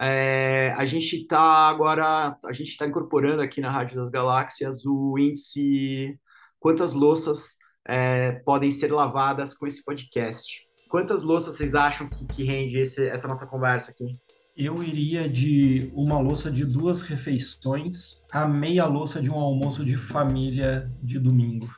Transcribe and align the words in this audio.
É, 0.00 0.72
a 0.76 0.86
gente 0.86 1.16
está 1.16 1.40
agora, 1.40 2.36
a 2.44 2.52
gente 2.52 2.70
está 2.70 2.86
incorporando 2.86 3.42
aqui 3.42 3.60
na 3.60 3.70
Rádio 3.70 3.96
das 3.96 4.10
Galáxias 4.10 4.86
o 4.86 5.18
índice 5.18 6.16
quantas 6.60 6.92
louças 6.92 7.56
é, 7.86 8.32
podem 8.44 8.70
ser 8.70 8.92
lavadas 8.92 9.56
com 9.56 9.66
esse 9.66 9.84
podcast. 9.84 10.66
Quantas 10.88 11.22
louças 11.22 11.56
vocês 11.56 11.74
acham 11.74 12.08
que, 12.08 12.24
que 12.26 12.44
rende 12.44 12.78
esse, 12.78 13.08
essa 13.08 13.26
nossa 13.26 13.46
conversa 13.46 13.90
aqui? 13.90 14.12
Eu 14.56 14.82
iria 14.82 15.28
de 15.28 15.90
uma 15.94 16.18
louça 16.18 16.50
de 16.50 16.64
duas 16.64 17.00
refeições 17.00 18.24
a 18.32 18.46
meia 18.46 18.86
louça 18.86 19.20
de 19.20 19.30
um 19.30 19.38
almoço 19.38 19.84
de 19.84 19.96
família 19.96 20.90
de 21.02 21.18
domingo. 21.18 21.68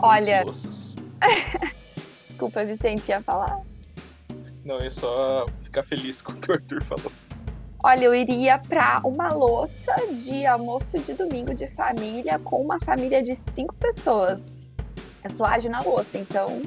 Olha. 0.00 0.44
Desculpa, 2.26 2.64
Vicente, 2.64 3.08
ia 3.08 3.22
falar? 3.22 3.60
Não, 4.64 4.80
é 4.80 4.90
só 4.90 5.46
ficar 5.76 5.82
feliz 5.82 6.22
com 6.22 6.32
o 6.32 6.40
que 6.40 6.50
o 6.50 6.54
Arthur 6.54 6.82
falou. 6.82 7.12
Olha, 7.84 8.04
eu 8.04 8.14
iria 8.14 8.58
para 8.58 9.00
uma 9.04 9.28
louça 9.28 9.92
de 10.12 10.46
almoço 10.46 10.98
de 10.98 11.12
domingo 11.12 11.54
de 11.54 11.68
família 11.68 12.38
com 12.38 12.62
uma 12.62 12.80
família 12.80 13.22
de 13.22 13.34
cinco 13.34 13.74
pessoas. 13.74 14.68
É 15.22 15.44
ágil 15.44 15.70
na 15.70 15.80
louça, 15.80 16.18
então. 16.18 16.62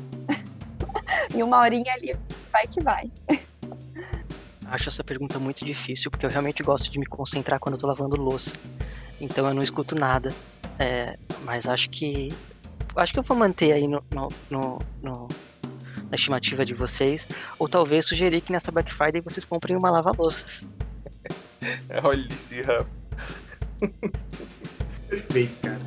em 1.33 1.41
uma 1.41 1.59
horinha 1.59 1.93
ali, 1.93 2.15
vai 2.51 2.67
que 2.67 2.81
vai. 2.81 3.11
Acho 4.65 4.89
essa 4.89 5.03
pergunta 5.03 5.39
muito 5.39 5.65
difícil, 5.65 6.11
porque 6.11 6.25
eu 6.25 6.29
realmente 6.29 6.61
gosto 6.61 6.91
de 6.91 6.99
me 6.99 7.05
concentrar 7.05 7.59
quando 7.59 7.75
eu 7.75 7.79
tô 7.79 7.87
lavando 7.87 8.15
louça. 8.15 8.53
Então 9.19 9.47
eu 9.47 9.53
não 9.53 9.63
escuto 9.63 9.95
nada. 9.95 10.33
É, 10.77 11.17
mas 11.43 11.67
acho 11.67 11.89
que. 11.89 12.29
Acho 12.95 13.13
que 13.13 13.19
eu 13.19 13.23
vou 13.23 13.35
manter 13.35 13.71
aí 13.71 13.87
no, 13.87 14.03
no, 14.11 14.29
no, 14.49 14.79
no 15.01 15.27
na 16.09 16.15
estimativa 16.15 16.65
de 16.65 16.73
vocês, 16.73 17.27
ou 17.57 17.69
talvez 17.69 18.05
sugerir 18.05 18.41
que 18.41 18.51
nessa 18.51 18.71
Black 18.71 18.93
Friday 18.93 19.21
vocês 19.21 19.45
comprem 19.45 19.77
uma 19.77 19.89
lava-louças. 19.89 20.65
Olha 22.03 22.27
esse 22.33 22.61
Rafa. 22.61 22.87
Perfeito, 25.09 25.57
cara. 25.61 25.79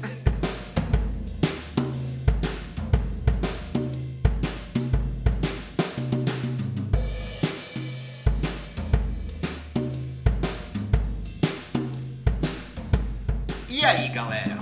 E 13.69 13.84
aí, 13.84 14.09
galera? 14.11 14.59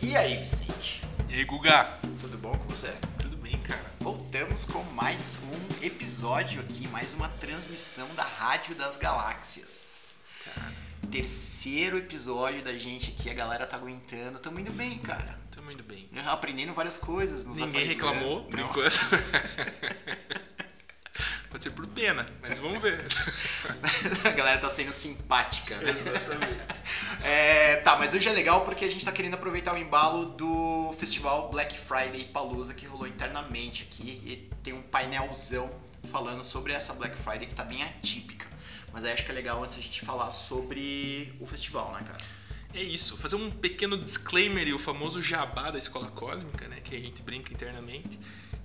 E 0.00 0.16
aí, 0.16 0.36
Vicente? 0.38 1.02
E 1.28 1.34
aí, 1.34 1.44
Guga? 1.44 1.88
Tudo 2.20 2.38
bom 2.38 2.56
com 2.56 2.68
você? 2.68 2.90
Voltamos 4.30 4.66
com 4.66 4.82
mais 4.92 5.38
um 5.42 5.86
episódio 5.86 6.60
aqui, 6.60 6.86
mais 6.88 7.14
uma 7.14 7.30
transmissão 7.40 8.06
da 8.14 8.22
Rádio 8.22 8.74
das 8.74 8.98
Galáxias. 8.98 10.20
Cara. 10.44 10.74
Terceiro 11.10 11.96
episódio 11.96 12.62
da 12.62 12.76
gente 12.76 13.14
aqui, 13.18 13.30
a 13.30 13.34
galera 13.34 13.66
tá 13.66 13.78
aguentando. 13.78 14.38
Tamo 14.38 14.60
indo 14.60 14.70
bem, 14.72 14.98
cara. 14.98 15.38
Tamo 15.50 15.72
indo 15.72 15.82
bem. 15.82 16.06
Aprendendo 16.26 16.74
várias 16.74 16.98
coisas. 16.98 17.46
Ninguém 17.46 17.86
reclamou, 17.86 18.44
por 18.44 18.58
Não. 18.58 18.68
enquanto. 18.68 18.98
Pode 21.50 21.64
ser 21.64 21.70
por 21.70 21.86
pena, 21.86 22.26
mas 22.42 22.58
vamos 22.58 22.80
ver. 22.82 23.02
a 24.24 24.30
galera 24.30 24.58
tá 24.58 24.68
sendo 24.68 24.92
simpática. 24.92 25.76
Exatamente. 25.82 26.60
É, 27.24 27.76
tá, 27.76 27.96
mas 27.96 28.12
hoje 28.12 28.28
é 28.28 28.32
legal 28.32 28.66
porque 28.66 28.84
a 28.84 28.90
gente 28.90 29.04
tá 29.04 29.12
querendo 29.12 29.34
aproveitar 29.34 29.74
o 29.74 29.78
embalo 29.78 30.26
do 30.26 30.94
festival 30.98 31.50
Black 31.50 31.78
Friday 31.78 32.24
Palusa 32.26 32.74
que 32.74 32.86
rolou 32.86 33.06
internamente 33.06 33.88
aqui 33.90 34.20
e 34.24 34.50
tem 34.62 34.74
um 34.74 34.82
painelzão 34.82 35.70
falando 36.12 36.44
sobre 36.44 36.74
essa 36.74 36.92
Black 36.92 37.16
Friday 37.16 37.46
que 37.46 37.54
tá 37.54 37.64
bem 37.64 37.82
atípica. 37.82 38.46
Mas 38.92 39.04
aí 39.04 39.12
acho 39.12 39.24
que 39.24 39.30
é 39.30 39.34
legal 39.34 39.62
antes 39.62 39.78
a 39.78 39.80
gente 39.80 40.02
falar 40.02 40.30
sobre 40.30 41.34
o 41.40 41.46
festival, 41.46 41.92
né, 41.92 42.02
cara? 42.04 42.18
É 42.74 42.82
isso, 42.82 43.16
fazer 43.16 43.36
um 43.36 43.50
pequeno 43.50 43.96
disclaimer 43.96 44.68
e 44.68 44.74
o 44.74 44.78
famoso 44.78 45.22
jabá 45.22 45.70
da 45.70 45.78
escola 45.78 46.08
cósmica, 46.08 46.68
né, 46.68 46.80
que 46.84 46.94
a 46.94 47.00
gente 47.00 47.22
brinca 47.22 47.52
internamente 47.52 48.18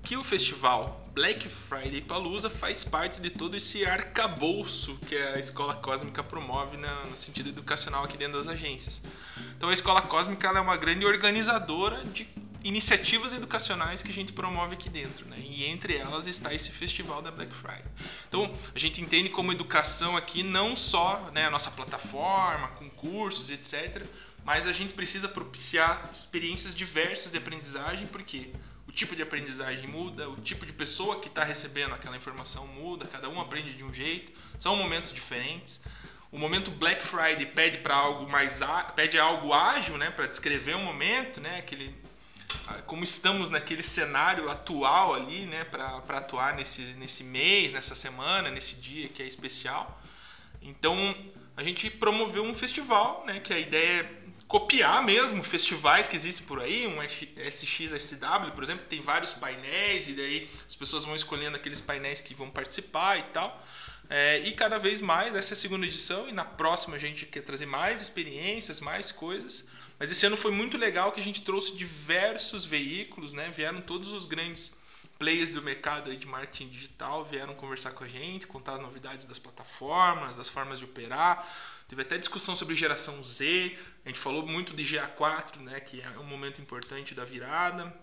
que 0.04 0.18
o 0.18 0.24
festival 0.24 1.10
Black 1.14 1.48
Friday 1.48 2.02
Palooza 2.02 2.50
faz 2.50 2.84
parte 2.84 3.22
de 3.22 3.30
todo 3.30 3.56
esse 3.56 3.86
arcabouço 3.86 4.98
que 5.08 5.16
a 5.16 5.40
Escola 5.40 5.76
Cósmica 5.76 6.24
promove 6.24 6.76
no 6.78 7.16
sentido 7.16 7.50
educacional 7.50 8.04
aqui 8.04 8.18
dentro 8.18 8.38
das 8.38 8.48
agências. 8.48 9.02
Então 9.56 9.70
a 9.70 9.74
Escola 9.74 10.02
Cósmica 10.02 10.48
é 10.48 10.60
uma 10.60 10.76
grande 10.76 11.06
organizadora 11.06 12.04
de 12.06 12.28
iniciativas 12.64 13.34
educacionais 13.34 14.02
que 14.02 14.10
a 14.10 14.14
gente 14.14 14.34
promove 14.34 14.74
aqui 14.74 14.90
dentro, 14.90 15.28
né? 15.28 15.38
E 15.40 15.66
entre 15.66 15.98
elas 15.98 16.28
está 16.28 16.54
esse 16.54 16.72
festival 16.72 17.22
da 17.22 17.30
Black 17.30 17.54
Friday. 17.54 17.84
Então 18.28 18.52
a 18.74 18.80
gente 18.80 19.02
entende 19.02 19.30
como 19.30 19.52
educação 19.52 20.18
aqui 20.18 20.44
não 20.44 20.76
só 20.76 21.30
né, 21.34 21.46
a 21.46 21.52
nossa 21.52 21.70
plataforma, 21.72 22.70
concursos, 22.70 23.52
etc., 23.52 24.06
mas 24.46 24.68
a 24.68 24.74
gente 24.74 24.94
precisa 24.94 25.30
propiciar 25.30 26.10
experiências 26.12 26.76
diversas 26.76 27.32
de 27.32 27.38
aprendizagem, 27.38 28.08
porque 28.08 28.52
tipo 28.94 29.16
de 29.16 29.24
aprendizagem 29.24 29.88
muda, 29.88 30.30
o 30.30 30.36
tipo 30.36 30.66
de 30.66 30.72
pessoa 30.72 31.20
que 31.20 31.28
está 31.28 31.44
recebendo 31.44 31.94
aquela 31.94 32.16
informação 32.16 32.68
muda, 32.68 33.08
cada 33.08 33.28
um 33.28 33.42
aprende 33.42 33.74
de 33.74 33.84
um 33.84 33.92
jeito, 33.92 34.32
são 34.58 34.76
momentos 34.76 35.12
diferentes. 35.12 35.82
O 36.32 36.38
momento 36.38 36.72
Black 36.72 37.04
Friday 37.04 37.46
pede 37.46 37.80
para 37.80 37.96
algo 37.96 38.30
mais 38.30 38.62
pede 38.96 39.20
algo 39.20 39.54
ágil, 39.54 39.98
né, 39.98 40.12
para 40.12 40.28
descrever 40.28 40.76
um 40.76 40.84
momento, 40.84 41.42
né, 41.42 41.60
aquele 41.60 41.96
ah, 42.68 42.82
como 42.86 43.04
estamos 43.04 43.50
naquele 43.50 43.82
cenário 43.82 44.50
atual 44.50 45.16
ali, 45.16 45.46
né, 45.46 45.64
para 45.66 46.18
atuar 46.18 46.56
nesse 46.56 46.82
nesse 46.94 47.24
mês, 47.24 47.72
nessa 47.72 47.96
semana, 47.96 48.50
nesse 48.50 48.76
dia 48.76 49.10
que 49.10 49.24
é 49.24 49.28
especial. 49.28 50.02
Então, 50.62 50.96
a 51.58 51.64
gente 51.64 51.90
promoveu 51.90 52.44
um 52.44 52.56
festival, 52.56 53.24
né, 53.26 53.40
que 53.40 53.54
a 53.54 53.60
ideia 53.60 54.02
é 54.02 54.23
copiar 54.48 55.04
mesmo 55.04 55.44
festivais 55.44 56.08
que 56.08 56.16
existem 56.16 56.46
por 56.46 56.60
aí, 56.60 56.88
um 56.88 57.02
SXSW, 57.02 58.52
por 58.54 58.64
exemplo, 58.64 58.86
tem 58.88 59.02
vários 59.02 59.34
painéis 59.34 60.08
e 60.08 60.14
daí 60.14 60.50
as 60.68 60.76
pessoas 60.76 61.06
vão 61.06 61.16
escolhendo 61.16 61.56
aqueles 61.56 61.82
painéis 61.82 62.22
que 62.22 62.34
vão 62.34 62.50
participar 62.50 63.18
e 63.18 63.24
tal. 63.24 63.66
É, 64.10 64.40
e 64.40 64.52
cada 64.52 64.78
vez 64.78 65.02
mais, 65.02 65.34
essa 65.36 65.54
é 65.54 65.56
a 65.56 65.58
segunda 65.58 65.86
edição, 65.86 66.30
e 66.30 66.32
na 66.32 66.46
próxima 66.46 66.96
a 66.96 67.00
gente 67.00 67.26
quer 67.26 67.42
trazer 67.42 67.66
mais 67.66 68.02
experiências, 68.02 68.80
mais 68.80 69.12
coisas. 69.12 69.68
Mas 69.98 70.12
esse 70.12 70.26
ano 70.26 70.36
foi 70.36 70.52
muito 70.52 70.78
legal 70.78 71.12
que 71.12 71.20
a 71.20 71.24
gente 71.24 71.42
trouxe 71.42 71.76
diversos 71.76 72.66
veículos, 72.66 73.34
né? 73.34 73.52
Vieram 73.56 73.82
todos 73.82 74.12
os 74.12 74.26
grandes 74.26 74.76
players 75.18 75.54
do 75.54 75.62
mercado 75.62 76.16
de 76.16 76.28
marketing 76.28 76.68
digital, 76.68 77.24
vieram 77.24 77.54
conversar 77.54 77.92
com 77.92 78.04
a 78.04 78.08
gente, 78.08 78.46
contar 78.46 78.76
as 78.76 78.82
novidades 78.82 79.26
das 79.26 79.40
plataformas, 79.40 80.36
das 80.36 80.50
formas 80.50 80.80
de 80.80 80.86
operar. 80.86 81.48
Teve 81.88 82.02
até 82.02 82.18
discussão 82.18 82.56
sobre 82.56 82.76
geração 82.76 83.24
Z, 83.24 83.78
a 84.06 84.10
gente 84.10 84.20
falou 84.20 84.46
muito 84.46 84.74
de 84.74 84.84
GA4, 84.84 85.60
né, 85.62 85.80
que 85.80 86.02
é 86.02 86.20
um 86.20 86.24
momento 86.24 86.62
importante 86.62 87.14
da 87.14 87.24
virada. 87.24 87.94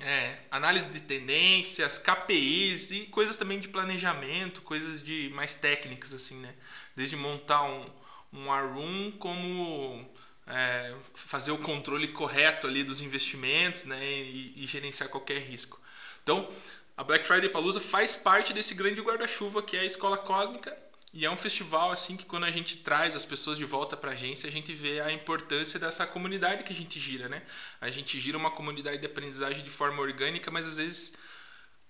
É, 0.00 0.38
análise 0.50 0.90
de 0.90 1.00
tendências, 1.02 1.96
KPIs 1.96 2.90
e 2.90 3.00
coisas 3.06 3.36
também 3.36 3.58
de 3.58 3.68
planejamento, 3.68 4.60
coisas 4.60 5.02
de 5.02 5.30
mais 5.34 5.54
técnicas 5.54 6.12
assim, 6.12 6.38
né? 6.40 6.54
Desde 6.94 7.16
montar 7.16 7.62
um, 7.62 7.86
um 8.30 8.52
ARUM 8.52 9.12
como 9.12 10.06
é, 10.46 10.94
fazer 11.14 11.50
o 11.50 11.58
controle 11.58 12.08
correto 12.08 12.66
ali 12.66 12.84
dos 12.84 13.00
investimentos, 13.00 13.86
né? 13.86 14.04
E, 14.04 14.64
e 14.64 14.66
gerenciar 14.66 15.08
qualquer 15.08 15.40
risco. 15.40 15.80
Então, 16.22 16.46
a 16.94 17.02
Black 17.02 17.26
Friday 17.26 17.48
Palusa 17.48 17.80
faz 17.80 18.14
parte 18.16 18.52
desse 18.52 18.74
grande 18.74 19.00
guarda-chuva 19.00 19.62
que 19.62 19.78
é 19.78 19.80
a 19.80 19.84
escola 19.86 20.18
cósmica 20.18 20.76
e 21.12 21.24
é 21.24 21.30
um 21.30 21.36
festival 21.36 21.90
assim 21.90 22.16
que 22.16 22.24
quando 22.24 22.44
a 22.44 22.50
gente 22.50 22.78
traz 22.78 23.16
as 23.16 23.24
pessoas 23.24 23.56
de 23.56 23.64
volta 23.64 23.96
para 23.96 24.10
a 24.10 24.14
agência, 24.14 24.48
a 24.48 24.52
gente 24.52 24.74
vê 24.74 25.00
a 25.00 25.10
importância 25.12 25.78
dessa 25.78 26.06
comunidade 26.06 26.64
que 26.64 26.72
a 26.72 26.76
gente 26.76 27.00
gira, 27.00 27.28
né? 27.28 27.42
A 27.80 27.90
gente 27.90 28.20
gira 28.20 28.36
uma 28.36 28.50
comunidade 28.50 28.98
de 28.98 29.06
aprendizagem 29.06 29.64
de 29.64 29.70
forma 29.70 30.02
orgânica, 30.02 30.50
mas 30.50 30.66
às 30.66 30.76
vezes 30.76 31.14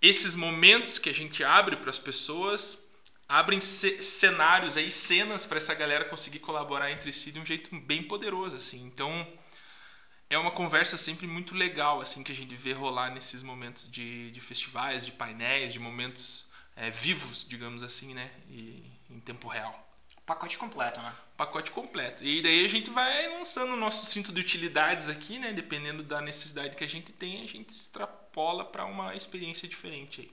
esses 0.00 0.34
momentos 0.34 0.99
que 0.99 1.10
a 1.10 1.15
gente 1.15 1.43
abre 1.43 1.77
para 1.77 1.91
as 1.91 1.99
pessoas 1.99 2.87
abrem 3.28 3.60
cenários 3.60 4.77
aí, 4.77 4.91
cenas 4.91 5.47
para 5.47 5.59
essa 5.59 5.74
galera 5.74 6.04
conseguir 6.04 6.39
colaborar 6.39 6.92
entre 6.92 7.12
si 7.12 7.33
de 7.33 7.41
um 7.41 7.47
jeito 7.47 7.74
bem 7.80 8.03
poderoso, 8.03 8.57
assim. 8.57 8.84
Então, 8.84 9.27
é 10.30 10.39
uma 10.39 10.51
conversa 10.51 10.97
sempre 10.97 11.27
muito 11.27 11.54
legal, 11.54 12.01
assim, 12.01 12.22
que 12.22 12.30
a 12.30 12.34
gente 12.34 12.54
vê 12.54 12.72
rolar 12.72 13.10
nesses 13.10 13.42
momentos 13.42 13.91
de, 13.91 14.30
de 14.30 14.41
festivais, 14.41 15.04
de 15.04 15.12
painéis, 15.12 15.72
de 15.72 15.80
momentos 15.80 16.47
é, 16.77 16.91
vivos, 16.91 17.45
digamos 17.48 17.83
assim, 17.83 18.15
né? 18.15 18.30
E, 18.48 18.96
em 19.11 19.21
tempo 19.21 19.49
real. 19.49 19.87
Pacote 20.25 20.59
completo, 20.59 21.01
né? 21.01 21.15
Pacote 21.37 21.71
completo. 21.71 22.25
E 22.25 22.43
daí 22.43 22.65
a 22.65 22.69
gente 22.69 22.91
vai 22.91 23.29
lançando 23.29 23.75
o 23.75 23.77
nosso 23.77 24.07
cinto 24.07 24.33
de 24.33 24.41
utilidades 24.41 25.09
aqui, 25.09 25.39
né? 25.39 25.53
Dependendo 25.53 26.03
da 26.03 26.21
necessidade 26.21 26.75
que 26.75 26.83
a 26.83 26.89
gente 26.89 27.13
tem, 27.13 27.43
a 27.43 27.47
gente 27.47 27.71
extrapola 27.71 28.65
para 28.65 28.85
uma 28.85 29.15
experiência 29.15 29.69
diferente 29.69 30.23
aí. 30.23 30.31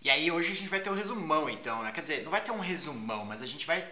E 0.00 0.10
aí 0.10 0.30
hoje 0.30 0.52
a 0.52 0.54
gente 0.54 0.68
vai 0.68 0.80
ter 0.80 0.90
um 0.90 0.94
resumão, 0.94 1.50
então, 1.50 1.82
né? 1.82 1.90
Quer 1.90 2.02
dizer, 2.02 2.22
não 2.22 2.30
vai 2.30 2.40
ter 2.40 2.52
um 2.52 2.60
resumão, 2.60 3.24
mas 3.24 3.42
a 3.42 3.46
gente 3.46 3.66
vai 3.66 3.84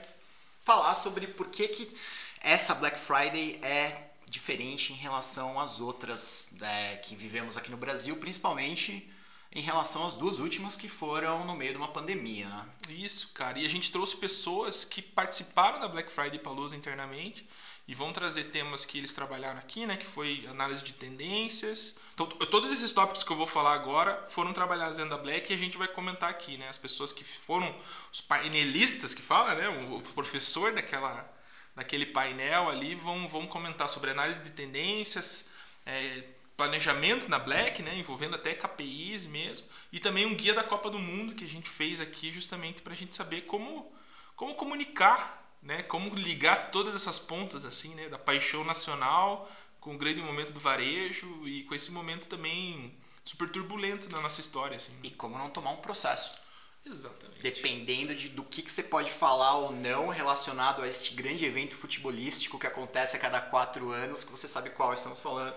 falar 0.60 0.94
sobre 0.94 1.26
por 1.26 1.48
que, 1.48 1.66
que 1.66 1.96
essa 2.40 2.74
Black 2.74 2.98
Friday 2.98 3.58
é 3.62 4.10
diferente 4.30 4.92
em 4.92 4.96
relação 4.96 5.58
às 5.58 5.80
outras 5.80 6.50
né, 6.60 6.96
que 6.98 7.16
vivemos 7.16 7.56
aqui 7.56 7.70
no 7.70 7.76
Brasil, 7.76 8.16
principalmente 8.16 9.10
em 9.52 9.60
relação 9.60 10.06
às 10.06 10.14
duas 10.14 10.38
últimas 10.38 10.76
que 10.76 10.88
foram 10.88 11.44
no 11.44 11.56
meio 11.56 11.72
de 11.72 11.76
uma 11.76 11.88
pandemia, 11.88 12.48
né? 12.48 12.66
Isso, 12.88 13.30
cara. 13.34 13.58
E 13.58 13.66
a 13.66 13.68
gente 13.68 13.90
trouxe 13.90 14.16
pessoas 14.16 14.84
que 14.84 15.02
participaram 15.02 15.80
da 15.80 15.88
Black 15.88 16.10
Friday 16.10 16.38
Palooza 16.38 16.76
internamente 16.76 17.48
e 17.88 17.94
vão 17.94 18.12
trazer 18.12 18.44
temas 18.44 18.84
que 18.84 18.98
eles 18.98 19.12
trabalharam 19.12 19.58
aqui, 19.58 19.86
né? 19.86 19.96
Que 19.96 20.06
foi 20.06 20.46
análise 20.48 20.84
de 20.84 20.92
tendências. 20.92 21.96
Então, 22.14 22.28
todos 22.28 22.72
esses 22.72 22.92
tópicos 22.92 23.24
que 23.24 23.32
eu 23.32 23.36
vou 23.36 23.46
falar 23.46 23.74
agora 23.74 24.24
foram 24.28 24.52
trabalhados 24.52 24.98
dentro 24.98 25.10
da 25.10 25.18
Black 25.18 25.50
e 25.50 25.56
a 25.56 25.58
gente 25.58 25.76
vai 25.76 25.88
comentar 25.88 26.30
aqui, 26.30 26.56
né? 26.56 26.68
As 26.68 26.78
pessoas 26.78 27.12
que 27.12 27.24
foram 27.24 27.74
os 28.12 28.20
painelistas 28.20 29.12
que 29.12 29.22
fala, 29.22 29.56
né? 29.56 29.68
O 29.68 30.00
professor 30.14 30.72
daquela, 30.72 31.28
daquele 31.74 32.06
painel 32.06 32.68
ali 32.68 32.94
vão, 32.94 33.28
vão 33.28 33.48
comentar 33.48 33.88
sobre 33.88 34.12
análise 34.12 34.40
de 34.40 34.52
tendências, 34.52 35.50
é, 35.84 36.22
planejamento 36.60 37.26
na 37.26 37.38
Black, 37.38 37.82
né, 37.82 37.96
envolvendo 37.96 38.36
até 38.36 38.54
KPIs 38.54 39.24
mesmo, 39.24 39.66
e 39.90 39.98
também 39.98 40.26
um 40.26 40.34
guia 40.34 40.52
da 40.52 40.62
Copa 40.62 40.90
do 40.90 40.98
Mundo 40.98 41.34
que 41.34 41.42
a 41.42 41.48
gente 41.48 41.70
fez 41.70 42.02
aqui 42.02 42.30
justamente 42.30 42.82
para 42.82 42.92
a 42.92 42.96
gente 42.96 43.14
saber 43.14 43.42
como, 43.42 43.90
como 44.36 44.54
comunicar, 44.54 45.56
né, 45.62 45.82
como 45.84 46.14
ligar 46.14 46.70
todas 46.70 46.94
essas 46.94 47.18
pontas 47.18 47.64
assim, 47.64 47.94
né, 47.94 48.10
da 48.10 48.18
paixão 48.18 48.62
nacional 48.62 49.50
com 49.80 49.94
o 49.94 49.98
grande 49.98 50.20
momento 50.20 50.52
do 50.52 50.60
varejo 50.60 51.48
e 51.48 51.62
com 51.62 51.74
esse 51.74 51.90
momento 51.90 52.28
também 52.28 52.94
super 53.24 53.48
turbulento 53.48 54.10
na 54.10 54.20
nossa 54.20 54.42
história. 54.42 54.76
Assim. 54.76 54.92
E 55.02 55.10
como 55.12 55.38
não 55.38 55.48
tomar 55.48 55.70
um 55.70 55.76
processo. 55.76 56.38
Exatamente. 56.84 57.40
Dependendo 57.40 58.14
de, 58.14 58.28
do 58.28 58.44
que, 58.44 58.60
que 58.60 58.70
você 58.70 58.82
pode 58.82 59.10
falar 59.10 59.54
ou 59.54 59.72
não 59.72 60.08
relacionado 60.08 60.82
a 60.82 60.88
este 60.88 61.14
grande 61.14 61.42
evento 61.46 61.74
futebolístico 61.74 62.58
que 62.58 62.66
acontece 62.66 63.16
a 63.16 63.18
cada 63.18 63.40
quatro 63.40 63.90
anos, 63.90 64.24
que 64.24 64.30
você 64.30 64.46
sabe 64.46 64.68
qual 64.70 64.92
estamos 64.92 65.20
falando 65.20 65.56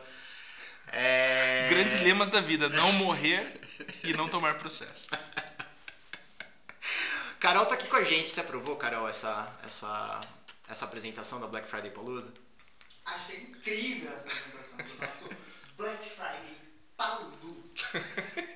é... 0.92 1.68
Grandes 1.70 2.02
lemas 2.02 2.30
da 2.30 2.42
vida: 2.42 2.70
não 2.70 2.92
morrer 2.94 3.62
e 4.04 4.14
não 4.14 4.30
tomar 4.30 4.56
processos. 4.56 5.34
Carol 7.40 7.66
tá 7.66 7.76
aqui 7.76 7.88
com 7.88 7.98
a 7.98 8.04
gente. 8.04 8.30
Você 8.30 8.40
aprovou, 8.40 8.78
Carol, 8.78 9.08
essa, 9.10 9.52
essa, 9.66 10.22
essa 10.70 10.86
apresentação 10.86 11.42
da 11.42 11.48
Black 11.48 11.68
Friday 11.68 11.92
Palooza? 11.92 12.34
Achei 13.06 13.42
incrível 13.42 14.12
essa 14.26 14.76
apresentação 14.76 14.78
do 14.78 15.06
nosso 15.06 15.30
Black 15.76 16.10
Friday 16.10 16.58
Palooza. 16.96 17.74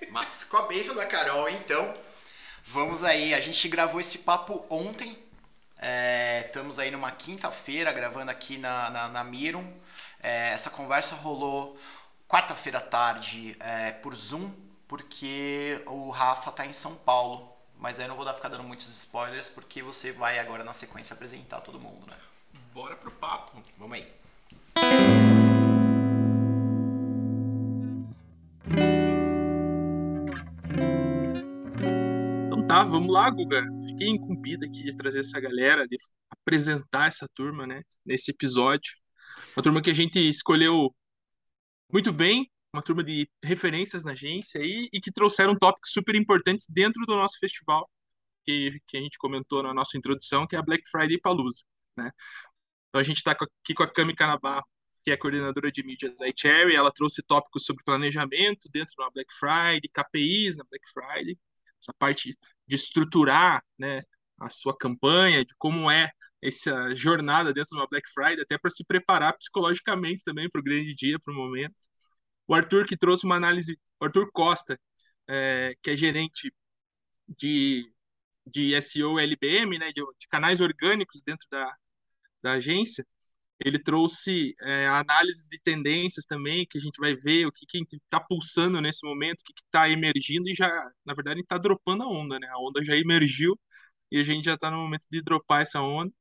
Mas 0.09 0.45
com 0.45 0.57
a 0.57 0.67
bênção 0.67 0.95
da 0.95 1.05
Carol, 1.05 1.49
então, 1.49 1.93
vamos 2.65 3.03
aí. 3.03 3.33
A 3.33 3.41
gente 3.41 3.67
gravou 3.67 3.99
esse 3.99 4.19
papo 4.19 4.65
ontem. 4.69 5.21
É, 5.79 6.43
estamos 6.45 6.79
aí 6.79 6.89
numa 6.89 7.11
quinta-feira 7.11 7.91
gravando 7.91 8.31
aqui 8.31 8.57
na, 8.57 8.89
na, 8.89 9.07
na 9.09 9.23
Mirum. 9.23 9.69
É, 10.23 10.49
essa 10.49 10.69
conversa 10.69 11.15
rolou 11.15 11.77
quarta-feira 12.27 12.79
à 12.79 12.81
tarde 12.81 13.55
é, 13.59 13.91
por 13.91 14.13
Zoom, 14.15 14.51
porque 14.87 15.81
o 15.87 16.09
Rafa 16.09 16.51
tá 16.51 16.65
em 16.65 16.73
São 16.73 16.95
Paulo. 16.95 17.53
Mas 17.79 17.99
aí 17.99 18.05
eu 18.05 18.09
não 18.09 18.15
vou 18.15 18.25
dar, 18.25 18.33
ficar 18.33 18.49
dando 18.49 18.63
muitos 18.63 18.89
spoilers, 18.89 19.49
porque 19.49 19.83
você 19.83 20.11
vai 20.11 20.39
agora 20.39 20.63
na 20.63 20.73
sequência 20.73 21.13
apresentar 21.13 21.61
todo 21.61 21.79
mundo, 21.79 22.05
né? 22.07 22.17
Bora 22.73 22.95
pro 22.95 23.11
papo. 23.11 23.61
Vamos 23.77 23.97
aí. 23.97 24.07
Então 32.47 32.67
tá, 32.67 32.83
vamos 32.83 33.13
lá, 33.13 33.29
Guga. 33.29 33.63
Fiquei 33.87 34.09
incumbido 34.09 34.65
aqui 34.65 34.83
de 34.83 34.97
trazer 34.97 35.19
essa 35.19 35.39
galera, 35.39 35.87
de 35.87 35.97
apresentar 36.31 37.07
essa 37.07 37.27
turma, 37.35 37.67
né, 37.67 37.83
nesse 38.03 38.31
episódio. 38.31 38.91
Uma 39.55 39.63
turma 39.63 39.81
que 39.81 39.91
a 39.91 39.95
gente 39.95 40.17
escolheu 40.17 40.93
muito 41.91 42.11
bem, 42.11 42.49
uma 42.73 42.83
turma 42.83 43.03
de 43.03 43.29
referências 43.43 44.03
na 44.03 44.11
agência 44.11 44.61
aí, 44.61 44.89
e 44.91 44.99
que 45.01 45.11
trouxeram 45.11 45.55
tópicos 45.55 45.91
super 45.91 46.15
importantes 46.15 46.67
dentro 46.69 47.05
do 47.05 47.15
nosso 47.15 47.39
festival, 47.39 47.89
que, 48.45 48.79
que 48.87 48.97
a 48.97 49.01
gente 49.01 49.17
comentou 49.17 49.63
na 49.63 49.73
nossa 49.73 49.97
introdução, 49.97 50.47
que 50.47 50.55
é 50.55 50.59
a 50.59 50.63
Black 50.63 50.87
Friday 50.89 51.19
Palooza, 51.19 51.63
né? 51.97 52.11
Então 52.89 53.01
a 53.01 53.03
gente 53.03 53.17
está 53.17 53.31
aqui 53.31 53.73
com 53.73 53.83
a 53.83 53.91
Cami 53.91 54.15
Canabarro, 54.15 54.65
que 55.03 55.11
é 55.11 55.17
coordenadora 55.17 55.71
de 55.71 55.83
mídia 55.83 56.13
da 56.17 56.25
Cherry, 56.35 56.75
ela 56.75 56.91
trouxe 56.91 57.23
tópicos 57.23 57.65
sobre 57.65 57.83
planejamento 57.83 58.69
dentro 58.69 58.93
da 58.97 59.09
Black 59.09 59.33
Friday, 59.33 59.89
KPIs 59.93 60.57
na 60.57 60.65
Black 60.69 60.85
Friday, 60.91 61.37
essa 61.81 61.93
parte 61.97 62.37
de 62.67 62.75
estruturar, 62.75 63.63
né, 63.77 64.03
a 64.39 64.49
sua 64.49 64.77
campanha, 64.77 65.45
de 65.45 65.53
como 65.57 65.89
é 65.89 66.11
essa 66.41 66.95
jornada 66.95 67.53
dentro 67.53 67.75
de 67.75 67.81
uma 67.81 67.87
Black 67.87 68.09
Friday, 68.11 68.41
até 68.41 68.57
para 68.57 68.71
se 68.71 68.83
preparar 68.85 69.35
psicologicamente 69.37 70.23
também 70.23 70.49
para 70.49 70.59
o 70.61 70.63
grande 70.63 70.93
dia, 70.95 71.19
para 71.19 71.33
o 71.33 71.37
momento. 71.37 71.75
O 72.47 72.53
Arthur, 72.55 72.85
que 72.85 72.97
trouxe 72.97 73.25
uma 73.25 73.35
análise, 73.35 73.79
o 73.99 74.05
Arthur 74.05 74.31
Costa, 74.31 74.79
é, 75.27 75.75
que 75.81 75.91
é 75.91 75.97
gerente 75.97 76.53
de, 77.27 77.91
de 78.45 78.73
SEO 78.81 79.19
LBM, 79.19 79.77
né, 79.79 79.91
de, 79.93 80.01
de 80.19 80.27
canais 80.29 80.61
orgânicos 80.61 81.21
dentro 81.23 81.47
da, 81.51 81.75
da 82.41 82.53
agência, 82.53 83.05
ele 83.59 83.79
trouxe 83.79 84.55
é, 84.61 84.87
análises 84.87 85.49
de 85.49 85.59
tendências 85.61 86.25
também, 86.25 86.65
que 86.69 86.77
a 86.77 86.81
gente 86.81 86.99
vai 86.99 87.15
ver 87.15 87.47
o 87.47 87.51
que 87.51 87.65
está 87.93 88.19
pulsando 88.19 88.79
nesse 88.81 89.05
momento, 89.05 89.41
o 89.41 89.43
que 89.45 89.53
está 89.65 89.89
emergindo 89.89 90.49
e 90.49 90.53
já, 90.53 90.69
na 91.05 91.13
verdade, 91.13 91.41
está 91.41 91.57
dropando 91.57 92.03
a 92.03 92.07
onda, 92.07 92.39
né? 92.39 92.47
A 92.49 92.59
onda 92.59 92.83
já 92.83 92.95
emergiu 92.95 93.59
e 94.11 94.19
a 94.19 94.23
gente 94.23 94.45
já 94.45 94.55
está 94.55 94.69
no 94.71 94.77
momento 94.77 95.07
de 95.11 95.21
dropar 95.23 95.61
essa 95.63 95.81
onda 95.81 96.13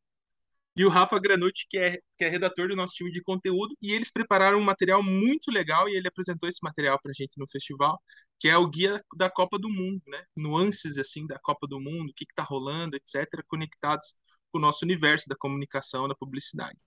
e 0.76 0.84
o 0.84 0.88
Rafa 0.90 1.18
Granucci, 1.18 1.66
que 1.68 1.78
é, 1.78 1.98
que 2.18 2.24
é 2.24 2.28
redator 2.28 2.68
do 2.68 2.76
nosso 2.76 2.94
time 2.94 3.10
de 3.10 3.22
conteúdo, 3.22 3.74
e 3.80 3.92
eles 3.92 4.10
prepararam 4.10 4.58
um 4.58 4.62
material 4.64 5.02
muito 5.02 5.50
legal 5.50 5.88
e 5.88 5.96
ele 5.96 6.08
apresentou 6.08 6.48
esse 6.48 6.60
material 6.62 7.00
para 7.02 7.10
a 7.12 7.14
gente 7.14 7.38
no 7.38 7.48
festival, 7.48 8.00
que 8.38 8.48
é 8.48 8.56
o 8.58 8.68
guia 8.68 9.02
da 9.16 9.30
Copa 9.30 9.58
do 9.58 9.70
Mundo, 9.70 10.02
né? 10.06 10.22
Nuances 10.36 10.98
assim 10.98 11.26
da 11.26 11.38
Copa 11.38 11.66
do 11.66 11.80
Mundo, 11.80 12.10
o 12.10 12.14
que 12.14 12.24
está 12.28 12.42
rolando, 12.42 12.96
etc., 12.96 13.42
conectados 13.48 14.14
com 14.52 14.58
o 14.58 14.60
nosso 14.60 14.84
universo 14.84 15.28
da 15.28 15.36
comunicação, 15.36 16.08
da 16.08 16.14
publicidade. 16.14 16.78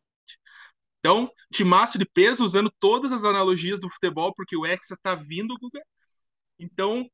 Então, 1.00 1.32
timaço 1.52 1.98
de 1.98 2.06
peso, 2.06 2.44
usando 2.46 2.72
todas 2.80 3.12
as 3.12 3.24
analogias 3.24 3.80
do 3.80 3.90
futebol, 3.90 4.34
porque 4.36 4.56
o 4.56 4.66
Hexa 4.66 4.96
está 4.96 5.16
vindo, 5.16 5.58
Guga. 5.58 5.82
Então, 6.60 7.10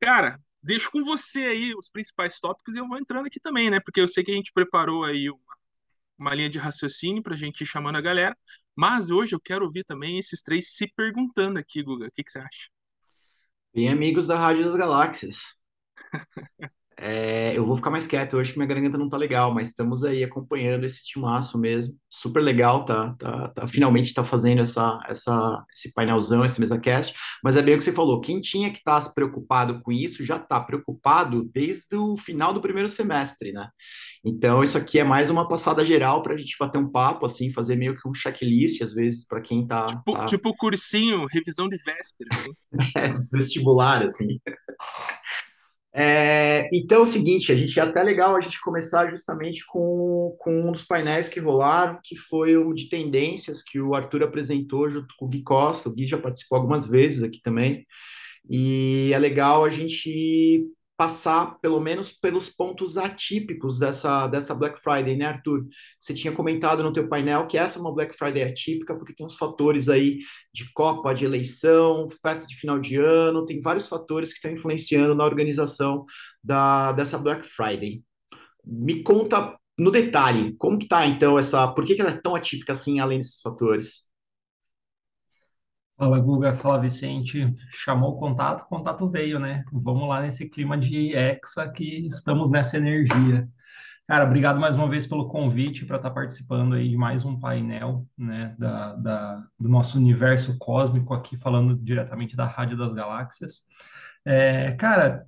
cara, 0.00 0.40
deixo 0.62 0.90
com 0.90 1.04
você 1.04 1.44
aí 1.44 1.74
os 1.74 1.88
principais 1.90 2.38
tópicos 2.38 2.74
e 2.74 2.78
eu 2.78 2.88
vou 2.88 2.98
entrando 2.98 3.26
aqui 3.26 3.40
também, 3.40 3.70
né? 3.70 3.80
Porque 3.80 4.00
eu 4.00 4.08
sei 4.08 4.24
que 4.24 4.30
a 4.30 4.34
gente 4.34 4.52
preparou 4.52 5.04
aí 5.04 5.30
uma 5.30 5.47
uma 6.18 6.34
linha 6.34 6.50
de 6.50 6.58
raciocínio 6.58 7.22
para 7.22 7.34
a 7.34 7.38
gente 7.38 7.62
ir 7.62 7.66
chamando 7.66 7.96
a 7.96 8.00
galera. 8.00 8.36
Mas 8.76 9.10
hoje 9.10 9.34
eu 9.34 9.40
quero 9.40 9.64
ouvir 9.64 9.84
também 9.84 10.18
esses 10.18 10.42
três 10.42 10.74
se 10.74 10.92
perguntando 10.94 11.58
aqui, 11.58 11.82
Guga. 11.82 12.06
O 12.06 12.12
que, 12.12 12.24
que 12.24 12.30
você 12.30 12.38
acha? 12.38 12.68
Bem, 13.74 13.88
amigos 13.88 14.26
da 14.26 14.36
Rádio 14.36 14.64
das 14.64 14.76
Galáxias. 14.76 15.38
É, 17.00 17.56
eu 17.56 17.64
vou 17.64 17.76
ficar 17.76 17.90
mais 17.90 18.08
quieto 18.08 18.36
hoje 18.36 18.50
que 18.50 18.58
minha 18.58 18.66
garganta 18.66 18.98
não 18.98 19.08
tá 19.08 19.16
legal, 19.16 19.54
mas 19.54 19.68
estamos 19.68 20.02
aí 20.02 20.24
acompanhando 20.24 20.84
esse 20.84 21.04
timaço 21.04 21.56
mesmo. 21.56 21.94
Super 22.10 22.42
legal, 22.42 22.84
tá, 22.84 23.14
tá, 23.16 23.48
tá 23.48 23.68
finalmente 23.68 24.12
tá 24.12 24.24
fazendo 24.24 24.62
essa, 24.62 24.98
essa, 25.08 25.64
esse 25.72 25.94
painelzão, 25.94 26.44
esse 26.44 26.60
MesaCast. 26.60 27.14
Mas 27.42 27.56
é 27.56 27.62
bem 27.62 27.76
o 27.76 27.78
que 27.78 27.84
você 27.84 27.92
falou, 27.92 28.20
quem 28.20 28.40
tinha 28.40 28.70
que 28.70 28.78
estar 28.78 29.00
tá 29.00 29.10
preocupado 29.14 29.80
com 29.80 29.92
isso 29.92 30.24
já 30.24 30.36
está 30.36 30.58
preocupado 30.58 31.48
desde 31.54 31.94
o 31.94 32.16
final 32.16 32.52
do 32.52 32.60
primeiro 32.60 32.88
semestre, 32.88 33.52
né? 33.52 33.68
Então, 34.24 34.64
isso 34.64 34.76
aqui 34.76 34.98
é 34.98 35.04
mais 35.04 35.30
uma 35.30 35.46
passada 35.46 35.84
geral 35.84 36.22
para 36.22 36.34
a 36.34 36.36
gente 36.36 36.56
bater 36.58 36.78
um 36.78 36.90
papo, 36.90 37.24
assim, 37.24 37.52
fazer 37.52 37.76
meio 37.76 37.96
que 37.96 38.08
um 38.08 38.14
checklist, 38.14 38.82
às 38.82 38.92
vezes, 38.92 39.24
para 39.24 39.40
quem 39.40 39.66
tá. 39.66 39.86
Tipo, 39.86 40.12
tá... 40.12 40.24
tipo 40.26 40.56
cursinho, 40.56 41.26
revisão 41.30 41.68
de 41.68 41.76
véspera, 41.76 42.28
assim. 42.32 42.50
é, 42.96 43.36
vestibular, 43.38 44.04
assim. 44.04 44.40
É, 46.00 46.68
então 46.72 46.98
é 46.98 47.00
o 47.00 47.04
seguinte, 47.04 47.50
a 47.50 47.56
gente 47.56 47.80
é 47.80 47.82
até 47.82 48.00
legal 48.04 48.36
a 48.36 48.40
gente 48.40 48.60
começar 48.60 49.10
justamente 49.10 49.66
com, 49.66 50.36
com 50.38 50.68
um 50.68 50.70
dos 50.70 50.84
painéis 50.84 51.28
que 51.28 51.40
rolaram, 51.40 51.98
que 52.04 52.14
foi 52.14 52.56
o 52.56 52.72
de 52.72 52.88
tendências 52.88 53.64
que 53.64 53.80
o 53.80 53.96
Arthur 53.96 54.22
apresentou 54.22 54.88
junto 54.88 55.12
com 55.18 55.26
o 55.26 55.28
Gui 55.28 55.42
Costa, 55.42 55.88
o 55.88 55.92
Gui 55.92 56.06
já 56.06 56.16
participou 56.16 56.56
algumas 56.56 56.86
vezes 56.88 57.24
aqui 57.24 57.40
também, 57.42 57.84
e 58.48 59.10
é 59.12 59.18
legal 59.18 59.64
a 59.64 59.70
gente 59.70 60.68
passar 60.98 61.60
pelo 61.60 61.78
menos 61.78 62.10
pelos 62.10 62.50
pontos 62.50 62.98
atípicos 62.98 63.78
dessa, 63.78 64.26
dessa 64.26 64.52
Black 64.52 64.80
Friday, 64.82 65.16
né, 65.16 65.26
Arthur? 65.26 65.64
Você 66.00 66.12
tinha 66.12 66.32
comentado 66.32 66.82
no 66.82 66.92
teu 66.92 67.08
painel 67.08 67.46
que 67.46 67.56
essa 67.56 67.78
é 67.78 67.80
uma 67.80 67.94
Black 67.94 68.18
Friday 68.18 68.42
atípica 68.42 68.96
porque 68.96 69.14
tem 69.14 69.24
uns 69.24 69.36
fatores 69.36 69.88
aí 69.88 70.18
de 70.52 70.72
Copa, 70.72 71.14
de 71.14 71.24
eleição, 71.24 72.08
festa 72.20 72.48
de 72.48 72.56
final 72.56 72.80
de 72.80 72.96
ano, 72.96 73.46
tem 73.46 73.60
vários 73.60 73.86
fatores 73.86 74.30
que 74.30 74.38
estão 74.38 74.50
influenciando 74.50 75.14
na 75.14 75.24
organização 75.24 76.04
da, 76.42 76.90
dessa 76.90 77.16
Black 77.16 77.46
Friday. 77.46 78.02
Me 78.64 79.00
conta 79.04 79.56
no 79.78 79.92
detalhe, 79.92 80.56
como 80.58 80.78
que 80.78 80.88
tá 80.88 81.06
então 81.06 81.38
essa, 81.38 81.68
por 81.68 81.86
que, 81.86 81.94
que 81.94 82.00
ela 82.00 82.10
é 82.10 82.20
tão 82.20 82.34
atípica 82.34 82.72
assim, 82.72 82.98
além 82.98 83.18
desses 83.18 83.40
fatores? 83.40 84.07
Fala, 85.98 86.20
Guga, 86.20 86.54
fala, 86.54 86.80
Vicente. 86.80 87.52
Chamou 87.72 88.12
o 88.12 88.16
contato, 88.16 88.62
o 88.62 88.66
contato 88.66 89.10
veio, 89.10 89.40
né? 89.40 89.64
Vamos 89.72 90.08
lá 90.08 90.22
nesse 90.22 90.48
clima 90.48 90.78
de 90.78 91.12
Hexa 91.12 91.68
que 91.68 92.06
estamos 92.06 92.52
nessa 92.52 92.76
energia. 92.76 93.48
Cara, 94.06 94.24
obrigado 94.24 94.60
mais 94.60 94.76
uma 94.76 94.88
vez 94.88 95.08
pelo 95.08 95.28
convite 95.28 95.84
para 95.84 95.96
estar 95.96 96.10
tá 96.10 96.14
participando 96.14 96.76
aí 96.76 96.88
de 96.88 96.96
mais 96.96 97.24
um 97.24 97.38
painel, 97.38 98.06
né, 98.16 98.54
da, 98.56 98.94
da, 98.94 99.46
do 99.58 99.68
nosso 99.68 99.98
universo 99.98 100.56
cósmico 100.56 101.12
aqui, 101.12 101.36
falando 101.36 101.76
diretamente 101.76 102.36
da 102.36 102.46
Rádio 102.46 102.78
das 102.78 102.94
Galáxias. 102.94 103.64
É, 104.24 104.72
cara, 104.72 105.26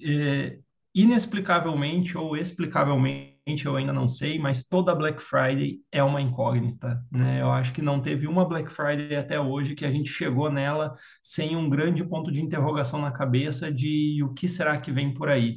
é, 0.00 0.58
inexplicavelmente 0.94 2.16
ou 2.16 2.36
explicavelmente, 2.36 3.35
eu 3.46 3.76
ainda 3.76 3.92
não 3.92 4.08
sei, 4.08 4.38
mas 4.40 4.64
toda 4.64 4.94
Black 4.94 5.22
Friday 5.22 5.78
é 5.92 6.02
uma 6.02 6.20
incógnita, 6.20 7.00
né? 7.12 7.40
Eu 7.40 7.50
acho 7.52 7.72
que 7.72 7.80
não 7.80 8.02
teve 8.02 8.26
uma 8.26 8.44
Black 8.44 8.70
Friday 8.72 9.14
até 9.14 9.38
hoje 9.38 9.76
que 9.76 9.84
a 9.84 9.90
gente 9.90 10.10
chegou 10.10 10.50
nela 10.50 10.92
sem 11.22 11.54
um 11.54 11.70
grande 11.70 12.04
ponto 12.04 12.32
de 12.32 12.42
interrogação 12.42 13.00
na 13.00 13.12
cabeça 13.12 13.72
de 13.72 14.20
o 14.24 14.34
que 14.34 14.48
será 14.48 14.76
que 14.80 14.90
vem 14.90 15.14
por 15.14 15.28
aí. 15.28 15.54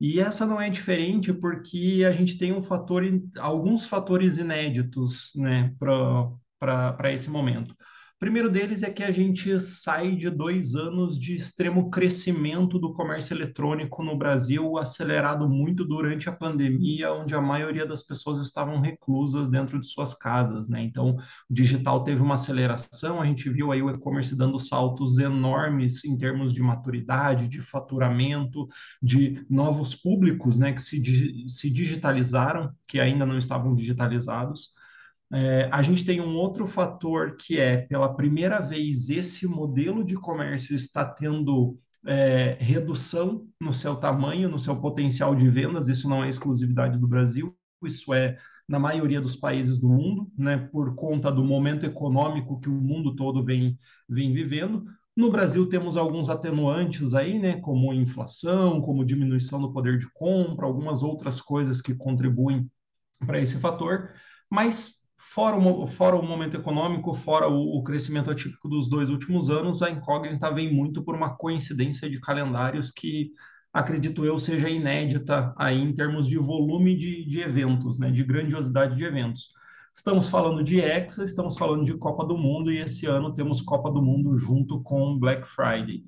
E 0.00 0.20
essa 0.20 0.46
não 0.46 0.60
é 0.60 0.70
diferente 0.70 1.32
porque 1.32 2.04
a 2.08 2.12
gente 2.12 2.38
tem 2.38 2.52
um 2.52 2.62
fator, 2.62 3.04
alguns 3.38 3.86
fatores 3.86 4.38
inéditos, 4.38 5.30
né, 5.36 5.74
para 5.78 7.12
esse 7.12 7.28
momento. 7.30 7.74
Primeiro 8.18 8.50
deles 8.50 8.82
é 8.82 8.90
que 8.90 9.04
a 9.04 9.12
gente 9.12 9.60
sai 9.60 10.16
de 10.16 10.28
dois 10.28 10.74
anos 10.74 11.16
de 11.16 11.36
extremo 11.36 11.88
crescimento 11.88 12.76
do 12.76 12.92
comércio 12.92 13.32
eletrônico 13.32 14.02
no 14.02 14.18
Brasil, 14.18 14.76
acelerado 14.76 15.48
muito 15.48 15.84
durante 15.84 16.28
a 16.28 16.32
pandemia, 16.32 17.12
onde 17.12 17.32
a 17.36 17.40
maioria 17.40 17.86
das 17.86 18.02
pessoas 18.02 18.40
estavam 18.40 18.80
reclusas 18.80 19.48
dentro 19.48 19.78
de 19.78 19.86
suas 19.86 20.14
casas, 20.14 20.68
né? 20.68 20.82
Então, 20.82 21.16
o 21.48 21.54
digital 21.54 22.02
teve 22.02 22.20
uma 22.20 22.34
aceleração, 22.34 23.20
a 23.20 23.24
gente 23.24 23.48
viu 23.48 23.70
aí 23.70 23.80
o 23.80 23.88
e-commerce 23.88 24.36
dando 24.36 24.58
saltos 24.58 25.18
enormes 25.18 26.04
em 26.04 26.18
termos 26.18 26.52
de 26.52 26.60
maturidade, 26.60 27.46
de 27.46 27.60
faturamento, 27.60 28.66
de 29.00 29.46
novos 29.48 29.94
públicos, 29.94 30.58
né, 30.58 30.72
que 30.72 30.82
se, 30.82 31.46
se 31.46 31.70
digitalizaram, 31.70 32.72
que 32.84 32.98
ainda 32.98 33.24
não 33.24 33.38
estavam 33.38 33.74
digitalizados. 33.74 34.76
É, 35.32 35.68
a 35.70 35.82
gente 35.82 36.04
tem 36.04 36.20
um 36.20 36.36
outro 36.36 36.66
fator 36.66 37.36
que 37.36 37.58
é, 37.60 37.78
pela 37.78 38.14
primeira 38.14 38.60
vez, 38.60 39.10
esse 39.10 39.46
modelo 39.46 40.02
de 40.02 40.14
comércio 40.14 40.74
está 40.74 41.04
tendo 41.04 41.78
é, 42.06 42.56
redução 42.60 43.46
no 43.60 43.72
seu 43.72 43.96
tamanho, 43.96 44.48
no 44.48 44.58
seu 44.58 44.80
potencial 44.80 45.34
de 45.34 45.48
vendas. 45.48 45.88
Isso 45.88 46.08
não 46.08 46.24
é 46.24 46.28
exclusividade 46.28 46.98
do 46.98 47.06
Brasil, 47.06 47.54
isso 47.84 48.14
é 48.14 48.38
na 48.68 48.78
maioria 48.78 49.20
dos 49.20 49.34
países 49.34 49.78
do 49.78 49.88
mundo, 49.88 50.30
né, 50.36 50.58
por 50.58 50.94
conta 50.94 51.32
do 51.32 51.42
momento 51.42 51.86
econômico 51.86 52.60
que 52.60 52.68
o 52.68 52.72
mundo 52.72 53.16
todo 53.16 53.42
vem, 53.42 53.78
vem 54.06 54.32
vivendo. 54.32 54.84
No 55.16 55.30
Brasil 55.30 55.66
temos 55.68 55.96
alguns 55.96 56.28
atenuantes 56.28 57.14
aí, 57.14 57.38
né, 57.38 57.58
como 57.60 57.92
inflação, 57.94 58.80
como 58.80 59.04
diminuição 59.04 59.60
do 59.60 59.72
poder 59.72 59.98
de 59.98 60.06
compra, 60.12 60.66
algumas 60.66 61.02
outras 61.02 61.40
coisas 61.40 61.80
que 61.80 61.94
contribuem 61.94 62.70
para 63.26 63.40
esse 63.40 63.58
fator, 63.58 64.10
mas 64.50 64.97
Fora 65.18 65.56
o, 65.56 65.86
fora 65.86 66.16
o 66.16 66.22
momento 66.22 66.56
econômico, 66.56 67.12
fora 67.12 67.48
o, 67.48 67.78
o, 67.78 67.82
crescimento 67.82 68.30
atípico 68.30 68.68
dos 68.68 68.88
dois 68.88 69.08
últimos 69.08 69.50
anos, 69.50 69.82
a 69.82 69.90
incógnita 69.90 70.52
vem 70.52 70.72
muito 70.72 71.02
por 71.02 71.14
uma 71.16 71.36
coincidência 71.36 72.08
de 72.08 72.20
calendários 72.20 72.90
que, 72.92 73.32
acredito 73.72 74.24
eu, 74.24 74.38
seja 74.38 74.68
inédita 74.68 75.52
aí 75.56 75.76
em 75.76 75.92
termos 75.92 76.26
de 76.26 76.38
volume 76.38 76.96
de, 76.96 77.26
de 77.26 77.40
eventos, 77.40 77.98
né, 77.98 78.10
de 78.10 78.22
grandiosidade 78.24 78.96
de 78.96 79.04
eventos. 79.04 79.50
Estamos 79.94 80.28
falando 80.28 80.62
de 80.62 80.80
Hexa, 80.80 81.24
estamos 81.24 81.58
falando 81.58 81.84
de 81.84 81.94
Copa 81.94 82.24
do 82.24 82.38
Mundo 82.38 82.70
e 82.70 82.78
esse 82.78 83.06
ano 83.06 83.34
temos 83.34 83.60
Copa 83.60 83.90
do 83.90 84.00
Mundo 84.00 84.36
junto 84.38 84.80
com 84.82 85.18
Black 85.18 85.46
Friday 85.46 86.04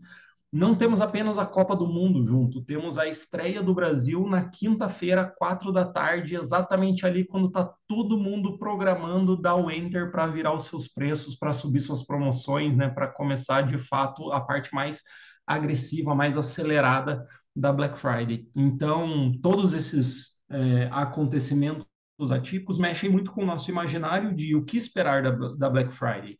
não 0.52 0.74
temos 0.74 1.00
apenas 1.00 1.38
a 1.38 1.46
Copa 1.46 1.76
do 1.76 1.86
Mundo 1.86 2.24
junto, 2.24 2.60
temos 2.62 2.98
a 2.98 3.06
estreia 3.06 3.62
do 3.62 3.72
Brasil 3.72 4.26
na 4.26 4.48
quinta-feira, 4.48 5.24
quatro 5.38 5.70
da 5.70 5.84
tarde, 5.84 6.34
exatamente 6.34 7.06
ali 7.06 7.24
quando 7.24 7.46
está 7.46 7.72
todo 7.86 8.18
mundo 8.18 8.58
programando 8.58 9.40
dar 9.40 9.54
o 9.54 9.70
enter 9.70 10.10
para 10.10 10.26
virar 10.26 10.52
os 10.52 10.64
seus 10.64 10.88
preços, 10.88 11.36
para 11.36 11.52
subir 11.52 11.80
suas 11.80 12.04
promoções, 12.04 12.76
né, 12.76 12.88
para 12.88 13.06
começar 13.06 13.62
de 13.62 13.78
fato 13.78 14.32
a 14.32 14.40
parte 14.40 14.74
mais 14.74 15.04
agressiva, 15.46 16.14
mais 16.14 16.36
acelerada 16.36 17.24
da 17.54 17.72
Black 17.72 17.96
Friday. 17.98 18.48
Então, 18.54 19.32
todos 19.40 19.72
esses 19.72 20.40
é, 20.50 20.88
acontecimentos 20.90 21.86
atípicos 22.32 22.76
mexem 22.76 23.08
muito 23.08 23.30
com 23.30 23.42
o 23.42 23.46
nosso 23.46 23.70
imaginário 23.70 24.34
de 24.34 24.54
o 24.56 24.64
que 24.64 24.76
esperar 24.76 25.22
da, 25.22 25.30
da 25.54 25.70
Black 25.70 25.92
Friday. 25.92 26.36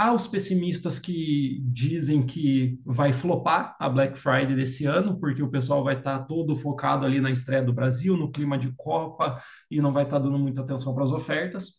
Há 0.00 0.12
os 0.12 0.28
pessimistas 0.28 0.96
que 0.96 1.60
dizem 1.64 2.24
que 2.24 2.80
vai 2.86 3.12
flopar 3.12 3.76
a 3.80 3.88
Black 3.88 4.16
Friday 4.16 4.54
desse 4.54 4.86
ano, 4.86 5.18
porque 5.18 5.42
o 5.42 5.50
pessoal 5.50 5.82
vai 5.82 5.98
estar 5.98 6.20
tá 6.20 6.24
todo 6.24 6.54
focado 6.54 7.04
ali 7.04 7.20
na 7.20 7.32
estreia 7.32 7.64
do 7.64 7.72
Brasil, 7.72 8.16
no 8.16 8.30
clima 8.30 8.56
de 8.56 8.72
Copa, 8.76 9.42
e 9.68 9.82
não 9.82 9.92
vai 9.92 10.04
estar 10.04 10.20
tá 10.20 10.24
dando 10.24 10.38
muita 10.38 10.60
atenção 10.60 10.94
para 10.94 11.02
as 11.02 11.10
ofertas. 11.10 11.78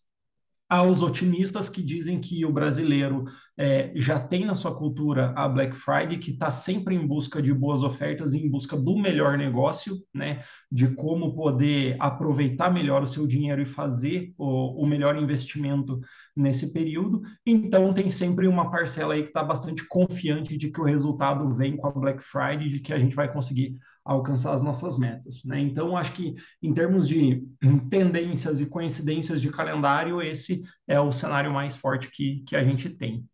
Há 0.67 0.83
os 0.83 1.01
otimistas 1.01 1.69
que 1.69 1.81
dizem 1.81 2.19
que 2.19 2.43
o 2.43 2.51
brasileiro 2.51 3.23
é, 3.61 3.91
já 3.93 4.17
tem 4.17 4.45
na 4.45 4.55
sua 4.55 4.73
cultura 4.73 5.33
a 5.35 5.45
Black 5.49 5.75
Friday, 5.75 6.17
que 6.17 6.31
está 6.31 6.49
sempre 6.49 6.95
em 6.95 7.05
busca 7.05 7.41
de 7.41 7.53
boas 7.53 7.83
ofertas 7.83 8.33
e 8.33 8.39
em 8.39 8.49
busca 8.49 8.77
do 8.77 8.97
melhor 8.97 9.37
negócio, 9.37 9.97
né? 10.13 10.41
De 10.71 10.87
como 10.95 11.35
poder 11.35 11.97
aproveitar 11.99 12.71
melhor 12.71 13.03
o 13.03 13.07
seu 13.07 13.27
dinheiro 13.27 13.61
e 13.61 13.65
fazer 13.65 14.33
o, 14.37 14.81
o 14.81 14.87
melhor 14.87 15.21
investimento 15.21 15.99
nesse 16.33 16.71
período. 16.71 17.21
Então, 17.45 17.93
tem 17.93 18.09
sempre 18.09 18.47
uma 18.47 18.71
parcela 18.71 19.13
aí 19.13 19.23
que 19.23 19.27
está 19.27 19.43
bastante 19.43 19.85
confiante 19.85 20.55
de 20.55 20.71
que 20.71 20.79
o 20.79 20.85
resultado 20.85 21.51
vem 21.51 21.75
com 21.75 21.87
a 21.87 21.91
Black 21.91 22.23
Friday, 22.23 22.69
de 22.69 22.79
que 22.79 22.93
a 22.93 22.97
gente 22.97 23.13
vai 23.13 23.29
conseguir 23.29 23.77
alcançar 24.05 24.53
as 24.53 24.63
nossas 24.63 24.97
metas. 24.97 25.43
Né? 25.43 25.59
Então, 25.59 25.97
acho 25.97 26.13
que 26.13 26.33
em 26.63 26.73
termos 26.73 27.05
de 27.09 27.43
tendências 27.89 28.61
e 28.61 28.69
coincidências 28.69 29.41
de 29.41 29.49
calendário, 29.51 30.21
esse 30.21 30.63
é 30.87 30.97
o 30.97 31.11
cenário 31.11 31.51
mais 31.51 31.75
forte 31.75 32.09
que, 32.09 32.41
que 32.47 32.55
a 32.55 32.63
gente 32.63 32.89
tem. 32.89 33.27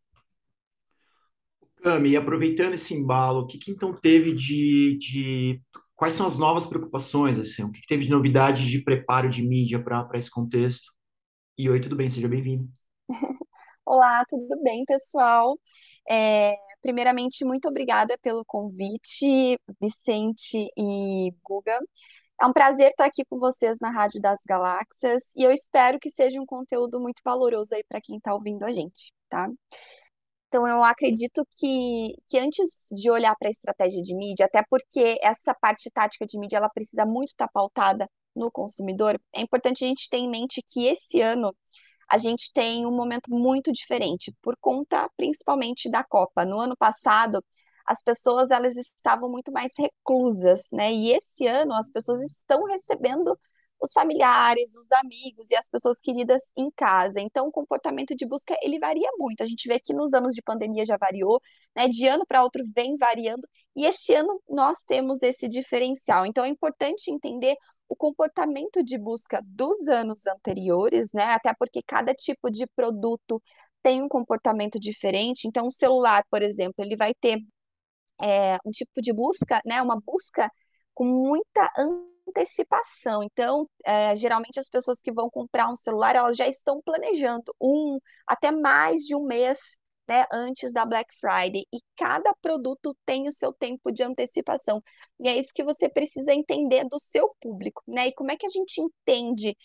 Cami, 1.86 2.18
aproveitando 2.18 2.74
esse 2.74 2.96
embalo, 2.96 3.42
o 3.42 3.46
que, 3.46 3.60
que 3.60 3.70
então 3.70 3.94
teve 3.94 4.34
de, 4.34 4.98
de, 4.98 5.62
Quais 5.96 6.16
são 6.16 6.26
as 6.26 6.36
novas 6.36 6.66
preocupações? 6.66 7.38
Assim? 7.38 7.64
O 7.64 7.72
que, 7.72 7.80
que 7.80 7.86
teve 7.88 8.06
de 8.06 8.10
novidade 8.10 8.68
de 8.68 8.84
preparo 8.84 9.30
de 9.30 9.44
mídia 9.48 9.80
para 9.80 10.10
esse 10.16 10.32
contexto? 10.32 10.92
E 11.56 11.70
oi, 11.70 11.80
tudo 11.80 11.96
bem? 11.96 12.10
Seja 12.10 12.28
bem-vindo. 12.28 12.68
Olá, 13.86 14.26
tudo 14.28 14.60
bem, 14.64 14.84
pessoal? 14.84 15.60
É, 16.10 16.56
primeiramente, 16.82 17.46
muito 17.46 17.68
obrigada 17.68 18.18
pelo 18.18 18.44
convite, 18.44 19.56
Vicente 19.80 20.68
e 20.76 21.32
Guga. 21.44 21.80
É 22.42 22.48
um 22.48 22.52
prazer 22.52 22.90
estar 22.90 23.06
aqui 23.06 23.24
com 23.30 23.38
vocês 23.38 23.78
na 23.80 23.92
Rádio 23.92 24.20
das 24.20 24.42
Galáxias 24.44 25.32
e 25.36 25.44
eu 25.44 25.52
espero 25.52 26.00
que 26.00 26.10
seja 26.10 26.42
um 26.42 26.48
conteúdo 26.48 27.00
muito 27.00 27.22
valoroso 27.24 27.76
aí 27.76 27.84
para 27.88 28.02
quem 28.02 28.18
está 28.18 28.34
ouvindo 28.34 28.64
a 28.64 28.72
gente, 28.72 29.14
tá? 29.30 29.48
Então, 30.48 30.68
eu 30.68 30.84
acredito 30.84 31.46
que, 31.60 32.16
que 32.28 32.40
antes 32.40 32.88
de 32.92 33.10
olhar 33.12 33.36
para 33.38 33.50
a 33.50 33.52
estratégia 33.52 34.02
de 34.02 34.16
mídia, 34.16 34.46
até 34.46 34.64
porque 34.70 35.18
essa 35.22 35.54
parte 35.54 35.90
tática 35.92 36.26
de 36.26 36.40
mídia 36.40 36.58
ela 36.58 36.70
precisa 36.70 37.06
muito 37.06 37.30
estar 37.30 37.50
pautada 37.50 38.10
no 38.36 38.52
consumidor, 38.52 39.20
é 39.34 39.42
importante 39.42 39.84
a 39.84 39.88
gente 39.88 40.10
ter 40.10 40.18
em 40.18 40.30
mente 40.30 40.62
que 40.66 40.86
esse 40.88 41.22
ano 41.22 41.56
a 42.10 42.18
gente 42.18 42.52
tem 42.54 42.86
um 42.86 42.92
momento 42.96 43.32
muito 43.32 43.72
diferente, 43.72 44.34
por 44.42 44.56
conta 44.62 45.10
principalmente 45.18 45.90
da 45.90 46.04
Copa. 46.04 46.46
No 46.46 46.60
ano 46.60 46.76
passado, 46.78 47.44
as 47.86 48.02
pessoas 48.04 48.52
elas 48.52 48.76
estavam 48.76 49.30
muito 49.30 49.52
mais 49.52 49.74
reclusas, 49.78 50.68
né? 50.72 50.92
E 50.94 51.12
esse 51.14 51.48
ano 51.48 51.74
as 51.74 51.90
pessoas 51.92 52.22
estão 52.22 52.64
recebendo 52.66 53.38
os 53.82 53.92
familiares, 53.94 54.76
os 54.76 54.92
amigos 54.92 55.52
e 55.52 55.56
as 55.56 55.68
pessoas 55.70 56.00
queridas 56.00 56.42
em 56.58 56.70
casa. 56.72 57.20
Então, 57.20 57.48
o 57.48 57.52
comportamento 57.52 58.16
de 58.16 58.26
busca 58.26 58.56
ele 58.62 58.80
varia 58.80 59.10
muito. 59.18 59.44
A 59.44 59.46
gente 59.46 59.68
vê 59.68 59.80
que 59.80 59.94
nos 59.94 60.14
anos 60.14 60.34
de 60.34 60.42
pandemia 60.42 60.86
já 60.86 60.98
variou, 60.98 61.42
né? 61.76 61.88
De 61.88 62.08
ano 62.08 62.26
para 62.28 62.44
outro 62.44 62.64
vem 62.76 62.98
variando. 62.98 63.48
E 63.76 63.86
esse 63.86 64.14
ano 64.14 64.42
nós 64.50 64.80
temos 64.88 65.22
esse 65.22 65.48
diferencial. 65.48 66.26
Então, 66.26 66.44
é 66.46 66.50
importante 66.50 67.12
entender 67.12 67.56
o 67.88 67.96
comportamento 67.96 68.84
de 68.84 68.98
busca 68.98 69.42
dos 69.46 69.88
anos 69.88 70.26
anteriores, 70.28 71.10
né? 71.14 71.26
Até 71.34 71.54
porque 71.58 71.82
cada 71.86 72.14
tipo 72.14 72.50
de 72.50 72.66
produto 72.76 73.42
tem 73.84 74.02
um 74.02 74.08
comportamento 74.08 74.80
diferente. 74.80 75.48
Então, 75.48 75.68
o 75.68 75.72
celular, 75.72 76.24
por 76.32 76.42
exemplo, 76.42 76.76
ele 76.80 76.96
vai 76.96 77.14
ter 77.14 77.40
é, 78.22 78.58
um 78.66 78.72
tipo 78.72 79.02
de 79.02 79.14
busca, 79.14 79.62
né? 79.66 79.82
Uma 79.82 80.00
busca 80.00 80.50
com 80.94 81.06
muita 81.06 81.70
antecipação. 82.28 83.24
Então, 83.24 83.70
é, 83.86 84.16
geralmente 84.16 84.60
as 84.60 84.70
pessoas 84.70 85.02
que 85.02 85.12
vão 85.12 85.30
comprar 85.30 85.70
um 85.70 85.76
celular, 85.76 86.16
elas 86.16 86.38
já 86.38 86.48
estão 86.48 86.82
planejando 86.82 87.54
um 87.62 88.00
até 88.28 88.52
mais 88.52 89.02
de 89.02 89.16
um 89.16 89.24
mês 89.26 89.80
né, 90.08 90.26
antes 90.32 90.72
da 90.72 90.86
Black 90.86 91.14
Friday. 91.20 91.64
E 91.74 91.80
cada 91.96 92.34
produto 92.42 92.96
tem 93.06 93.28
o 93.28 93.32
seu 93.32 93.54
tempo 93.54 93.92
de 93.92 94.04
antecipação. 94.04 94.82
E 95.20 95.30
é 95.30 95.38
isso 95.38 95.54
que 95.54 95.64
você 95.64 95.90
precisa 95.90 96.34
entender 96.34 96.86
do 96.86 97.00
seu 97.00 97.36
público, 97.42 97.82
né? 97.88 98.08
E 98.08 98.14
como 98.14 98.32
é 98.32 98.38
que 98.38 98.46
a 98.46 98.50
gente 98.50 98.82
entende 98.82 99.56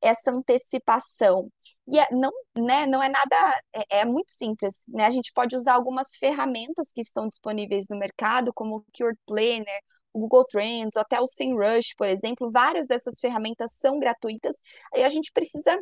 essa 0.00 0.30
antecipação. 0.30 1.50
E 1.88 1.98
é, 1.98 2.06
não, 2.12 2.30
né, 2.56 2.86
não 2.86 3.02
é 3.02 3.08
nada, 3.08 3.62
é, 3.74 4.00
é, 4.00 4.04
muito 4.04 4.32
simples, 4.32 4.84
né? 4.88 5.04
A 5.04 5.10
gente 5.10 5.32
pode 5.32 5.56
usar 5.56 5.74
algumas 5.74 6.16
ferramentas 6.16 6.92
que 6.92 7.00
estão 7.00 7.28
disponíveis 7.28 7.86
no 7.90 7.98
mercado, 7.98 8.52
como 8.54 8.76
o 8.76 8.84
Keyword 8.92 9.18
Planner, 9.26 9.80
o 9.97 9.97
Google 10.18 10.44
Trends, 10.44 10.96
até 10.96 11.20
o 11.20 11.26
SEMrush, 11.26 11.94
por 11.96 12.08
exemplo, 12.08 12.50
várias 12.50 12.86
dessas 12.86 13.20
ferramentas 13.20 13.72
são 13.72 13.98
gratuitas. 13.98 14.56
Aí 14.94 15.04
a 15.04 15.08
gente 15.08 15.32
precisa 15.32 15.78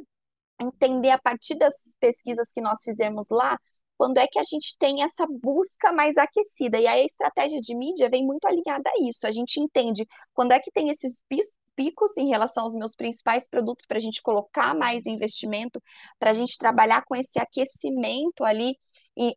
entender 0.61 1.11
a 1.11 1.19
partir 1.19 1.55
das 1.57 1.95
pesquisas 2.01 2.53
que 2.53 2.61
nós 2.61 2.83
fizemos 2.83 3.29
lá 3.31 3.59
quando 3.97 4.19
é 4.19 4.27
que 4.27 4.39
a 4.39 4.43
gente 4.43 4.77
tem 4.79 5.03
essa 5.03 5.27
busca 5.27 5.93
mais 5.93 6.17
aquecida. 6.17 6.79
E 6.79 6.87
aí 6.87 7.01
a 7.01 7.05
estratégia 7.05 7.61
de 7.61 7.75
mídia 7.75 8.11
vem 8.11 8.25
muito 8.25 8.47
alinhada 8.47 8.91
a 8.91 9.09
isso. 9.09 9.27
A 9.27 9.31
gente 9.31 9.59
entende 9.59 10.07
quando 10.35 10.53
é 10.53 10.61
que 10.61 10.71
tem 10.71 10.91
esses 10.91 11.23
picos 11.75 12.17
em 12.17 12.29
relação 12.29 12.65
aos 12.65 12.75
meus 12.75 12.95
principais 12.95 13.49
produtos 13.49 13.87
para 13.87 13.97
a 13.97 14.01
gente 14.01 14.23
colocar 14.23 14.75
mais 14.75 15.07
investimento, 15.07 15.83
para 16.19 16.31
a 16.31 16.35
gente 16.35 16.59
trabalhar 16.59 17.05
com 17.05 17.17
esse 17.17 17.39
aquecimento 17.39 18.45
ali 18.45 18.79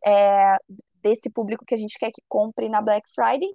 é, 0.06 0.56
desse 1.02 1.30
público 1.30 1.64
que 1.64 1.74
a 1.74 1.78
gente 1.78 1.98
quer 1.98 2.10
que 2.10 2.22
compre 2.28 2.68
na 2.68 2.82
Black 2.82 3.10
Friday 3.10 3.50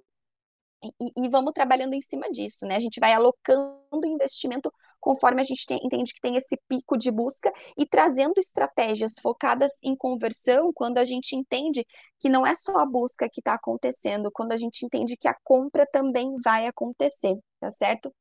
e, 0.82 1.24
e, 1.24 1.28
vamos 1.28 1.52
trabalhando 1.52 1.94
em 1.94 2.00
cima 2.00 2.30
disso, 2.30 2.66
né? 2.66 2.76
A 2.76 2.80
gente 2.80 3.00
vai 3.00 3.12
alocando 3.12 3.76
investimento 4.04 4.70
conforme 5.00 5.40
a 5.40 5.44
gente 5.44 5.64
tem, 5.66 5.80
entende 5.82 6.12
que 6.12 6.20
tem 6.20 6.36
esse 6.36 6.56
pico 6.68 6.96
de 6.96 7.10
busca 7.10 7.52
e 7.78 7.86
trazendo 7.86 8.34
estratégias 8.38 9.14
focadas 9.20 9.72
em 9.82 9.96
conversão 9.96 10.70
quando 10.74 10.98
a 10.98 11.04
gente 11.04 11.34
entende 11.34 11.84
que 12.20 12.28
não 12.28 12.46
é 12.46 12.54
só 12.54 12.78
a 12.78 12.86
busca 12.86 13.28
que 13.28 13.40
está 13.40 13.54
acontecendo, 13.54 14.30
quando 14.32 14.52
a 14.52 14.56
gente 14.56 14.84
entende 14.84 15.16
que 15.16 15.28
a 15.28 15.36
compra 15.42 15.86
também 15.90 16.34
vai 16.44 16.66
acontecer, 16.66 17.38
tá 17.58 17.70
certo? 17.70 18.12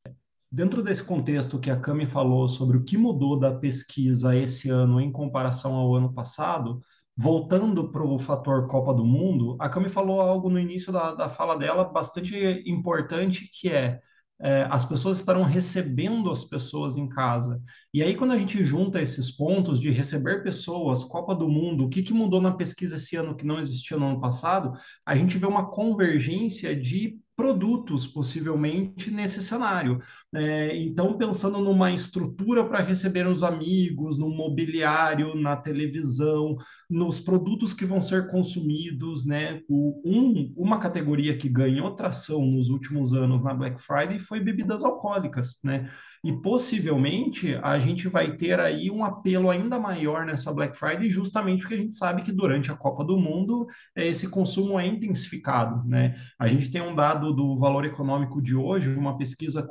Dentro 0.52 0.82
desse 0.82 1.04
contexto 1.04 1.60
que 1.60 1.70
a 1.70 1.78
Cami 1.78 2.06
falou 2.06 2.48
sobre 2.48 2.78
o 2.78 2.84
que 2.84 2.98
mudou 2.98 3.38
da 3.38 3.54
pesquisa 3.54 4.36
esse 4.36 4.70
ano 4.70 5.02
em 5.02 5.12
comparação 5.12 5.76
ao 5.76 5.94
ano 5.94 6.14
passado, 6.14 6.80
voltando 7.18 7.90
para 7.90 8.04
o 8.04 8.20
fator 8.20 8.68
Copa 8.68 8.94
do 8.94 9.06
Mundo, 9.06 9.56
a 9.60 9.70
Cami 9.70 9.90
falou 9.90 10.20
algo 10.22 10.50
no 10.50 10.60
início 10.60 10.92
da, 10.92 11.14
da 11.14 11.30
fala 11.30 11.58
dela 11.58 11.86
bastante 11.86 12.36
importante, 12.66 13.50
que 13.52 13.70
é, 13.70 14.00
é, 14.42 14.68
as 14.70 14.84
pessoas 14.84 15.18
estarão 15.18 15.44
recebendo 15.44 16.30
as 16.30 16.44
pessoas 16.44 16.98
em 16.98 17.08
casa. 17.08 17.62
E 17.94 18.04
aí, 18.04 18.16
quando 18.16 18.32
a 18.32 18.38
gente 18.38 18.64
junta 18.66 19.02
esses 19.02 19.32
pontos 19.32 19.80
de 19.80 19.90
receber 19.92 20.44
pessoas, 20.44 21.04
Copa 21.06 21.34
do 21.34 21.48
Mundo, 21.48 21.86
o 21.86 21.90
que, 21.90 22.04
que 22.04 22.14
mudou 22.14 22.42
na 22.42 22.52
pesquisa 22.52 22.98
esse 22.98 23.16
ano 23.16 23.36
que 23.36 23.46
não 23.46 23.60
existia 23.60 23.98
no 23.98 24.08
ano 24.08 24.20
passado, 24.20 24.74
a 25.06 25.16
gente 25.16 25.38
vê 25.38 25.46
uma 25.46 25.70
convergência 25.70 26.76
de 26.76 27.18
produtos, 27.36 28.08
possivelmente, 28.08 29.12
nesse 29.12 29.42
cenário. 29.42 30.00
É, 30.34 30.76
então, 30.78 31.18
pensando 31.18 31.60
numa 31.60 31.92
estrutura 31.92 32.68
para 32.68 32.80
receber 32.80 33.28
os 33.28 33.44
amigos, 33.44 34.18
no 34.18 34.30
mobiliário, 34.30 35.36
na 35.36 35.56
televisão, 35.56 36.56
nos 36.90 37.20
produtos 37.20 37.74
que 37.74 37.86
vão 37.86 38.02
ser 38.02 38.30
consumidos, 38.30 39.26
né? 39.26 39.62
O, 39.68 40.02
um, 40.06 40.54
uma 40.56 40.80
categoria 40.80 41.38
que 41.38 41.50
ganhou 41.50 41.96
tração 41.96 42.46
nos 42.46 42.70
últimos 42.70 43.14
anos 43.14 43.44
na 43.44 43.54
Black 43.54 43.82
Friday 43.82 44.18
foi 44.18 44.40
bebidas 44.40 44.84
alcoólicas, 44.84 45.60
né? 45.64 45.90
E 46.26 46.34
possivelmente 46.34 47.56
a 47.62 47.78
gente 47.78 48.08
vai 48.08 48.36
ter 48.36 48.60
aí 48.60 48.90
um 48.90 49.06
apelo 49.06 49.48
ainda 49.48 49.80
maior 49.80 50.26
nessa 50.26 50.52
Black 50.52 50.76
Friday, 50.76 51.08
justamente 51.08 51.60
porque 51.62 51.76
a 51.76 51.78
gente 51.78 51.96
sabe 51.96 52.24
que 52.24 52.32
durante 52.32 52.72
a 52.72 52.76
Copa 52.76 53.04
do 53.04 53.16
Mundo 53.16 53.68
esse 53.96 54.28
consumo 54.28 54.80
é 54.80 54.88
intensificado, 54.88 55.88
né? 55.88 56.16
A 56.40 56.48
gente 56.48 56.72
tem 56.72 56.82
um 56.82 56.96
dado 56.96 57.32
do 57.32 57.56
valor 57.56 57.86
econômico 57.86 58.42
de 58.42 58.56
hoje, 58.56 58.90
uma 58.96 59.20
pesquisa 59.20 59.68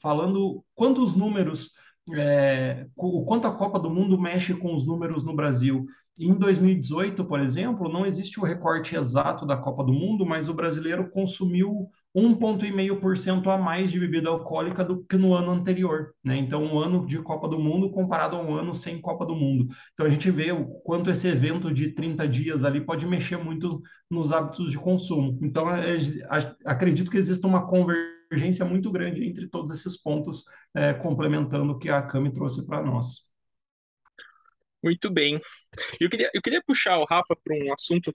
falando 0.00 0.64
quantos 0.74 1.14
números 1.14 1.70
é, 2.10 2.86
o 2.96 3.24
quanto 3.24 3.46
a 3.46 3.52
Copa 3.52 3.78
do 3.78 3.88
Mundo 3.88 4.20
mexe 4.20 4.54
com 4.54 4.74
os 4.74 4.84
números 4.84 5.22
no 5.22 5.34
Brasil. 5.34 5.86
Em 6.18 6.34
2018, 6.34 7.24
por 7.24 7.40
exemplo, 7.40 7.88
não 7.88 8.04
existe 8.04 8.40
o 8.40 8.42
recorte 8.42 8.96
exato 8.96 9.46
da 9.46 9.56
Copa 9.56 9.84
do 9.84 9.92
Mundo, 9.92 10.26
mas 10.26 10.48
o 10.48 10.54
brasileiro 10.54 11.08
consumiu 11.10 11.88
1,5% 12.14 13.46
a 13.46 13.56
mais 13.56 13.90
de 13.90 14.00
bebida 14.00 14.28
alcoólica 14.28 14.84
do 14.84 15.04
que 15.04 15.16
no 15.16 15.32
ano 15.32 15.52
anterior, 15.52 16.12
né? 16.22 16.36
Então, 16.36 16.64
um 16.64 16.78
ano 16.78 17.06
de 17.06 17.18
Copa 17.18 17.48
do 17.48 17.58
Mundo 17.58 17.90
comparado 17.90 18.36
a 18.36 18.42
um 18.42 18.52
ano 18.52 18.74
sem 18.74 19.00
Copa 19.00 19.24
do 19.24 19.34
Mundo. 19.34 19.68
Então, 19.92 20.04
a 20.04 20.10
gente 20.10 20.30
vê 20.30 20.50
o 20.52 20.66
quanto 20.66 21.08
esse 21.08 21.28
evento 21.28 21.72
de 21.72 21.92
30 21.94 22.26
dias 22.28 22.64
ali 22.64 22.80
pode 22.80 23.06
mexer 23.06 23.36
muito 23.36 23.80
nos 24.10 24.32
hábitos 24.32 24.70
de 24.72 24.78
consumo. 24.78 25.38
Então, 25.40 25.70
é, 25.70 25.96
acredito 26.66 27.10
que 27.10 27.16
exista 27.16 27.46
uma 27.46 27.66
convergência 27.66 28.21
muito 28.64 28.90
grande 28.90 29.24
entre 29.24 29.48
todos 29.48 29.70
esses 29.70 30.00
pontos, 30.00 30.44
é, 30.74 30.94
complementando 30.94 31.72
o 31.72 31.78
que 31.78 31.88
a 31.88 32.02
Cami 32.02 32.32
trouxe 32.32 32.66
para 32.66 32.82
nós. 32.82 33.30
Muito 34.82 35.10
bem. 35.10 35.40
Eu 36.00 36.10
queria, 36.10 36.30
eu 36.34 36.42
queria 36.42 36.62
puxar 36.66 36.98
o 36.98 37.04
Rafa 37.04 37.36
para 37.36 37.56
um 37.56 37.72
assunto 37.72 38.14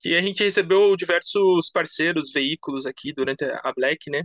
que 0.00 0.14
a 0.14 0.22
gente 0.22 0.42
recebeu 0.44 0.96
diversos 0.96 1.70
parceiros, 1.70 2.30
veículos 2.32 2.86
aqui 2.86 3.12
durante 3.12 3.44
a 3.44 3.72
Black, 3.74 4.10
né? 4.10 4.22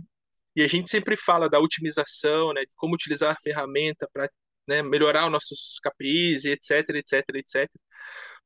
E 0.56 0.62
a 0.62 0.68
gente 0.68 0.90
sempre 0.90 1.16
fala 1.16 1.48
da 1.48 1.58
otimização, 1.58 2.52
né? 2.52 2.62
De 2.62 2.74
como 2.76 2.94
utilizar 2.94 3.32
a 3.32 3.40
ferramenta 3.42 4.08
para 4.12 4.30
né, 4.68 4.82
melhorar 4.82 5.26
os 5.26 5.32
nossos 5.32 5.78
KPIs, 5.80 6.44
etc, 6.44 6.88
etc, 6.90 7.24
etc. 7.34 7.70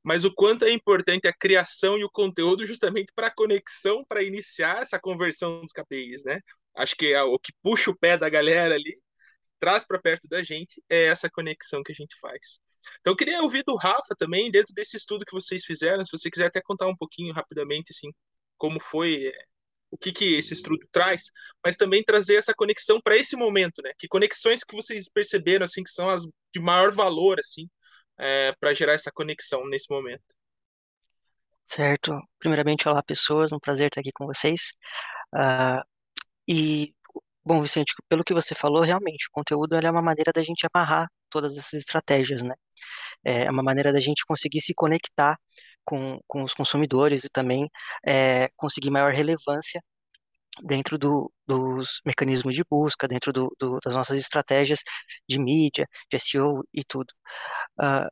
Mas 0.09 0.25
o 0.25 0.33
quanto 0.33 0.65
é 0.65 0.73
importante 0.73 1.29
a 1.29 1.33
criação 1.35 1.99
e 1.99 2.03
o 2.03 2.09
conteúdo 2.09 2.65
justamente 2.65 3.13
para 3.15 3.27
a 3.27 3.31
conexão, 3.31 4.03
para 4.09 4.23
iniciar 4.23 4.81
essa 4.81 4.99
conversão 4.99 5.61
dos 5.61 5.71
KPIs, 5.71 6.25
né? 6.25 6.41
Acho 6.75 6.97
que 6.97 7.13
é 7.13 7.23
o 7.23 7.39
que 7.39 7.53
puxa 7.63 7.91
o 7.91 7.95
pé 7.95 8.17
da 8.17 8.27
galera 8.31 8.75
ali, 8.75 8.99
traz 9.59 9.85
para 9.85 10.01
perto 10.01 10.27
da 10.27 10.43
gente, 10.43 10.83
é 10.89 11.09
essa 11.09 11.29
conexão 11.29 11.83
que 11.83 11.93
a 11.93 11.95
gente 11.95 12.17
faz. 12.19 12.59
Então, 13.01 13.13
eu 13.13 13.17
queria 13.19 13.43
ouvir 13.43 13.63
do 13.67 13.77
Rafa 13.77 14.15
também, 14.19 14.51
dentro 14.51 14.73
desse 14.73 14.97
estudo 14.97 15.27
que 15.27 15.35
vocês 15.35 15.63
fizeram, 15.63 16.03
se 16.07 16.11
você 16.11 16.31
quiser 16.31 16.47
até 16.47 16.63
contar 16.63 16.87
um 16.87 16.97
pouquinho 16.97 17.35
rapidamente, 17.35 17.93
assim, 17.93 18.11
como 18.57 18.81
foi, 18.81 19.27
é, 19.27 19.45
o 19.91 19.99
que, 19.99 20.11
que 20.11 20.37
esse 20.37 20.55
estudo 20.55 20.89
traz, 20.91 21.25
mas 21.63 21.77
também 21.77 22.03
trazer 22.03 22.37
essa 22.37 22.55
conexão 22.55 22.99
para 22.99 23.15
esse 23.15 23.37
momento, 23.37 23.83
né? 23.83 23.93
Que 23.99 24.09
conexões 24.09 24.65
que 24.65 24.75
vocês 24.75 25.07
perceberam, 25.11 25.65
assim, 25.65 25.85
que 25.85 25.91
são 25.91 26.09
as 26.09 26.23
de 26.23 26.61
maior 26.61 26.93
valor, 26.93 27.39
assim, 27.39 27.69
é, 28.19 28.53
para 28.59 28.75
gerar 28.75 28.93
essa 28.93 29.11
conexão 29.13 29.67
nesse 29.69 29.91
momento. 29.91 30.23
Certo. 31.67 32.19
Primeiramente, 32.39 32.89
olá, 32.89 33.03
pessoas, 33.03 33.53
um 33.53 33.59
prazer 33.59 33.89
estar 33.89 34.01
aqui 34.01 34.11
com 34.13 34.27
vocês. 34.27 34.73
Uh, 35.35 35.83
e 36.49 36.95
Bom, 37.49 37.63
Vicente, 37.63 37.95
pelo 38.11 38.23
que 38.23 38.35
você 38.35 38.55
falou, 38.55 38.83
realmente, 38.83 39.27
o 39.29 39.31
conteúdo 39.33 39.75
é 39.75 39.91
uma 39.91 40.03
maneira 40.03 40.31
da 40.35 40.43
gente 40.43 40.67
amarrar 40.71 41.09
todas 41.31 41.57
essas 41.57 41.81
estratégias, 41.81 42.43
né? 42.43 42.55
É 43.25 43.51
uma 43.51 43.63
maneira 43.63 43.91
da 43.91 44.01
gente 44.01 44.23
conseguir 44.27 44.61
se 44.61 44.75
conectar 44.75 45.39
com, 45.83 46.21
com 46.27 46.43
os 46.45 46.53
consumidores 46.53 47.25
e 47.25 47.31
também 47.31 47.67
é, 48.07 48.51
conseguir 48.55 48.91
maior 48.91 49.15
relevância 49.15 49.83
dentro 50.63 50.99
do, 50.99 51.33
dos 51.47 52.03
mecanismos 52.05 52.55
de 52.55 52.63
busca, 52.71 53.09
dentro 53.09 53.33
do, 53.33 53.49
do, 53.59 53.79
das 53.83 53.95
nossas 53.97 54.19
estratégias 54.19 54.81
de 55.27 55.39
mídia, 55.41 55.87
de 56.13 56.19
SEO 56.19 56.63
e 56.75 56.85
tudo. 56.85 57.15
Uh, 57.81 58.09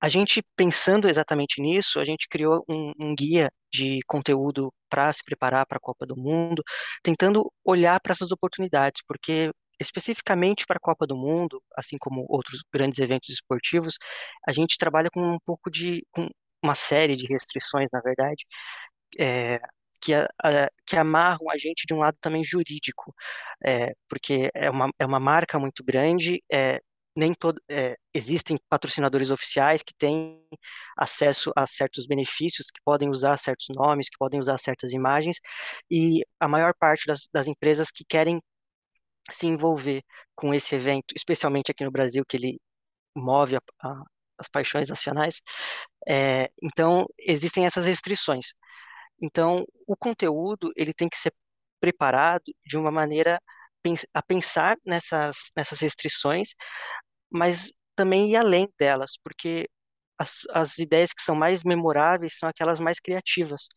a 0.00 0.08
gente, 0.08 0.42
pensando 0.56 1.08
exatamente 1.08 1.60
nisso, 1.60 1.98
a 1.98 2.04
gente 2.04 2.28
criou 2.28 2.64
um, 2.68 2.92
um 2.98 3.14
guia 3.14 3.50
de 3.72 4.00
conteúdo 4.06 4.72
para 4.88 5.12
se 5.12 5.24
preparar 5.24 5.66
para 5.66 5.78
a 5.78 5.80
Copa 5.80 6.06
do 6.06 6.16
Mundo, 6.16 6.62
tentando 7.02 7.50
olhar 7.64 7.98
para 8.00 8.12
essas 8.12 8.30
oportunidades, 8.30 9.02
porque 9.08 9.50
especificamente 9.80 10.64
para 10.66 10.76
a 10.76 10.80
Copa 10.80 11.06
do 11.06 11.16
Mundo, 11.16 11.62
assim 11.76 11.96
como 11.98 12.26
outros 12.28 12.62
grandes 12.72 12.98
eventos 12.98 13.30
esportivos, 13.30 13.94
a 14.46 14.52
gente 14.52 14.78
trabalha 14.78 15.10
com 15.10 15.20
um 15.20 15.38
pouco 15.44 15.70
de, 15.70 16.04
com 16.12 16.28
uma 16.62 16.74
série 16.74 17.16
de 17.16 17.26
restrições, 17.26 17.88
na 17.92 18.00
verdade, 18.00 18.44
é, 19.18 19.60
que, 20.00 20.14
a, 20.14 20.28
a, 20.42 20.70
que 20.86 20.96
amarram 20.96 21.50
a 21.50 21.58
gente 21.58 21.84
de 21.86 21.94
um 21.94 21.98
lado 21.98 22.16
também 22.20 22.44
jurídico, 22.44 23.14
é, 23.64 23.92
porque 24.08 24.50
é 24.54 24.70
uma, 24.70 24.90
é 24.98 25.06
uma 25.06 25.20
marca 25.20 25.58
muito 25.58 25.84
grande, 25.84 26.42
é, 26.52 26.80
nem 27.16 27.32
todo, 27.34 27.60
é, 27.68 27.96
existem 28.14 28.58
patrocinadores 28.68 29.30
oficiais 29.30 29.82
que 29.82 29.94
têm 29.96 30.46
acesso 30.96 31.50
a 31.56 31.66
certos 31.66 32.06
benefícios, 32.06 32.68
que 32.70 32.80
podem 32.84 33.08
usar 33.08 33.38
certos 33.38 33.66
nomes, 33.70 34.08
que 34.08 34.18
podem 34.18 34.38
usar 34.40 34.58
certas 34.58 34.92
imagens, 34.92 35.38
e 35.90 36.22
a 36.40 36.48
maior 36.48 36.74
parte 36.78 37.06
das, 37.06 37.28
das 37.32 37.48
empresas 37.48 37.90
que 37.90 38.04
querem 38.04 38.40
se 39.30 39.46
envolver 39.46 40.02
com 40.34 40.54
esse 40.54 40.74
evento, 40.74 41.14
especialmente 41.16 41.70
aqui 41.70 41.84
no 41.84 41.90
Brasil, 41.90 42.24
que 42.28 42.36
ele 42.36 42.60
move 43.16 43.56
a, 43.56 43.60
a, 43.82 44.02
as 44.38 44.48
paixões 44.48 44.88
nacionais, 44.88 45.40
é, 46.08 46.50
então 46.62 47.06
existem 47.18 47.66
essas 47.66 47.86
restrições. 47.86 48.48
Então, 49.22 49.64
o 49.86 49.96
conteúdo 49.96 50.72
ele 50.76 50.92
tem 50.94 51.08
que 51.08 51.18
ser 51.18 51.32
preparado 51.80 52.44
de 52.66 52.76
uma 52.76 52.90
maneira 52.90 53.40
a 54.12 54.22
pensar 54.22 54.76
nessas, 54.84 55.50
nessas 55.56 55.80
restrições, 55.80 56.54
mas 57.30 57.72
também 57.94 58.30
ir 58.30 58.36
além 58.36 58.68
delas, 58.78 59.12
porque 59.22 59.68
as, 60.18 60.42
as 60.50 60.78
ideias 60.78 61.12
que 61.12 61.22
são 61.22 61.34
mais 61.34 61.62
memoráveis 61.64 62.38
são 62.38 62.48
aquelas 62.48 62.80
mais 62.80 63.00
criativas. 63.00 63.68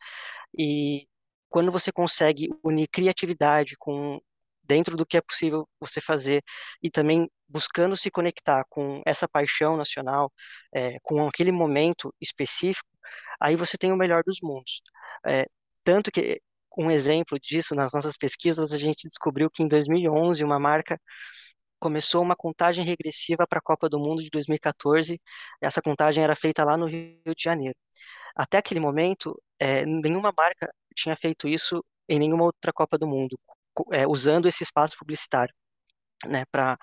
E 0.58 1.06
quando 1.48 1.72
você 1.72 1.92
consegue 1.92 2.48
unir 2.64 2.88
criatividade 2.88 3.76
com 3.78 4.20
dentro 4.62 4.96
do 4.96 5.04
que 5.04 5.16
é 5.16 5.20
possível 5.20 5.68
você 5.80 6.00
fazer 6.00 6.42
e 6.82 6.90
também 6.90 7.28
buscando 7.48 7.96
se 7.96 8.10
conectar 8.10 8.64
com 8.68 9.02
essa 9.04 9.28
paixão 9.28 9.76
nacional, 9.76 10.32
é, 10.72 10.98
com 11.02 11.26
aquele 11.26 11.50
momento 11.50 12.14
específico, 12.20 12.88
aí 13.40 13.56
você 13.56 13.76
tem 13.76 13.92
o 13.92 13.96
melhor 13.96 14.22
dos 14.24 14.38
mundos. 14.42 14.80
É, 15.26 15.46
tanto 15.82 16.12
que 16.12 16.40
um 16.78 16.90
exemplo 16.90 17.38
disso 17.40 17.74
nas 17.74 17.92
nossas 17.92 18.16
pesquisas 18.16 18.72
a 18.72 18.78
gente 18.78 19.08
descobriu 19.08 19.50
que 19.50 19.62
em 19.62 19.68
2011 19.68 20.44
uma 20.44 20.58
marca 20.58 21.00
começou 21.80 22.22
uma 22.22 22.36
contagem 22.36 22.84
regressiva 22.84 23.46
para 23.46 23.58
a 23.58 23.62
Copa 23.62 23.88
do 23.88 23.98
Mundo 23.98 24.22
de 24.22 24.30
2014. 24.30 25.20
Essa 25.60 25.82
contagem 25.82 26.22
era 26.24 26.36
feita 26.36 26.64
lá 26.64 26.76
no 26.76 26.86
Rio 26.86 27.34
de 27.36 27.42
Janeiro. 27.42 27.76
Até 28.36 28.58
aquele 28.58 28.80
momento, 28.80 29.40
é, 29.58 29.84
nenhuma 29.86 30.32
marca 30.36 30.72
tinha 30.96 31.16
feito 31.16 31.48
isso 31.48 31.84
em 32.08 32.18
nenhuma 32.18 32.44
outra 32.44 32.72
Copa 32.72 32.98
do 32.98 33.06
Mundo, 33.06 33.38
é, 33.92 34.06
usando 34.06 34.48
esse 34.48 34.62
espaço 34.64 34.96
publicitário, 34.98 35.54
né, 36.26 36.44
para 36.52 36.78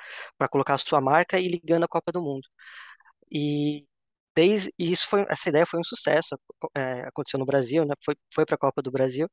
colocar 0.51 0.75
a 0.75 0.77
sua 0.77 1.01
marca 1.01 1.39
e 1.39 1.47
ligando 1.47 1.83
a 1.85 1.87
Copa 1.87 2.11
do 2.11 2.21
Mundo. 2.21 2.47
E 3.31 3.85
desde 4.35 4.71
e 4.79 4.91
isso 4.91 5.07
foi 5.09 5.25
essa 5.29 5.49
ideia 5.49 5.65
foi 5.65 5.79
um 5.79 5.83
sucesso, 5.83 6.37
é, 6.75 7.01
aconteceu 7.07 7.39
no 7.39 7.45
Brasil, 7.45 7.85
né, 7.85 7.95
foi 8.05 8.15
foi 8.33 8.45
para 8.45 8.55
a 8.55 8.57
Copa 8.59 8.81
do 8.81 8.91
Brasil 8.91 9.27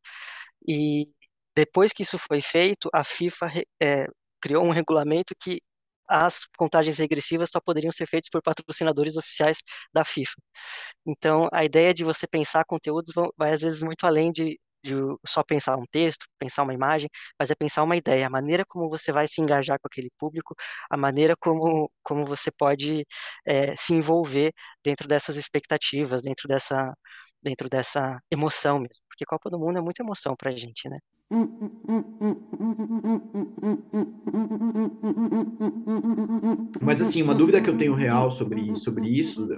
e 0.66 1.08
depois 1.56 1.92
que 1.92 2.02
isso 2.02 2.18
foi 2.18 2.40
feito, 2.42 2.88
a 2.92 3.04
FIFA 3.04 3.52
é, 3.82 4.06
criou 4.44 4.62
um 4.64 4.70
regulamento 4.70 5.34
que 5.40 5.62
as 6.06 6.44
contagens 6.58 6.98
regressivas 6.98 7.48
só 7.50 7.60
poderiam 7.60 7.90
ser 7.92 8.06
feitas 8.06 8.28
por 8.30 8.42
patrocinadores 8.42 9.16
oficiais 9.16 9.58
da 9.92 10.04
FIFA. 10.04 10.34
Então, 11.06 11.48
a 11.52 11.64
ideia 11.64 11.94
de 11.94 12.04
você 12.04 12.26
pensar 12.26 12.64
conteúdos 12.66 13.12
vai 13.38 13.52
às 13.54 13.62
vezes 13.62 13.80
muito 13.82 14.06
além 14.06 14.30
de, 14.32 14.60
de 14.84 14.94
só 15.26 15.42
pensar 15.42 15.76
um 15.78 15.86
texto, 15.90 16.26
pensar 16.38 16.62
uma 16.62 16.74
imagem, 16.74 17.08
mas 17.38 17.50
é 17.50 17.54
pensar 17.54 17.82
uma 17.84 17.96
ideia, 17.96 18.26
a 18.26 18.30
maneira 18.30 18.64
como 18.68 18.90
você 18.90 19.12
vai 19.12 19.26
se 19.28 19.40
engajar 19.40 19.78
com 19.80 19.88
aquele 19.88 20.10
público, 20.18 20.54
a 20.90 20.96
maneira 20.96 21.34
como, 21.38 21.90
como 22.02 22.26
você 22.26 22.50
pode 22.50 23.06
é, 23.46 23.74
se 23.76 23.94
envolver 23.94 24.52
dentro 24.84 25.08
dessas 25.08 25.36
expectativas, 25.38 26.22
dentro 26.22 26.46
dessa, 26.48 26.94
dentro 27.42 27.68
dessa 27.70 28.20
emoção 28.30 28.78
mesmo, 28.78 29.02
porque 29.08 29.24
Copa 29.26 29.48
do 29.50 29.58
Mundo 29.58 29.78
é 29.78 29.82
muita 29.82 30.02
emoção 30.02 30.34
para 30.36 30.50
a 30.50 30.56
gente, 30.56 30.86
né? 30.88 30.98
Mas 36.82 37.00
assim, 37.00 37.22
uma 37.22 37.34
dúvida 37.34 37.60
que 37.60 37.68
eu 37.68 37.76
tenho 37.76 37.94
real 37.94 38.30
sobre, 38.30 38.76
sobre 38.76 39.08
isso, 39.08 39.48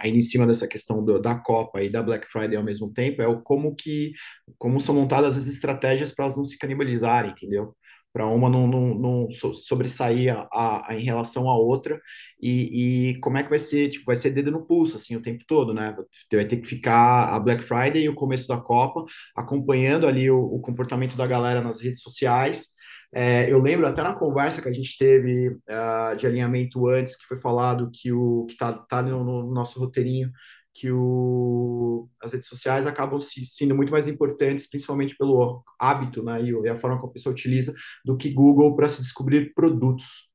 ainda 0.00 0.18
em 0.18 0.22
cima 0.22 0.46
dessa 0.46 0.68
questão 0.68 1.04
do, 1.04 1.20
da 1.20 1.34
Copa 1.34 1.82
e 1.82 1.90
da 1.90 2.02
Black 2.02 2.26
Friday 2.26 2.56
ao 2.56 2.64
mesmo 2.64 2.92
tempo, 2.92 3.20
é 3.20 3.26
o 3.26 3.42
como 3.42 3.74
que 3.74 4.12
como 4.56 4.80
são 4.80 4.94
montadas 4.94 5.36
as 5.36 5.46
estratégias 5.46 6.12
para 6.12 6.26
elas 6.26 6.36
não 6.36 6.44
se 6.44 6.58
canibalizarem, 6.58 7.32
entendeu? 7.32 7.74
Para 8.12 8.26
uma 8.26 8.48
não, 8.48 8.66
não, 8.66 8.94
não 8.94 9.28
sobressair 9.30 10.36
a, 10.52 10.88
a, 10.88 10.96
em 10.96 11.04
relação 11.04 11.48
à 11.48 11.56
outra 11.56 12.00
e, 12.40 13.12
e, 13.12 13.20
como 13.20 13.38
é 13.38 13.42
que 13.42 13.50
vai 13.50 13.58
ser, 13.58 13.90
tipo, 13.90 14.06
vai 14.06 14.16
ser 14.16 14.30
dedo 14.30 14.50
no 14.50 14.66
pulso, 14.66 14.96
assim, 14.96 15.14
o 15.16 15.22
tempo 15.22 15.44
todo, 15.46 15.72
né, 15.72 15.96
vai 16.32 16.44
ter 16.46 16.56
que 16.56 16.66
ficar 16.66 17.34
a 17.34 17.38
Black 17.38 17.62
Friday 17.62 18.02
e 18.02 18.08
o 18.08 18.14
começo 18.14 18.48
da 18.48 18.56
Copa 18.56 19.04
acompanhando 19.36 20.06
ali 20.06 20.30
o, 20.30 20.40
o 20.40 20.60
comportamento 20.60 21.16
da 21.16 21.26
galera 21.26 21.60
nas 21.60 21.80
redes 21.80 22.02
sociais, 22.02 22.74
é, 23.12 23.50
eu 23.50 23.58
lembro 23.60 23.86
até 23.86 24.02
na 24.02 24.14
conversa 24.14 24.62
que 24.62 24.68
a 24.68 24.72
gente 24.72 24.96
teve 24.96 25.48
uh, 25.48 26.16
de 26.16 26.26
alinhamento 26.26 26.86
antes, 26.86 27.16
que 27.16 27.26
foi 27.26 27.36
falado 27.38 27.90
que 27.92 28.12
o 28.12 28.46
que 28.46 28.56
tá, 28.56 28.72
tá 28.72 29.02
no, 29.02 29.24
no 29.24 29.52
nosso 29.52 29.80
roteirinho, 29.80 30.30
que 30.80 30.90
o, 30.90 32.08
as 32.22 32.32
redes 32.32 32.48
sociais 32.48 32.86
acabam 32.86 33.20
se, 33.20 33.44
sendo 33.44 33.74
muito 33.74 33.92
mais 33.92 34.08
importantes, 34.08 34.66
principalmente 34.66 35.14
pelo 35.14 35.62
hábito 35.78 36.22
né, 36.22 36.42
e 36.42 36.68
a 36.70 36.74
forma 36.74 36.96
como 36.98 37.10
a 37.10 37.12
pessoa 37.12 37.34
utiliza, 37.34 37.74
do 38.02 38.16
que 38.16 38.32
Google 38.32 38.74
para 38.74 38.88
se 38.88 39.02
descobrir 39.02 39.52
produtos. 39.52 40.30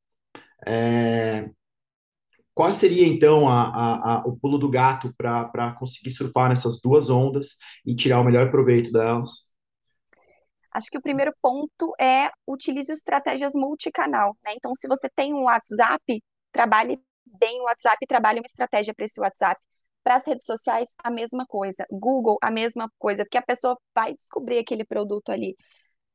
É, 0.67 1.49
qual 2.53 2.71
seria, 2.71 3.07
então, 3.07 3.49
a, 3.49 3.63
a, 3.63 4.13
a, 4.13 4.17
o 4.27 4.37
pulo 4.37 4.59
do 4.59 4.69
gato 4.69 5.11
para 5.17 5.75
conseguir 5.79 6.11
surfar 6.11 6.49
nessas 6.49 6.79
duas 6.79 7.09
ondas 7.09 7.57
e 7.83 7.95
tirar 7.95 8.19
o 8.19 8.23
melhor 8.23 8.51
proveito 8.51 8.91
delas? 8.91 9.51
Acho 10.71 10.91
que 10.91 10.97
o 10.99 11.01
primeiro 11.01 11.33
ponto 11.41 11.91
é 11.99 12.29
utilize 12.47 12.91
estratégias 12.91 13.53
multicanal. 13.55 14.37
Né? 14.45 14.53
Então, 14.55 14.75
se 14.75 14.87
você 14.87 15.09
tem 15.09 15.33
um 15.33 15.45
WhatsApp, 15.45 16.23
trabalhe 16.51 17.01
bem 17.25 17.61
o 17.61 17.63
WhatsApp, 17.63 17.97
trabalhe 18.07 18.39
uma 18.39 18.45
estratégia 18.45 18.93
para 18.93 19.05
esse 19.05 19.19
WhatsApp. 19.19 19.59
Para 20.05 20.17
as 20.17 20.27
redes 20.27 20.45
sociais, 20.45 20.89
a 21.03 21.09
mesma 21.09 21.47
coisa. 21.47 21.83
Google, 21.91 22.37
a 22.41 22.51
mesma 22.51 22.87
coisa, 22.99 23.25
porque 23.25 23.39
a 23.39 23.41
pessoa 23.41 23.75
vai 23.95 24.13
descobrir 24.13 24.59
aquele 24.59 24.85
produto 24.85 25.31
ali 25.31 25.55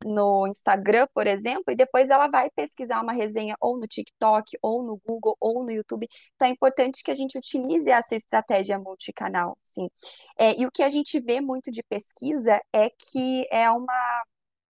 no 0.05 0.46
Instagram, 0.46 1.09
por 1.12 1.26
exemplo, 1.26 1.64
e 1.72 1.76
depois 1.76 2.09
ela 2.09 2.29
vai 2.29 2.48
pesquisar 2.50 3.03
uma 3.03 3.12
resenha 3.12 3.57
ou 3.61 3.79
no 3.79 3.87
TikTok, 3.88 4.57
ou 4.62 4.83
no 4.85 5.00
Google, 5.05 5.37
ou 5.40 5.64
no 5.64 5.72
YouTube. 5.72 6.09
Então 6.37 6.48
é 6.48 6.53
importante 6.53 7.03
que 7.03 7.11
a 7.11 7.14
gente 7.14 7.37
utilize 7.37 7.90
essa 7.90 8.14
estratégia 8.14 8.79
multicanal, 8.79 9.59
sim. 9.62 9.88
É, 10.38 10.59
e 10.61 10.66
o 10.66 10.70
que 10.70 10.85
a 10.85 10.88
gente 10.88 11.20
vê 11.20 11.40
muito 11.40 11.70
de 11.70 11.83
pesquisa 11.83 12.61
é 12.72 12.90
que 12.90 13.46
é 13.50 13.68
uma 13.70 14.22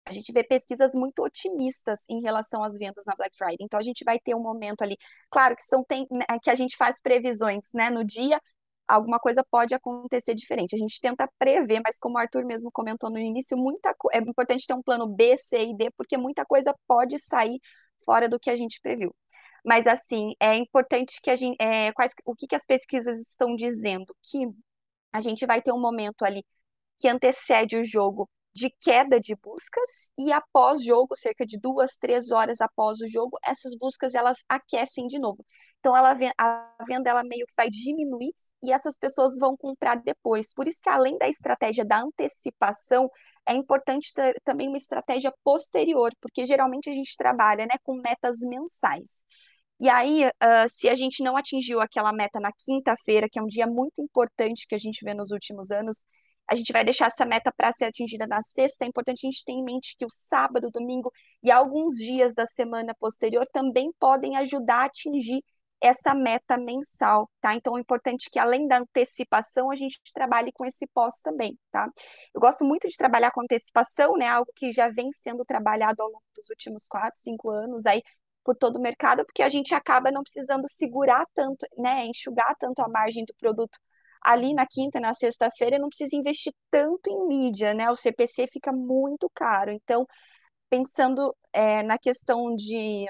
a 0.07 0.13
gente 0.13 0.33
vê 0.33 0.45
pesquisas 0.45 0.93
muito 0.95 1.23
otimistas 1.23 2.05
em 2.11 2.21
relação 2.21 2.63
às 2.63 2.77
vendas 2.77 3.05
na 3.07 3.15
Black 3.17 3.37
Friday. 3.37 3.57
Então 3.61 3.81
a 3.81 3.83
gente 3.83 4.05
vai 4.05 4.19
ter 4.19 4.35
um 4.35 4.43
momento 4.43 4.83
ali, 4.83 4.97
claro 5.31 5.57
que 5.57 5.65
são 5.65 5.83
tem, 5.83 6.07
né, 6.11 6.27
que 6.43 6.51
a 6.51 6.55
gente 6.55 6.77
faz 6.77 7.01
previsões, 7.01 7.71
né, 7.73 7.91
no 7.91 8.05
dia 8.05 8.39
alguma 8.89 9.19
coisa 9.19 9.45
pode 9.51 9.75
acontecer 9.75 10.35
diferente. 10.35 10.75
A 10.75 10.79
gente 10.79 11.01
tenta 11.01 11.29
prever, 11.39 11.81
mas 11.85 11.99
como 11.99 12.17
o 12.17 12.19
Arthur 12.19 12.45
mesmo 12.45 12.71
comentou 12.73 13.11
no 13.11 13.19
início, 13.19 13.57
muita 13.57 13.95
é 14.13 14.19
importante 14.19 14.67
ter 14.67 14.75
um 14.75 14.83
plano 14.83 15.07
B, 15.07 15.37
C 15.37 15.67
e 15.67 15.77
D, 15.77 15.91
porque 15.97 16.17
muita 16.17 16.45
coisa 16.45 16.75
pode 16.87 17.19
sair 17.19 17.61
fora 18.05 18.29
do 18.29 18.39
que 18.39 18.51
a 18.51 18.57
gente 18.57 18.81
previu. 18.81 19.15
Mas 19.65 19.87
assim, 19.87 20.35
é 20.41 20.55
importante 20.57 21.21
que 21.23 21.31
a 21.31 21.37
gente, 21.37 21.57
é, 21.61 21.93
quais, 21.93 22.13
o 22.27 22.35
que, 22.35 22.47
que 22.47 22.55
as 22.55 22.67
pesquisas 22.67 23.19
estão 23.31 23.57
dizendo? 23.57 24.15
Que 24.23 24.47
a 25.13 25.21
gente 25.21 25.47
vai 25.47 25.63
ter 25.63 25.73
um 25.73 25.81
momento 25.81 26.23
ali 26.25 26.45
que 26.99 27.09
antecede 27.09 27.77
o 27.77 27.85
jogo 27.85 28.29
de 28.55 28.71
queda 28.81 29.21
de 29.21 29.35
buscas 29.37 30.13
e 30.19 30.33
após 30.33 30.85
jogo, 30.85 31.17
cerca 31.17 31.45
de 31.45 31.59
duas, 31.59 31.97
três 31.97 32.31
horas 32.31 32.61
após 32.61 33.01
o 33.01 33.09
jogo, 33.09 33.37
essas 33.45 33.77
buscas 33.77 34.15
elas 34.15 34.39
aquecem 34.49 35.07
de 35.09 35.19
novo. 35.19 35.45
Então 35.81 35.97
ela 35.97 36.17
a 36.39 36.85
venda 36.87 37.11
ela 37.11 37.25
meio 37.25 37.47
que 37.47 37.55
vai 37.57 37.69
diminuir 37.69 38.33
e 38.63 38.73
essas 38.73 38.97
pessoas 38.97 39.39
vão 39.39 39.57
comprar 39.57 39.97
depois. 39.97 40.53
Por 40.55 40.69
isso 40.69 40.79
que 40.83 40.89
além 40.89 41.19
da 41.19 41.29
estratégia 41.29 41.85
da 41.85 42.01
antecipação, 42.01 43.11
é 43.47 43.55
importante 43.55 44.13
ter 44.15 44.41
também 44.45 44.69
uma 44.69 44.79
estratégia 44.79 45.33
posterior, 45.43 46.13
porque 46.21 46.47
geralmente 46.47 46.89
a 46.89 46.93
gente 46.93 47.17
trabalha, 47.17 47.67
né, 47.67 47.77
com 47.83 47.95
metas 48.01 48.39
mensais. 48.41 49.25
E 49.81 49.89
aí, 49.89 50.27
uh, 50.27 50.69
se 50.69 50.89
a 50.89 50.95
gente 50.95 51.23
não 51.23 51.37
atingiu 51.37 51.81
aquela 51.81 52.13
meta 52.13 52.39
na 52.41 52.53
quinta-feira, 52.53 53.29
que 53.29 53.39
é 53.39 53.43
um 53.43 53.47
dia 53.47 53.67
muito 53.67 54.01
importante 54.01 54.67
que 54.69 54.75
a 54.75 54.79
gente 54.79 55.05
vê 55.05 55.13
nos 55.13 55.31
últimos 55.31 55.71
anos, 55.71 56.05
a 56.51 56.55
gente 56.55 56.73
vai 56.73 56.85
deixar 56.85 57.07
essa 57.07 57.25
meta 57.25 57.53
para 57.57 57.73
ser 57.73 57.85
atingida 57.85 58.27
na 58.27 58.43
sexta. 58.43 58.85
É 58.85 58.89
importante 58.89 59.27
a 59.27 59.31
gente 59.31 59.45
ter 59.45 59.53
em 59.53 59.65
mente 59.65 59.97
que 59.99 60.05
o 60.05 60.11
sábado, 60.11 60.71
domingo 60.71 61.11
e 61.43 61.51
alguns 61.51 61.97
dias 61.97 62.35
da 62.35 62.47
semana 62.47 62.95
posterior 62.99 63.47
também 63.53 63.91
podem 63.99 64.37
ajudar 64.37 64.83
a 64.83 64.85
atingir 64.85 65.43
essa 65.81 66.15
meta 66.15 66.57
mensal, 66.57 67.31
tá? 67.41 67.55
Então, 67.55 67.77
é 67.77 67.81
importante 67.81 68.31
que 68.31 68.39
além 68.39 68.67
da 68.67 68.79
antecipação, 68.79 69.71
a 69.71 69.75
gente 69.75 70.01
trabalhe 70.15 70.51
com 70.53 70.65
esse 70.65 70.87
pós 70.87 71.21
também, 71.21 71.59
tá? 71.71 71.91
Eu 72.35 72.41
gosto 72.41 72.65
muito 72.65 72.89
de 72.89 72.97
trabalhar 72.97 73.31
com 73.31 73.43
antecipação, 73.43 74.15
né? 74.17 74.27
Algo 74.27 74.51
que 74.57 74.73
já 74.73 74.89
vem 74.89 75.13
sendo 75.13 75.45
trabalhado 75.45 76.03
ao 76.03 76.09
longo 76.09 76.25
dos 76.35 76.49
últimos 76.49 76.87
quatro, 76.87 77.21
cinco 77.21 77.51
anos 77.51 77.85
aí 77.85 78.03
por 78.43 78.57
todo 78.57 78.77
o 78.77 78.81
mercado, 78.81 79.25
porque 79.25 79.43
a 79.43 79.49
gente 79.49 79.75
acaba 79.75 80.11
não 80.11 80.23
precisando 80.23 80.67
segurar 80.69 81.27
tanto, 81.35 81.67
né? 81.77 82.07
Enxugar 82.07 82.55
tanto 82.59 82.81
a 82.81 82.89
margem 82.89 83.25
do 83.25 83.35
produto 83.35 83.79
ali 84.25 84.55
na 84.55 84.67
quinta, 84.67 85.01
na 85.01 85.15
sexta-feira, 85.15 85.79
não 85.79 85.89
precisa 85.89 86.17
investir 86.17 86.53
tanto 86.71 87.11
em 87.11 87.27
mídia, 87.29 87.75
né? 87.75 87.91
O 87.91 87.97
CPC 87.97 88.47
fica 88.47 88.73
muito 88.73 89.31
caro. 89.35 89.71
Então, 89.71 90.07
pensando 90.71 91.35
é, 91.53 91.83
na 91.83 91.99
questão 91.99 92.55
de 92.57 93.07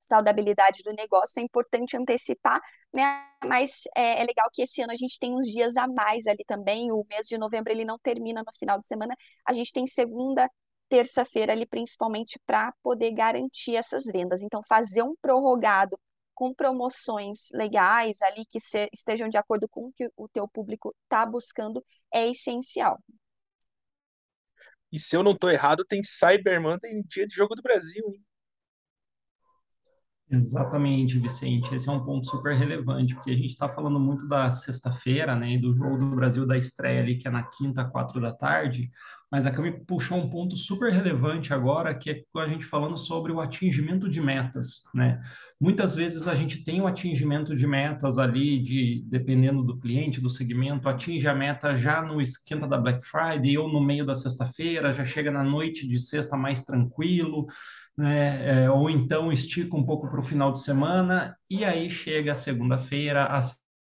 saudabilidade 0.00 0.82
do 0.82 0.92
negócio, 0.92 1.40
é 1.40 1.42
importante 1.44 1.96
antecipar, 1.96 2.60
né? 2.92 3.24
Mas 3.44 3.82
é, 3.96 4.20
é, 4.22 4.24
legal 4.24 4.48
que 4.52 4.62
esse 4.62 4.82
ano 4.82 4.92
a 4.92 4.96
gente 4.96 5.18
tem 5.18 5.34
uns 5.34 5.48
dias 5.48 5.76
a 5.76 5.86
mais 5.88 6.26
ali 6.26 6.44
também. 6.46 6.90
O 6.92 7.04
mês 7.08 7.26
de 7.26 7.38
novembro 7.38 7.72
ele 7.72 7.84
não 7.84 7.98
termina 7.98 8.42
no 8.44 8.52
final 8.58 8.80
de 8.80 8.86
semana. 8.88 9.14
A 9.46 9.52
gente 9.52 9.72
tem 9.72 9.86
segunda, 9.86 10.48
terça-feira 10.88 11.52
ali, 11.52 11.66
principalmente 11.66 12.38
para 12.46 12.72
poder 12.82 13.12
garantir 13.12 13.76
essas 13.76 14.04
vendas. 14.04 14.42
Então, 14.42 14.60
fazer 14.68 15.02
um 15.02 15.14
prorrogado 15.22 15.98
com 16.42 16.52
promoções 16.52 17.46
legais 17.52 18.20
ali 18.20 18.44
que 18.44 18.58
se, 18.58 18.88
estejam 18.92 19.28
de 19.28 19.36
acordo 19.36 19.68
com 19.68 19.86
o 19.86 19.92
que 19.92 20.10
o 20.16 20.26
teu 20.26 20.48
público 20.48 20.92
está 21.04 21.24
buscando 21.24 21.80
é 22.12 22.28
essencial. 22.28 22.98
E 24.90 24.98
se 24.98 25.14
eu 25.14 25.22
não 25.22 25.34
estou 25.34 25.48
errado, 25.48 25.84
tem 25.84 26.02
Cyber 26.02 26.60
Monday 26.60 26.90
em 26.90 27.02
dia 27.04 27.28
de 27.28 27.34
jogo 27.36 27.54
do 27.54 27.62
Brasil, 27.62 28.02
hein? 28.12 28.20
Exatamente, 30.28 31.16
Vicente. 31.16 31.72
Esse 31.76 31.88
é 31.88 31.92
um 31.92 32.04
ponto 32.04 32.26
super 32.26 32.56
relevante, 32.56 33.14
porque 33.14 33.30
a 33.30 33.36
gente 33.36 33.50
está 33.50 33.68
falando 33.68 34.00
muito 34.00 34.26
da 34.26 34.50
sexta-feira, 34.50 35.36
né, 35.36 35.56
do 35.58 35.72
jogo 35.72 35.96
do 35.96 36.16
Brasil 36.16 36.44
da 36.44 36.58
estreia 36.58 37.02
ali, 37.02 37.18
que 37.18 37.28
é 37.28 37.30
na 37.30 37.44
quinta, 37.44 37.84
quatro 37.84 38.20
da 38.20 38.32
tarde, 38.34 38.90
mas 39.32 39.46
a 39.46 39.50
Cami 39.50 39.72
puxou 39.86 40.18
um 40.18 40.28
ponto 40.28 40.54
super 40.54 40.92
relevante 40.92 41.54
agora, 41.54 41.94
que 41.94 42.10
é 42.10 42.22
a 42.36 42.46
gente 42.46 42.66
falando 42.66 42.98
sobre 42.98 43.32
o 43.32 43.40
atingimento 43.40 44.06
de 44.06 44.20
metas, 44.20 44.82
né? 44.94 45.22
Muitas 45.58 45.94
vezes 45.94 46.28
a 46.28 46.34
gente 46.34 46.62
tem 46.62 46.82
o 46.82 46.86
atingimento 46.86 47.56
de 47.56 47.66
metas 47.66 48.18
ali, 48.18 48.62
de 48.62 49.02
dependendo 49.06 49.62
do 49.62 49.78
cliente, 49.78 50.20
do 50.20 50.28
segmento, 50.28 50.86
atinge 50.86 51.26
a 51.26 51.34
meta 51.34 51.74
já 51.74 52.02
no 52.02 52.20
esquenta 52.20 52.68
da 52.68 52.76
Black 52.76 53.02
Friday 53.02 53.56
ou 53.56 53.72
no 53.72 53.80
meio 53.80 54.04
da 54.04 54.14
sexta-feira, 54.14 54.92
já 54.92 55.06
chega 55.06 55.30
na 55.30 55.42
noite 55.42 55.88
de 55.88 55.98
sexta 55.98 56.36
mais 56.36 56.62
tranquilo, 56.62 57.46
né? 57.96 58.64
É, 58.64 58.70
ou 58.70 58.90
então 58.90 59.32
estica 59.32 59.74
um 59.74 59.86
pouco 59.86 60.10
para 60.10 60.20
o 60.20 60.22
final 60.22 60.52
de 60.52 60.60
semana, 60.60 61.34
e 61.48 61.64
aí 61.64 61.88
chega 61.88 62.32
a 62.32 62.34
segunda-feira, 62.34 63.24
a 63.24 63.40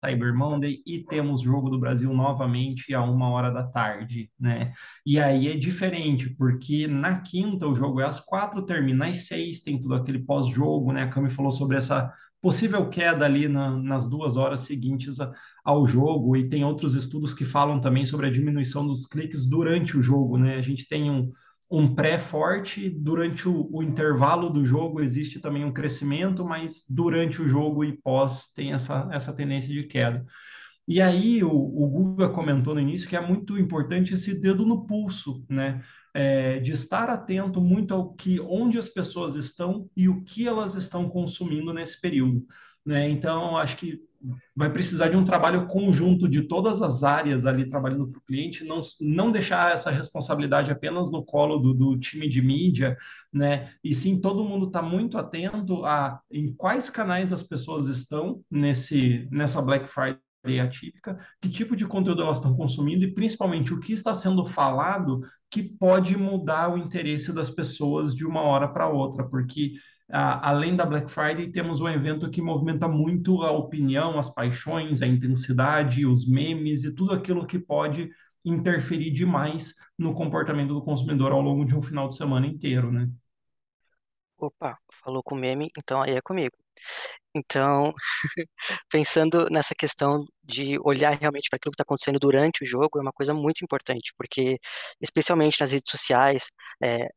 Cyber 0.04 0.34
Monday 0.34 0.82
e 0.86 1.02
temos 1.04 1.42
jogo 1.42 1.70
do 1.70 1.78
Brasil 1.78 2.12
novamente 2.12 2.94
a 2.94 3.02
uma 3.02 3.30
hora 3.30 3.50
da 3.50 3.64
tarde, 3.64 4.30
né? 4.38 4.72
E 5.04 5.18
aí 5.18 5.48
é 5.48 5.56
diferente, 5.56 6.30
porque 6.30 6.86
na 6.86 7.20
quinta 7.20 7.66
o 7.66 7.74
jogo 7.74 8.00
é 8.00 8.04
às 8.04 8.20
quatro, 8.20 8.64
termina 8.64 9.08
às 9.08 9.26
seis, 9.26 9.60
tem 9.60 9.80
tudo 9.80 9.94
aquele 9.94 10.18
pós-jogo, 10.18 10.92
né? 10.92 11.02
A 11.04 11.08
Cami 11.08 11.30
falou 11.30 11.50
sobre 11.50 11.76
essa 11.76 12.12
possível 12.40 12.88
queda 12.88 13.24
ali 13.24 13.48
na, 13.48 13.70
nas 13.70 14.08
duas 14.08 14.36
horas 14.36 14.60
seguintes 14.60 15.18
a, 15.20 15.32
ao 15.64 15.86
jogo, 15.86 16.36
e 16.36 16.48
tem 16.48 16.64
outros 16.64 16.94
estudos 16.94 17.34
que 17.34 17.44
falam 17.44 17.80
também 17.80 18.04
sobre 18.04 18.26
a 18.26 18.30
diminuição 18.30 18.86
dos 18.86 19.06
cliques 19.06 19.48
durante 19.48 19.96
o 19.96 20.02
jogo, 20.02 20.38
né? 20.38 20.56
A 20.56 20.62
gente 20.62 20.86
tem 20.86 21.10
um, 21.10 21.30
um 21.70 21.94
pré 21.94 22.18
forte, 22.18 22.88
durante 22.88 23.48
o, 23.48 23.68
o, 23.72 23.82
intervalo 23.82 24.48
do 24.48 24.64
jogo 24.64 25.00
existe 25.00 25.40
também 25.40 25.64
um 25.64 25.72
crescimento, 25.72 26.44
mas 26.44 26.84
durante 26.88 27.42
o 27.42 27.48
jogo 27.48 27.84
e 27.84 27.96
pós 27.96 28.52
tem 28.52 28.72
essa, 28.72 29.08
essa 29.12 29.34
tendência 29.34 29.72
de 29.72 29.82
queda. 29.84 30.24
E 30.86 31.00
aí 31.00 31.42
o, 31.42 31.50
o 31.50 31.88
Guga 31.88 32.28
comentou 32.28 32.74
no 32.74 32.80
início 32.80 33.08
que 33.08 33.16
é 33.16 33.20
muito 33.20 33.58
importante 33.58 34.14
esse 34.14 34.40
dedo 34.40 34.64
no 34.64 34.86
pulso, 34.86 35.44
né? 35.48 35.82
É, 36.14 36.60
de 36.60 36.72
estar 36.72 37.10
atento 37.10 37.60
muito 37.60 37.92
ao 37.92 38.14
que 38.14 38.40
onde 38.40 38.78
as 38.78 38.88
pessoas 38.88 39.34
estão 39.34 39.90
e 39.94 40.08
o 40.08 40.22
que 40.22 40.48
elas 40.48 40.74
estão 40.74 41.10
consumindo 41.10 41.74
nesse 41.74 42.00
período. 42.00 42.46
Né? 42.86 43.10
Então, 43.10 43.56
acho 43.56 43.76
que 43.76 44.00
vai 44.54 44.72
precisar 44.72 45.08
de 45.08 45.16
um 45.16 45.24
trabalho 45.24 45.66
conjunto 45.66 46.28
de 46.28 46.42
todas 46.42 46.80
as 46.80 47.02
áreas 47.02 47.46
ali 47.46 47.68
trabalhando 47.68 48.08
para 48.08 48.18
o 48.18 48.22
cliente, 48.22 48.64
não, 48.64 48.80
não 49.00 49.30
deixar 49.30 49.72
essa 49.72 49.90
responsabilidade 49.90 50.70
apenas 50.70 51.10
no 51.10 51.24
colo 51.24 51.58
do, 51.58 51.74
do 51.74 51.98
time 51.98 52.28
de 52.28 52.40
mídia, 52.40 52.96
né? 53.32 53.70
E 53.84 53.94
sim 53.94 54.20
todo 54.20 54.44
mundo 54.44 54.66
está 54.66 54.80
muito 54.80 55.18
atento 55.18 55.84
a 55.84 56.20
em 56.30 56.52
quais 56.54 56.88
canais 56.88 57.32
as 57.32 57.42
pessoas 57.42 57.88
estão 57.88 58.40
nesse 58.50 59.28
nessa 59.30 59.60
Black 59.60 59.86
Friday 59.88 60.60
atípica, 60.60 61.18
que 61.40 61.48
tipo 61.48 61.76
de 61.76 61.86
conteúdo 61.86 62.22
elas 62.22 62.38
estão 62.38 62.56
consumindo 62.56 63.04
e 63.04 63.12
principalmente 63.12 63.74
o 63.74 63.80
que 63.80 63.92
está 63.92 64.14
sendo 64.14 64.44
falado 64.44 65.20
que 65.50 65.62
pode 65.62 66.16
mudar 66.16 66.72
o 66.72 66.78
interesse 66.78 67.32
das 67.32 67.50
pessoas 67.50 68.14
de 68.14 68.24
uma 68.24 68.40
hora 68.40 68.68
para 68.68 68.88
outra, 68.88 69.24
porque 69.28 69.74
além 70.08 70.76
da 70.76 70.86
Black 70.86 71.10
Friday, 71.10 71.50
temos 71.50 71.80
um 71.80 71.88
evento 71.88 72.30
que 72.30 72.40
movimenta 72.40 72.86
muito 72.88 73.42
a 73.42 73.50
opinião, 73.50 74.18
as 74.18 74.32
paixões, 74.32 75.02
a 75.02 75.06
intensidade, 75.06 76.06
os 76.06 76.28
memes 76.28 76.84
e 76.84 76.94
tudo 76.94 77.12
aquilo 77.12 77.46
que 77.46 77.58
pode 77.58 78.10
interferir 78.44 79.10
demais 79.10 79.74
no 79.98 80.14
comportamento 80.14 80.72
do 80.72 80.84
consumidor 80.84 81.32
ao 81.32 81.40
longo 81.40 81.64
de 81.64 81.74
um 81.74 81.82
final 81.82 82.06
de 82.06 82.16
semana 82.16 82.46
inteiro, 82.46 82.92
né? 82.92 83.08
Opa, 84.38 84.78
falou 85.02 85.22
com 85.22 85.34
meme, 85.34 85.70
então 85.76 86.02
aí 86.02 86.12
é 86.12 86.20
comigo. 86.20 86.54
Então, 87.34 87.92
pensando 88.90 89.48
nessa 89.50 89.74
questão 89.74 90.24
de 90.44 90.78
olhar 90.80 91.18
realmente 91.18 91.48
para 91.50 91.56
aquilo 91.56 91.72
que 91.72 91.76
está 91.76 91.82
acontecendo 91.84 92.18
durante 92.18 92.62
o 92.64 92.66
jogo, 92.66 92.98
é 92.98 93.02
uma 93.02 93.12
coisa 93.12 93.34
muito 93.34 93.62
importante, 93.64 94.12
porque, 94.16 94.58
especialmente 95.00 95.60
nas 95.60 95.72
redes 95.72 95.90
sociais, 95.90 96.46
é, 96.82 97.08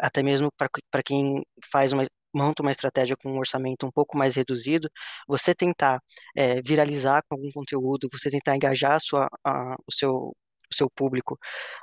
até 0.00 0.22
mesmo 0.22 0.50
para 0.56 1.02
quem 1.04 1.42
faz 1.70 1.92
uma, 1.92 2.04
monta 2.34 2.62
uma 2.62 2.70
estratégia 2.72 3.16
com 3.16 3.30
um 3.32 3.38
orçamento 3.38 3.86
um 3.86 3.90
pouco 3.92 4.16
mais 4.18 4.36
reduzido, 4.36 4.88
você 5.28 5.54
tentar 5.54 6.00
é, 6.36 6.60
viralizar 6.62 7.22
com 7.28 7.36
algum 7.36 7.50
conteúdo, 7.52 8.08
você 8.12 8.30
tentar 8.30 8.56
engajar 8.56 8.92
a 8.96 9.00
sua, 9.00 9.28
a, 9.44 9.76
o 9.86 9.92
seu 9.92 10.34
o 10.70 10.74
seu 10.76 10.90
público 10.90 11.38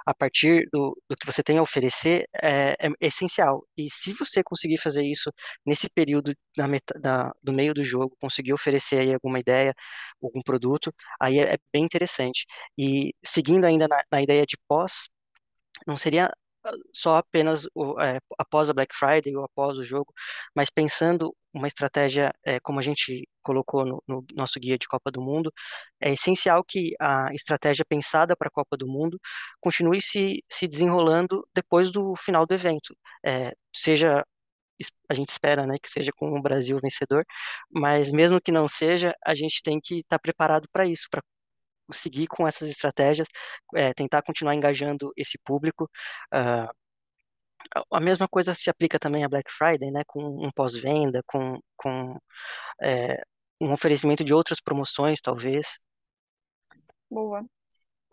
a 0.05 0.13
partir 0.13 0.67
do, 0.71 0.97
do 1.09 1.15
que 1.15 1.25
você 1.25 1.43
tem 1.43 1.57
a 1.57 1.61
oferecer 1.61 2.25
é, 2.41 2.71
é, 2.79 2.89
essencial. 2.99 3.65
E 3.77 3.89
se 3.89 4.13
você 4.13 4.43
conseguir 4.43 4.77
fazer 4.77 5.03
isso 5.03 5.31
nesse 5.65 5.89
período 5.89 6.33
da, 6.55 6.67
meta, 6.67 6.99
da, 6.99 7.31
do 7.41 7.53
meio 7.53 7.73
do 7.73 7.83
jogo, 7.83 8.15
conseguir 8.19 8.53
oferecer 8.53 8.99
aí 8.99 9.13
alguma 9.13 9.39
ideia, 9.39 9.73
algum 10.21 10.41
produto, 10.41 10.93
aí 11.19 11.39
é, 11.39 11.53
é 11.55 11.57
bem 11.73 11.83
interessante. 11.85 12.45
E 12.77 13.13
seguindo 13.23 13.65
ainda 13.65 13.87
na, 13.87 14.03
na 14.11 14.21
ideia 14.21 14.45
de 14.45 14.57
pós, 14.67 15.07
não 15.87 15.97
seria 15.97 16.31
só 16.93 17.17
apenas 17.17 17.65
é, 18.01 18.19
após 18.37 18.69
a 18.69 18.73
Black 18.73 18.95
Friday 18.95 19.35
ou 19.35 19.43
após 19.43 19.77
o 19.77 19.83
jogo, 19.83 20.13
mas 20.55 20.69
pensando 20.69 21.35
uma 21.53 21.67
estratégia, 21.67 22.33
é, 22.45 22.59
como 22.59 22.79
a 22.79 22.81
gente 22.81 23.27
colocou 23.41 23.85
no, 23.85 24.03
no, 24.07 24.25
nosso 24.33 24.59
guia 24.59 24.77
de 24.77 24.87
Copa 24.87 25.11
do 25.11 25.21
Mundo, 25.21 25.51
é 25.99 26.11
essencial 26.13 26.63
que 26.63 26.93
a 26.99 27.33
estratégia 27.33 27.85
pensada 27.87 28.35
para 28.35 28.47
a 28.47 28.51
Copa 28.51 28.77
do 28.77 28.87
Mundo 28.87 29.19
continue 29.59 30.01
se, 30.01 30.43
se 30.49 30.67
desenrolando 30.67 31.45
depois 31.53 31.91
do 31.91 32.15
final 32.15 32.45
do 32.45 32.53
evento, 32.53 32.95
é, 33.25 33.53
seja 33.73 34.23
a 35.09 35.13
gente 35.13 35.29
espera, 35.29 35.65
né, 35.67 35.77
que 35.81 35.89
seja 35.89 36.11
com 36.15 36.37
o 36.37 36.41
Brasil 36.41 36.79
vencedor, 36.81 37.23
mas 37.69 38.11
mesmo 38.11 38.41
que 38.41 38.51
não 38.51 38.67
seja, 38.67 39.13
a 39.25 39.35
gente 39.35 39.61
tem 39.63 39.79
que 39.79 39.99
estar 39.99 40.17
tá 40.17 40.19
preparado 40.19 40.67
para 40.71 40.85
isso, 40.85 41.07
para 41.11 41.21
seguir 41.93 42.27
com 42.27 42.47
essas 42.47 42.69
estratégias, 42.69 43.27
é, 43.75 43.93
tentar 43.93 44.21
continuar 44.21 44.55
engajando 44.55 45.11
esse 45.15 45.37
público. 45.39 45.89
Uh, 46.33 46.71
a 47.91 47.99
mesma 47.99 48.27
coisa 48.27 48.53
se 48.53 48.69
aplica 48.69 48.99
também 48.99 49.23
a 49.23 49.29
Black 49.29 49.51
Friday, 49.51 49.91
né, 49.91 50.03
com 50.05 50.23
um 50.23 50.49
pós-venda, 50.51 51.21
com, 51.25 51.59
com 51.75 52.17
é, 52.81 53.21
um 53.61 53.71
oferecimento 53.71 54.23
de 54.23 54.33
outras 54.33 54.59
promoções, 54.59 55.21
talvez. 55.21 55.79
Boa. 57.09 57.45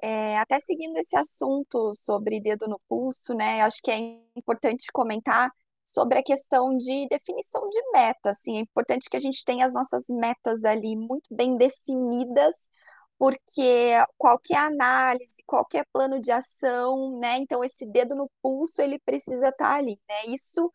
É, 0.03 0.38
até 0.38 0.61
seguindo 0.61 0.97
esse 0.97 1.17
assunto 1.17 1.93
sobre 1.93 2.41
dedo 2.41 2.69
no 2.69 2.81
pulso, 2.88 3.35
né, 3.35 3.62
acho 3.62 3.81
que 3.83 3.91
é 3.91 3.97
importante 4.37 4.87
comentar 4.93 5.51
sobre 5.85 6.19
a 6.19 6.23
questão 6.23 6.77
de 6.77 7.09
definição 7.09 7.67
de 7.69 7.81
meta, 7.93 8.31
assim, 8.31 8.59
é 8.59 8.61
importante 8.61 9.09
que 9.09 9.17
a 9.17 9.21
gente 9.21 9.43
tenha 9.43 9.64
as 9.64 9.73
nossas 9.73 10.05
metas 10.09 10.62
ali 10.64 10.95
muito 10.95 11.35
bem 11.35 11.57
definidas 11.57 12.71
porque 13.18 13.94
qualquer 14.16 14.59
análise, 14.59 15.42
qualquer 15.46 15.87
plano 15.92 16.20
de 16.20 16.31
ação, 16.33 17.18
né? 17.18 17.38
Então 17.38 17.64
esse 17.64 17.87
dedo 17.87 18.14
no 18.14 18.31
pulso 18.42 18.81
ele 18.83 18.98
precisa 19.00 19.48
estar 19.48 19.74
ali, 19.74 20.00
né? 20.09 20.26
Isso 20.28 20.72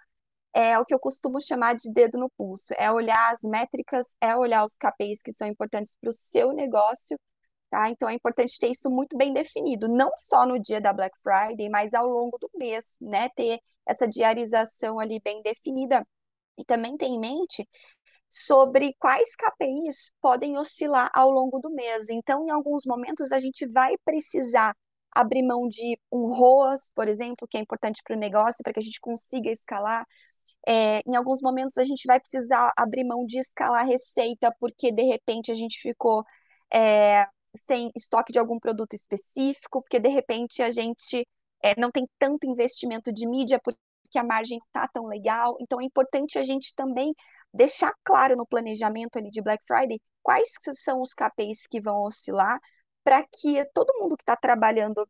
é 0.53 0.77
o 0.79 0.85
que 0.85 0.93
eu 0.93 0.99
costumo 0.99 1.41
chamar 1.41 1.75
de 1.75 1.91
dedo 1.91 2.19
no 2.19 2.29
pulso, 2.37 2.73
é 2.77 2.91
olhar 2.91 3.31
as 3.31 3.41
métricas, 3.43 4.15
é 4.21 4.35
olhar 4.35 4.65
os 4.65 4.77
KPIs 4.77 5.21
que 5.23 5.33
são 5.33 5.47
importantes 5.47 5.95
para 5.99 6.09
o 6.09 6.13
seu 6.13 6.53
negócio, 6.53 7.19
tá? 7.69 7.89
Então 7.89 8.09
é 8.09 8.13
importante 8.13 8.59
ter 8.59 8.69
isso 8.69 8.89
muito 8.91 9.17
bem 9.17 9.33
definido, 9.33 9.87
não 9.87 10.11
só 10.17 10.45
no 10.45 10.59
dia 10.59 10.81
da 10.81 10.93
Black 10.93 11.17
Friday, 11.21 11.69
mas 11.69 11.93
ao 11.93 12.07
longo 12.07 12.37
do 12.39 12.49
mês, 12.55 12.95
né? 13.01 13.29
Ter 13.29 13.59
essa 13.87 14.07
diarização 14.07 14.99
ali 14.99 15.19
bem 15.23 15.41
definida. 15.41 16.05
E 16.57 16.63
também 16.65 16.95
ter 16.97 17.07
em 17.07 17.19
mente 17.19 17.67
sobre 18.35 18.95
quais 18.97 19.35
KPIs 19.35 20.11
podem 20.19 20.57
oscilar 20.57 21.07
ao 21.13 21.29
longo 21.29 21.59
do 21.59 21.69
mês. 21.69 22.09
Então, 22.09 22.47
em 22.47 22.49
alguns 22.49 22.83
momentos, 22.83 23.31
a 23.31 23.39
gente 23.39 23.67
vai 23.67 23.95
precisar 24.03 24.75
abrir 25.11 25.43
mão 25.43 25.69
de 25.69 25.99
um 26.11 26.33
ROAS, 26.33 26.91
por 26.95 27.07
exemplo, 27.07 27.47
que 27.47 27.57
é 27.57 27.61
importante 27.61 28.01
para 28.03 28.15
o 28.15 28.19
negócio, 28.19 28.63
para 28.63 28.73
que 28.73 28.79
a 28.79 28.83
gente 28.83 28.99
consiga 28.99 29.51
escalar. 29.51 30.03
É, 30.67 31.01
em 31.07 31.15
alguns 31.15 31.41
momentos, 31.43 31.77
a 31.77 31.83
gente 31.83 32.07
vai 32.07 32.19
precisar 32.19 32.71
abrir 32.75 33.03
mão 33.03 33.23
de 33.23 33.37
escalar 33.37 33.85
receita, 33.85 34.51
porque 34.59 34.91
de 34.91 35.03
repente 35.03 35.51
a 35.51 35.55
gente 35.55 35.79
ficou 35.79 36.23
é, 36.73 37.27
sem 37.55 37.91
estoque 37.95 38.33
de 38.33 38.39
algum 38.39 38.57
produto 38.59 38.95
específico, 38.95 39.83
porque 39.83 39.99
de 39.99 40.09
repente 40.09 40.63
a 40.63 40.71
gente 40.71 41.23
é, 41.63 41.79
não 41.79 41.91
tem 41.91 42.07
tanto 42.17 42.47
investimento 42.47 43.13
de 43.13 43.27
mídia, 43.27 43.59
que 44.13 44.19
a 44.19 44.23
margem 44.23 44.59
não 44.59 44.65
está 44.67 44.87
tão 44.87 45.05
legal. 45.07 45.57
Então 45.59 45.81
é 45.81 45.83
importante 45.83 46.37
a 46.37 46.43
gente 46.43 46.73
também 46.75 47.13
deixar 47.53 47.93
claro 48.03 48.35
no 48.37 48.45
planejamento 48.45 49.17
ali 49.17 49.29
de 49.31 49.41
Black 49.41 49.65
Friday 49.65 49.99
quais 50.21 50.49
são 50.75 51.01
os 51.01 51.13
KPIs 51.13 51.67
que 51.67 51.81
vão 51.81 52.03
oscilar 52.03 52.59
para 53.03 53.23
que 53.23 53.65
todo 53.73 53.99
mundo 53.99 54.15
que 54.15 54.23
está 54.23 54.37
trabalhando 54.37 55.07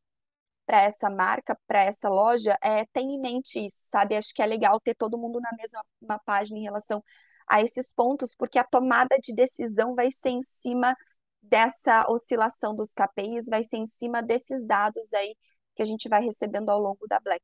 para 0.65 0.81
essa 0.81 1.09
marca, 1.09 1.57
para 1.67 1.83
essa 1.83 2.09
loja, 2.09 2.57
é, 2.63 2.85
tenha 2.93 3.13
em 3.13 3.19
mente 3.19 3.65
isso, 3.65 3.79
sabe? 3.89 4.15
Acho 4.15 4.33
que 4.33 4.41
é 4.41 4.45
legal 4.45 4.79
ter 4.79 4.95
todo 4.95 5.17
mundo 5.17 5.39
na 5.41 5.51
mesma 5.57 6.19
página 6.25 6.57
em 6.57 6.63
relação 6.63 7.03
a 7.47 7.61
esses 7.61 7.93
pontos, 7.93 8.33
porque 8.35 8.57
a 8.57 8.63
tomada 8.63 9.17
de 9.21 9.33
decisão 9.35 9.93
vai 9.95 10.09
ser 10.11 10.29
em 10.29 10.41
cima 10.41 10.95
dessa 11.41 12.09
oscilação 12.09 12.73
dos 12.73 12.93
KPIs, 12.93 13.47
vai 13.47 13.63
ser 13.63 13.77
em 13.77 13.85
cima 13.85 14.23
desses 14.23 14.65
dados 14.65 15.13
aí 15.13 15.35
que 15.75 15.83
a 15.83 15.85
gente 15.85 16.07
vai 16.07 16.23
recebendo 16.23 16.69
ao 16.69 16.79
longo 16.79 17.05
da 17.07 17.19
Black. 17.19 17.43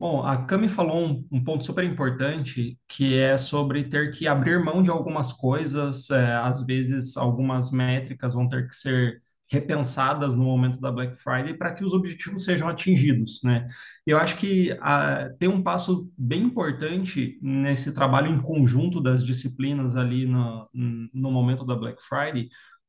Bom, 0.00 0.22
a 0.22 0.46
Cami 0.46 0.66
falou 0.66 1.06
um, 1.06 1.26
um, 1.30 1.44
ponto 1.44 1.62
super 1.62 1.84
importante, 1.84 2.78
que 2.88 3.18
é 3.18 3.36
sobre 3.36 3.84
ter 3.84 4.10
que 4.12 4.26
abrir 4.26 4.58
mão 4.58 4.82
de 4.82 4.88
algumas 4.88 5.30
coisas, 5.30 6.08
é, 6.10 6.36
às 6.36 6.64
vezes 6.64 7.18
algumas 7.18 7.70
métricas 7.70 8.32
vão 8.32 8.48
ter 8.48 8.66
que 8.66 8.74
ser 8.74 9.22
repensadas 9.46 10.34
no 10.34 10.44
momento 10.44 10.80
da 10.80 10.90
Black 10.90 11.14
Friday 11.14 11.52
para 11.52 11.74
que 11.74 11.84
os 11.84 11.92
objetivos 11.92 12.44
sejam 12.44 12.66
atingidos, 12.66 13.42
né? 13.44 13.66
Eu 14.06 14.16
acho 14.16 14.38
que 14.38 14.74
a, 14.80 15.28
tem 15.38 15.50
um 15.50 15.62
passo 15.62 16.10
bem 16.16 16.44
importante 16.44 17.38
nesse 17.42 17.92
trabalho 17.92 18.32
em 18.32 18.40
conjunto 18.40 19.02
das 19.02 19.22
disciplinas 19.22 19.96
ali 19.96 20.24
no, 20.24 20.66
no 21.12 21.30
momento 21.30 21.62
da 21.62 21.76
Black 21.76 22.02
Friday, 22.02 22.48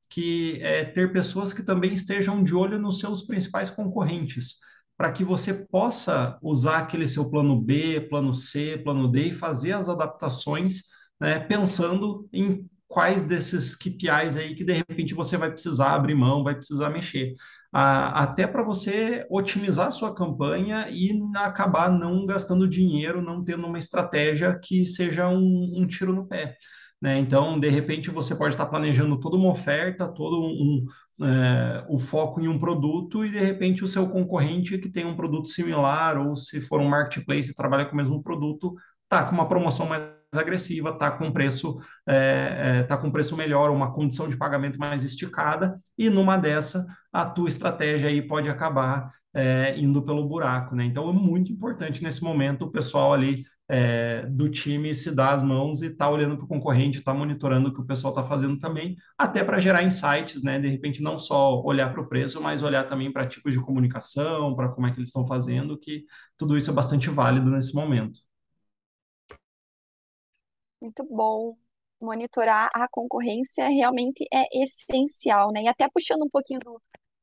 que 0.10 0.60
é 0.62 0.86
ter 0.86 1.12
pessoas 1.12 1.52
que 1.52 1.63
também 1.63 1.91
estejam 1.91 2.41
de 2.41 2.56
olho 2.56 2.80
nos 2.80 3.00
seus 3.00 3.21
principais 3.24 3.69
concorrentes 3.69 4.62
para 5.02 5.12
que 5.12 5.24
você 5.24 5.52
possa 5.52 6.38
usar 6.44 6.78
aquele 6.78 7.08
seu 7.08 7.28
plano 7.28 7.60
B, 7.60 8.02
plano 8.02 8.36
C, 8.36 8.80
plano 8.84 9.12
D 9.12 9.30
e 9.30 9.32
fazer 9.32 9.72
as 9.72 9.90
adaptações, 9.90 10.84
né, 11.20 11.40
pensando 11.40 12.30
em 12.32 12.70
quais 12.88 13.26
desses 13.26 13.76
KPIs 13.76 14.38
aí 14.38 14.54
que 14.54 14.64
de 14.64 14.74
repente 14.74 15.16
você 15.16 15.38
vai 15.38 15.50
precisar 15.50 15.96
abrir 15.96 16.14
mão, 16.14 16.44
vai 16.44 16.54
precisar 16.54 16.92
mexer. 16.92 17.34
Ah, 17.74 18.22
até 18.22 18.46
para 18.46 18.62
você 18.62 19.26
otimizar 19.28 19.88
a 19.88 19.92
sua 19.92 20.14
campanha 20.14 20.88
e 20.92 21.20
acabar 21.36 21.90
não 21.90 22.24
gastando 22.28 22.70
dinheiro, 22.70 23.24
não 23.24 23.44
tendo 23.44 23.66
uma 23.66 23.80
estratégia 23.80 24.60
que 24.60 24.86
seja 24.86 25.28
um, 25.28 25.74
um 25.78 25.88
tiro 25.88 26.14
no 26.14 26.28
pé. 26.28 26.56
Né? 27.02 27.18
Então, 27.18 27.60
de 27.60 27.70
repente, 27.70 28.12
você 28.12 28.36
pode 28.36 28.54
estar 28.54 28.68
planejando 28.68 29.20
toda 29.20 29.36
uma 29.36 29.50
oferta, 29.50 30.08
todo 30.08 30.40
um, 30.40 30.86
é, 31.24 31.86
o 31.88 32.00
foco 32.00 32.42
em 32.42 32.48
um 32.48 32.58
produto 32.58 33.26
e 33.26 33.30
de 33.30 33.40
repente 33.40 33.84
o 33.84 33.88
seu 33.88 34.10
concorrente 34.10 34.78
que 34.78 34.90
tem 34.90 35.06
um 35.06 35.16
produto 35.16 35.48
similar 35.48 36.18
ou 36.18 36.36
se 36.36 36.60
for 36.62 36.80
um 36.80 36.90
marketplace 36.90 37.52
e 37.52 37.56
trabalha 37.56 37.86
com 37.86 37.94
o 37.94 37.98
mesmo 37.98 38.22
produto, 38.22 38.76
tá 39.08 39.24
com 39.24 39.34
uma 39.34 39.48
promoção 39.48 39.88
mais 39.88 40.04
agressiva, 40.34 40.98
tá 40.98 41.12
com 41.12 41.32
preço 41.32 41.78
é, 42.08 42.80
é, 42.80 42.84
tá 42.84 42.98
com 42.98 43.12
preço 43.12 43.36
melhor, 43.36 43.70
uma 43.70 43.92
condição 43.92 44.30
de 44.30 44.38
pagamento 44.38 44.80
mais 44.80 45.04
esticada 45.04 45.80
e 45.98 46.10
numa 46.10 46.38
dessa 46.38 46.86
a 47.12 47.26
tua 47.26 47.50
estratégia 47.50 48.10
aí 48.10 48.22
pode 48.22 48.50
acabar 48.50 49.12
é, 49.34 49.78
indo 49.78 50.02
pelo 50.02 50.28
buraco, 50.28 50.76
né? 50.76 50.86
Então 50.86 51.10
é 51.10 51.14
muito 51.14 51.52
importante 51.52 52.04
nesse 52.04 52.24
momento 52.24 52.64
o 52.64 52.72
pessoal 52.72 53.14
ali 53.14 53.44
é, 53.74 54.26
do 54.26 54.50
time 54.50 54.94
se 54.94 55.16
dar 55.16 55.34
as 55.34 55.42
mãos 55.42 55.82
e 55.82 55.86
estar 55.86 56.06
tá 56.06 56.12
olhando 56.12 56.36
para 56.36 56.44
o 56.44 56.48
concorrente, 56.48 56.98
estar 56.98 57.14
tá 57.14 57.18
monitorando 57.18 57.70
o 57.70 57.74
que 57.74 57.80
o 57.80 57.86
pessoal 57.86 58.12
está 58.12 58.22
fazendo 58.22 58.60
também, 58.60 58.98
até 59.18 59.46
para 59.46 59.60
gerar 59.60 59.82
insights, 59.82 60.44
né? 60.44 60.60
De 60.60 60.68
repente, 60.68 61.02
não 61.02 61.18
só 61.18 61.62
olhar 61.62 61.90
para 61.90 62.02
o 62.02 62.08
preço, 62.10 62.42
mas 62.42 62.62
olhar 62.62 62.86
também 62.86 63.14
para 63.14 63.26
tipos 63.26 63.54
de 63.54 63.62
comunicação, 63.62 64.54
para 64.58 64.68
como 64.68 64.88
é 64.88 64.92
que 64.92 64.98
eles 64.98 65.08
estão 65.08 65.26
fazendo, 65.26 65.80
que 65.80 66.04
tudo 66.36 66.58
isso 66.58 66.70
é 66.70 66.74
bastante 66.74 67.10
válido 67.10 67.50
nesse 67.50 67.74
momento. 67.74 68.20
Muito 70.82 71.06
bom. 71.06 71.56
Monitorar 72.02 72.70
a 72.74 72.88
concorrência 72.90 73.70
realmente 73.70 74.26
é 74.34 74.64
essencial, 74.64 75.50
né? 75.54 75.64
E 75.64 75.68
até 75.70 75.88
puxando 75.90 76.24
um 76.24 76.30
pouquinho 76.30 76.60
do, 76.60 76.82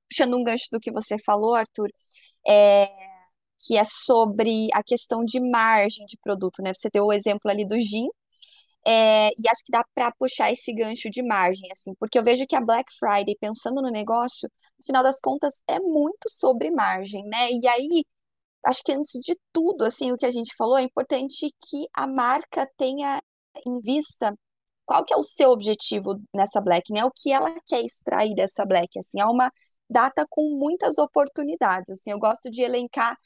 puxando 0.08 0.34
um 0.34 0.42
gancho 0.42 0.68
do 0.72 0.80
que 0.80 0.90
você 0.90 1.18
falou, 1.18 1.54
Arthur, 1.54 1.90
é, 2.48 3.07
que 3.58 3.76
é 3.76 3.84
sobre 3.84 4.68
a 4.74 4.82
questão 4.82 5.24
de 5.24 5.40
margem 5.40 6.06
de 6.06 6.16
produto, 6.22 6.62
né? 6.62 6.72
Você 6.74 6.88
deu 6.92 7.06
o 7.06 7.12
exemplo 7.12 7.50
ali 7.50 7.66
do 7.66 7.78
gin, 7.80 8.08
é, 8.86 9.28
e 9.30 9.48
acho 9.50 9.62
que 9.64 9.72
dá 9.72 9.84
para 9.94 10.12
puxar 10.18 10.50
esse 10.52 10.72
gancho 10.72 11.10
de 11.10 11.22
margem, 11.22 11.68
assim, 11.72 11.94
porque 11.98 12.18
eu 12.18 12.24
vejo 12.24 12.46
que 12.46 12.56
a 12.56 12.60
Black 12.60 12.90
Friday, 12.98 13.36
pensando 13.40 13.82
no 13.82 13.90
negócio, 13.90 14.48
no 14.78 14.84
final 14.86 15.02
das 15.02 15.20
contas, 15.20 15.62
é 15.68 15.78
muito 15.80 16.28
sobre 16.30 16.70
margem, 16.70 17.24
né? 17.26 17.50
E 17.52 17.66
aí, 17.68 18.04
acho 18.66 18.82
que 18.84 18.92
antes 18.92 19.20
de 19.22 19.36
tudo, 19.52 19.84
assim, 19.84 20.12
o 20.12 20.16
que 20.18 20.26
a 20.26 20.30
gente 20.30 20.54
falou, 20.56 20.78
é 20.78 20.82
importante 20.82 21.54
que 21.68 21.86
a 21.94 22.06
marca 22.06 22.68
tenha 22.76 23.20
em 23.66 23.80
vista 23.80 24.34
qual 24.86 25.04
que 25.04 25.14
é 25.14 25.16
o 25.16 25.22
seu 25.22 25.50
objetivo 25.50 26.20
nessa 26.34 26.60
Black, 26.60 26.92
né? 26.92 27.04
O 27.04 27.12
que 27.14 27.32
ela 27.32 27.54
quer 27.66 27.82
extrair 27.84 28.34
dessa 28.34 28.64
Black, 28.66 28.98
assim, 28.98 29.20
é 29.20 29.26
uma 29.26 29.52
data 29.90 30.26
com 30.30 30.58
muitas 30.58 30.98
oportunidades, 30.98 31.90
assim, 31.90 32.10
eu 32.12 32.18
gosto 32.18 32.50
de 32.50 32.62
elencar 32.62 33.16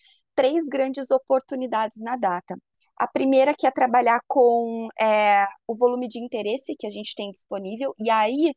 três 0.42 0.66
grandes 0.66 1.12
oportunidades 1.12 1.98
na 2.00 2.16
data. 2.16 2.56
A 2.96 3.06
primeira 3.06 3.54
que 3.56 3.64
é 3.64 3.70
trabalhar 3.70 4.20
com 4.26 4.88
é, 5.00 5.46
o 5.68 5.76
volume 5.76 6.08
de 6.08 6.18
interesse 6.18 6.74
que 6.76 6.84
a 6.84 6.90
gente 6.90 7.14
tem 7.14 7.30
disponível, 7.30 7.94
e 7.96 8.10
aí 8.10 8.52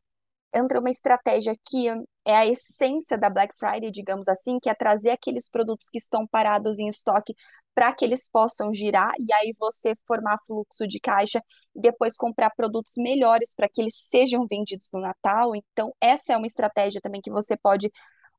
entra 0.55 0.79
uma 0.79 0.89
estratégia 0.89 1.55
que 1.63 1.87
é 2.25 2.35
a 2.35 2.47
essência 2.47 3.19
da 3.19 3.29
Black 3.29 3.55
Friday, 3.55 3.91
digamos 3.91 4.27
assim, 4.27 4.57
que 4.59 4.67
é 4.67 4.73
trazer 4.73 5.11
aqueles 5.11 5.47
produtos 5.47 5.87
que 5.87 5.99
estão 5.99 6.25
parados 6.25 6.79
em 6.79 6.87
estoque 6.87 7.35
para 7.75 7.93
que 7.93 8.03
eles 8.03 8.27
possam 8.27 8.73
girar 8.73 9.11
e 9.19 9.31
aí 9.33 9.53
você 9.59 9.93
formar 10.07 10.39
fluxo 10.47 10.87
de 10.87 10.99
caixa 10.99 11.39
e 11.75 11.81
depois 11.81 12.17
comprar 12.17 12.49
produtos 12.55 12.93
melhores 12.97 13.53
para 13.53 13.69
que 13.69 13.79
eles 13.79 13.95
sejam 13.95 14.47
vendidos 14.49 14.89
no 14.91 15.01
Natal. 15.01 15.55
Então, 15.55 15.93
essa 16.01 16.33
é 16.33 16.37
uma 16.37 16.47
estratégia 16.47 16.99
também 16.99 17.21
que 17.21 17.29
você 17.29 17.55
pode 17.55 17.91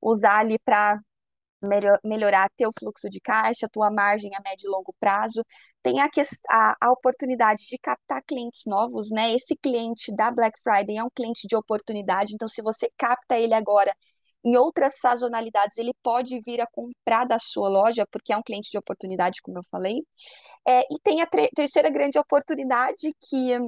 usar 0.03 0.39
ali 0.39 0.59
para 0.59 0.99
melhorar 2.05 2.51
teu 2.57 2.71
fluxo 2.79 3.09
de 3.09 3.21
caixa, 3.21 3.69
tua 3.71 3.91
margem 3.91 4.31
a 4.35 4.41
médio 4.41 4.67
e 4.69 4.71
longo 4.71 4.95
prazo. 5.01 5.43
Tem 5.83 6.01
a, 6.01 6.09
a, 6.51 6.77
a, 6.81 6.91
oportunidade 6.93 7.67
de 7.67 7.79
captar 7.79 8.23
clientes 8.27 8.63
novos, 8.67 9.11
né? 9.11 9.33
Esse 9.33 9.57
cliente 9.57 10.15
da 10.15 10.31
Black 10.31 10.59
Friday 10.63 10.99
é 10.99 11.05
um 11.05 11.11
cliente 11.15 11.47
de 11.47 11.57
oportunidade, 11.57 12.35
então 12.35 12.49
se 12.49 12.63
você 12.63 12.91
capta 12.97 13.39
ele 13.39 13.55
agora 13.55 13.95
em 14.45 14.57
outras 14.57 15.01
sazonalidades, 15.01 15.77
ele 15.77 15.93
pode 16.03 16.39
vir 16.41 16.61
a 16.61 16.67
comprar 16.69 17.25
da 17.25 17.39
sua 17.39 17.69
loja, 17.69 18.07
porque 18.07 18.33
é 18.33 18.37
um 18.37 18.43
cliente 18.43 18.71
de 18.71 18.79
oportunidade, 18.79 19.43
como 19.43 19.59
eu 19.59 19.65
falei. 19.69 20.05
É, 20.67 20.83
e 20.83 20.99
tem 21.03 21.21
a 21.21 21.27
terceira 21.55 21.91
grande 21.91 22.19
oportunidade, 22.19 23.13
que 23.29 23.59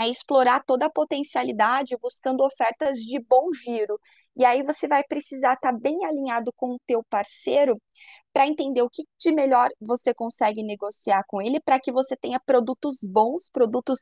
é 0.00 0.08
explorar 0.08 0.62
toda 0.64 0.86
a 0.86 0.90
potencialidade 0.90 1.96
buscando 2.00 2.44
ofertas 2.44 2.98
de 2.98 3.18
bom 3.20 3.52
giro. 3.52 4.00
E 4.36 4.44
aí 4.44 4.62
você 4.62 4.86
vai 4.86 5.02
precisar 5.04 5.54
estar 5.54 5.72
tá 5.72 5.78
bem 5.78 6.04
alinhado 6.04 6.52
com 6.56 6.74
o 6.74 6.80
teu 6.86 7.02
parceiro 7.10 7.80
para 8.32 8.46
entender 8.46 8.82
o 8.82 8.88
que 8.90 9.04
de 9.18 9.32
melhor 9.32 9.68
você 9.80 10.14
consegue 10.14 10.62
negociar 10.62 11.24
com 11.26 11.42
ele 11.42 11.60
para 11.60 11.80
que 11.80 11.90
você 11.90 12.16
tenha 12.16 12.38
produtos 12.40 12.98
bons, 13.02 13.50
produtos 13.50 13.98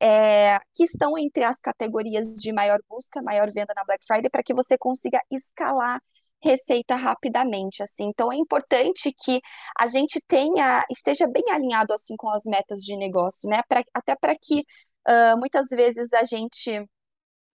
é, 0.00 0.58
que 0.74 0.84
estão 0.84 1.16
entre 1.18 1.44
as 1.44 1.60
categorias 1.60 2.34
de 2.34 2.52
maior 2.52 2.78
busca, 2.88 3.22
maior 3.22 3.50
venda 3.52 3.72
na 3.74 3.84
Black 3.84 4.04
Friday, 4.06 4.30
para 4.30 4.42
que 4.42 4.54
você 4.54 4.76
consiga 4.78 5.20
escalar 5.30 6.00
receita 6.42 6.96
rapidamente, 6.96 7.82
assim. 7.82 8.06
Então 8.08 8.32
é 8.32 8.36
importante 8.36 9.12
que 9.12 9.40
a 9.78 9.86
gente 9.86 10.20
tenha 10.26 10.84
esteja 10.90 11.26
bem 11.28 11.44
alinhado 11.50 11.92
assim 11.94 12.16
com 12.16 12.30
as 12.30 12.44
metas 12.44 12.80
de 12.80 12.96
negócio, 12.96 13.48
né? 13.48 13.60
Pra, 13.68 13.82
até 13.94 14.16
para 14.16 14.34
que 14.36 14.64
uh, 15.08 15.38
muitas 15.38 15.68
vezes 15.70 16.12
a 16.12 16.24
gente 16.24 16.70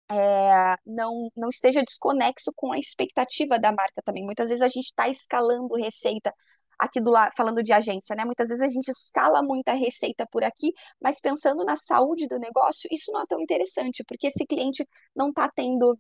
é, 0.10 0.76
não, 0.86 1.30
não 1.36 1.50
esteja 1.50 1.84
desconexo 1.84 2.52
com 2.56 2.72
a 2.72 2.80
expectativa 2.80 3.60
da 3.60 3.72
marca 3.72 4.02
também. 4.04 4.24
Muitas 4.26 4.50
vezes 4.50 4.62
a 4.62 4.68
gente 4.68 4.86
está 4.86 5.08
escalando 5.10 5.76
receita 5.76 6.34
aqui 6.80 7.02
do 7.02 7.12
lado, 7.12 7.32
falando 7.36 7.64
de 7.64 7.74
agência, 7.74 8.16
né? 8.16 8.24
Muitas 8.24 8.50
vezes 8.50 8.64
a 8.64 8.68
gente 8.68 8.90
escala 8.90 9.42
muita 9.42 9.74
receita 9.74 10.26
por 10.32 10.44
aqui, 10.44 10.72
mas 11.02 11.20
pensando 11.20 11.66
na 11.66 11.76
saúde 11.76 12.28
do 12.28 12.38
negócio, 12.40 12.88
isso 12.92 13.12
não 13.12 13.22
é 13.22 13.26
tão 13.28 13.42
interessante, 13.42 14.04
porque 14.08 14.28
esse 14.28 14.46
cliente 14.46 14.88
não 15.16 15.30
está 15.30 15.50
tendo 15.50 15.98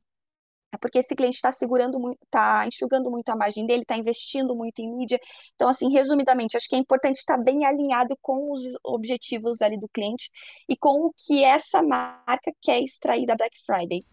é 0.72 0.78
porque 0.78 1.00
esse 1.00 1.16
cliente 1.16 1.36
está 1.36 1.52
segurando 1.52 2.00
muito, 2.00 2.20
está 2.24 2.68
enxugando 2.68 3.10
muito 3.10 3.30
a 3.30 3.36
margem 3.36 3.66
dele, 3.66 3.84
está 3.84 3.98
investindo 3.98 4.56
muito 4.56 4.80
em 4.80 4.94
mídia. 4.94 5.20
Então, 5.56 5.70
assim, 5.70 5.90
resumidamente, 5.92 6.58
acho 6.58 6.68
que 6.68 6.76
é 6.76 6.80
importante 6.80 7.18
estar 7.18 7.38
bem 7.38 7.66
alinhado 7.66 8.18
com 8.22 8.52
os 8.52 8.62
objetivos 8.84 9.62
ali 9.62 9.80
do 9.80 9.88
cliente 9.88 10.30
e 10.68 10.76
com 10.76 11.08
o 11.08 11.14
que 11.16 11.44
essa 11.44 11.82
marca 11.82 12.52
quer 12.62 12.82
extrair 12.82 13.26
da 13.26 13.36
Black 13.36 13.58
Friday. 13.66 14.06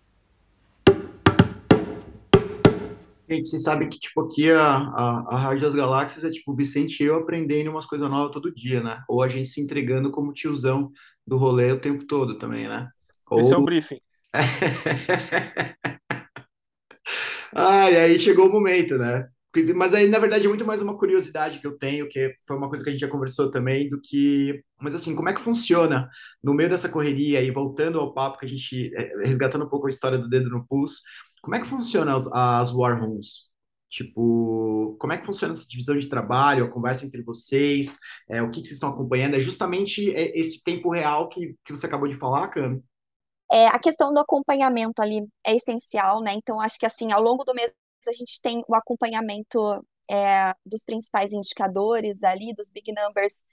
Gente, 3.29 3.49
você 3.49 3.59
sabe 3.59 3.89
que, 3.89 3.99
tipo, 3.99 4.21
aqui 4.21 4.51
a, 4.51 4.77
a, 4.77 5.25
a 5.31 5.37
Rádio 5.37 5.63
das 5.63 5.75
Galáxias 5.75 6.25
é 6.25 6.31
tipo 6.31 6.53
o 6.53 6.55
Vicente 6.55 7.03
e 7.03 7.07
eu 7.07 7.17
aprendendo 7.17 7.71
umas 7.71 7.87
coisas 7.87 8.09
novas 8.09 8.33
todo 8.33 8.55
dia, 8.55 8.83
né? 8.83 9.03
Ou 9.09 9.23
a 9.23 9.29
gente 9.29 9.49
se 9.49 9.63
entregando 9.63 10.11
como 10.11 10.33
tiozão 10.33 10.93
do 11.27 11.39
rolê 11.39 11.73
o 11.73 11.81
tempo 11.81 12.05
todo 12.07 12.39
também, 12.39 12.69
né? 12.69 12.87
Ou... 13.29 13.41
Esse 13.41 13.55
é 13.55 13.57
o 13.57 13.65
briefing. 13.65 14.01
Ah, 17.55 17.91
e 17.91 17.97
aí 17.97 18.19
chegou 18.19 18.49
o 18.49 18.53
momento, 18.53 18.99
né? 18.99 19.29
Mas 19.77 19.95
aí, 19.95 20.09
na 20.09 20.19
verdade, 20.19 20.47
é 20.47 20.49
muito 20.49 20.65
mais 20.65 20.83
uma 20.83 20.99
curiosidade 20.99 21.61
que 21.61 21.67
eu 21.67 21.79
tenho, 21.79 22.09
que 22.09 22.35
foi 22.45 22.57
uma 22.57 22.69
coisa 22.69 22.83
que 22.83 22.91
a 22.91 22.93
gente 22.93 23.03
já 23.03 23.09
conversou 23.09 23.51
também, 23.53 23.89
do 23.89 24.01
que. 24.01 24.61
Mas 24.81 24.95
assim, 24.97 25.15
como 25.15 25.29
é 25.29 25.35
que 25.35 25.41
funciona 25.41 26.09
no 26.43 26.53
meio 26.55 26.69
dessa 26.69 26.89
correria 26.89 27.41
e 27.41 27.51
voltando 27.53 28.01
ao 28.01 28.13
papo 28.13 28.39
que 28.39 28.47
a 28.47 28.49
gente. 28.49 28.93
É, 28.97 29.17
resgatando 29.25 29.65
um 29.65 29.69
pouco 29.69 29.87
a 29.87 29.91
história 29.91 30.19
do 30.19 30.29
dedo 30.29 30.51
no 30.51 30.67
pulso, 30.67 31.01
como 31.41 31.55
é 31.55 31.61
que 31.61 31.69
funciona 31.69 32.17
as, 32.17 32.27
as 32.33 32.73
War 32.75 33.01
Rooms? 33.01 33.49
Tipo, 33.89 34.97
como 34.99 35.13
é 35.13 35.19
que 35.19 35.27
funciona 35.27 35.53
essa 35.55 35.69
divisão 35.69 35.97
de 35.97 36.09
trabalho, 36.09 36.65
a 36.65 36.71
conversa 36.71 37.07
entre 37.07 37.23
vocês, 37.23 37.99
é, 38.29 38.43
o 38.43 38.51
que, 38.51 38.61
que 38.61 38.67
vocês 38.67 38.77
estão 38.77 38.91
acompanhando? 38.91 39.37
É 39.37 39.41
justamente 39.41 40.13
é, 40.13 40.37
esse 40.37 40.65
tempo 40.65 40.91
real 40.91 41.29
que, 41.29 41.55
que 41.65 41.71
você 41.71 41.87
acabou 41.87 42.09
de 42.09 42.15
falar, 42.17 42.49
Cami? 42.49 42.83
É, 43.55 43.69
a 43.69 43.79
questão 43.79 44.13
do 44.13 44.19
acompanhamento 44.19 45.01
ali 45.01 45.21
é 45.47 45.55
essencial, 45.55 46.21
né? 46.21 46.33
Então, 46.35 46.61
acho 46.61 46.77
que 46.77 46.87
assim, 46.87 47.13
ao 47.13 47.23
longo 47.23 47.45
do 47.45 47.55
mês 47.55 47.73
a 48.09 48.11
gente 48.11 48.41
tem 48.43 48.65
o 48.67 48.75
acompanhamento 48.75 49.81
é, 50.11 50.53
dos 50.67 50.83
principais 50.85 51.33
indicadores 51.33 52.25
ali, 52.25 52.53
dos 52.53 52.69
big 52.69 52.93
numbers, 52.93 53.45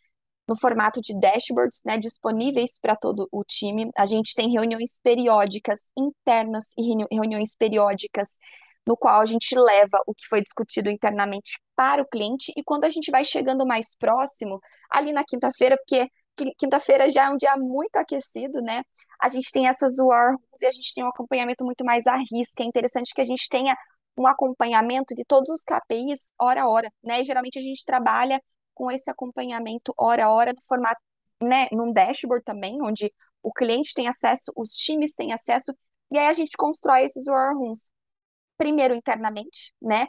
no 0.47 0.58
formato 0.58 0.99
de 1.02 1.18
dashboards, 1.20 1.82
né, 1.86 1.97
disponíveis 1.99 2.80
para 2.80 2.95
todo 2.95 3.30
o 3.32 3.43
time. 3.43 3.91
A 3.95 4.08
gente 4.08 4.34
tem 4.34 4.49
reuniões 4.52 4.99
periódicas 5.04 5.91
internas 5.95 6.74
e 6.78 6.82
reuniões 7.14 7.56
periódicas 7.56 8.39
no 8.88 8.97
qual 8.97 9.22
a 9.22 9.26
gente 9.26 9.56
leva 9.56 10.02
o 10.08 10.16
que 10.16 10.26
foi 10.28 10.41
discutido 10.41 10.89
internamente 10.89 11.60
para 11.76 12.02
o 12.02 12.08
cliente 12.08 12.52
e 12.58 12.64
quando 12.64 12.86
a 12.86 12.89
gente 12.89 13.12
vai 13.12 13.24
chegando 13.24 13.66
mais 13.68 13.95
próximo, 13.95 14.60
ali 14.89 15.14
na 15.14 15.24
quinta-feira, 15.24 15.78
porque 15.78 16.10
quinta-feira 16.58 17.10
já 17.10 17.26
é 17.26 17.30
um 17.30 17.38
dia 17.38 17.56
muito 17.58 17.96
aquecido, 17.98 18.62
né? 18.62 18.84
A 19.20 19.28
gente 19.30 19.52
tem 19.52 19.68
essas 19.68 19.98
war 20.00 20.36
e 20.62 20.66
a 20.66 20.72
gente 20.72 20.94
tem 20.94 21.04
um 21.04 21.10
acompanhamento 21.10 21.64
muito 21.66 21.84
mais 21.86 22.08
à 22.08 22.18
risca. 22.18 22.64
É 22.64 22.66
interessante 22.66 23.14
que 23.14 23.22
a 23.22 23.26
gente 23.26 23.48
tenha 23.50 23.76
um 24.18 24.28
acompanhamento 24.28 25.16
de 25.16 25.24
todos 25.26 25.50
os 25.50 25.64
KPIs 25.64 26.30
hora 26.39 26.64
a 26.64 26.70
hora, 26.70 26.92
né? 27.04 27.22
E 27.22 27.26
geralmente 27.26 27.60
a 27.60 27.62
gente 27.62 27.84
trabalha 27.86 28.42
com 28.74 28.92
esse 28.92 29.10
acompanhamento 29.10 29.94
hora 29.98 30.26
a 30.26 30.34
hora 30.34 30.54
no 30.54 30.62
formato, 30.68 31.02
né, 31.42 31.68
num 31.72 31.92
dashboard 31.92 32.44
também, 32.44 32.82
onde 32.82 33.12
o 33.44 33.52
cliente 33.52 33.94
tem 33.94 34.08
acesso, 34.08 34.52
os 34.56 34.72
times 34.72 35.14
têm 35.16 35.34
acesso, 35.34 35.74
e 36.12 36.18
aí 36.18 36.28
a 36.28 36.34
gente 36.34 36.56
constrói 36.58 37.04
esses 37.04 37.28
war 37.28 37.56
rooms 37.56 37.92
primeiro 38.58 38.94
internamente, 38.94 39.74
né, 39.82 40.08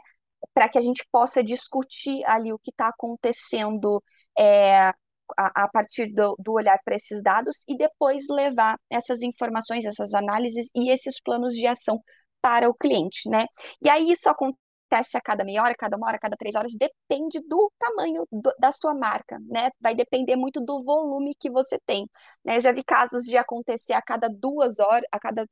para 0.53 0.69
que 0.69 0.77
a 0.77 0.81
gente 0.81 1.05
possa 1.11 1.43
discutir 1.43 2.23
ali 2.25 2.53
o 2.53 2.59
que 2.59 2.71
está 2.71 2.87
acontecendo 2.89 4.03
é, 4.37 4.91
a, 5.37 5.63
a, 5.63 5.69
partir 5.69 6.07
do, 6.13 6.35
do 6.39 6.53
olhar 6.53 6.79
para 6.83 6.95
esses 6.95 7.21
dados 7.21 7.63
e 7.67 7.77
depois 7.77 8.23
levar 8.29 8.77
essas 8.89 9.21
informações, 9.21 9.85
essas 9.85 10.13
análises 10.13 10.69
e 10.75 10.89
esses 10.89 11.21
planos 11.21 11.55
de 11.55 11.67
ação 11.67 12.01
para 12.41 12.69
o 12.69 12.73
cliente, 12.73 13.29
né? 13.29 13.45
E 13.81 13.89
aí 13.89 14.11
isso 14.11 14.29
acontece 14.29 15.17
a 15.17 15.21
cada 15.21 15.43
meia 15.45 15.63
hora, 15.63 15.75
cada 15.75 15.97
uma 15.97 16.07
hora, 16.07 16.19
cada 16.19 16.35
três 16.35 16.55
horas, 16.55 16.73
depende 16.75 17.39
do 17.47 17.71
tamanho 17.79 18.27
do, 18.31 18.51
da 18.59 18.71
sua 18.71 18.93
marca, 18.93 19.39
né? 19.47 19.69
Vai 19.79 19.95
depender 19.95 20.35
muito 20.35 20.59
do 20.61 20.83
volume 20.83 21.35
que 21.39 21.49
você 21.49 21.79
tem. 21.85 22.07
Né? 22.43 22.59
Já 22.59 22.71
vi 22.71 22.83
casos 22.83 23.23
de 23.23 23.37
acontecer 23.37 23.93
a 23.93 24.01
cada 24.01 24.27
duas 24.27 24.79
horas, 24.79 25.07
a 25.11 25.19
cada 25.19 25.47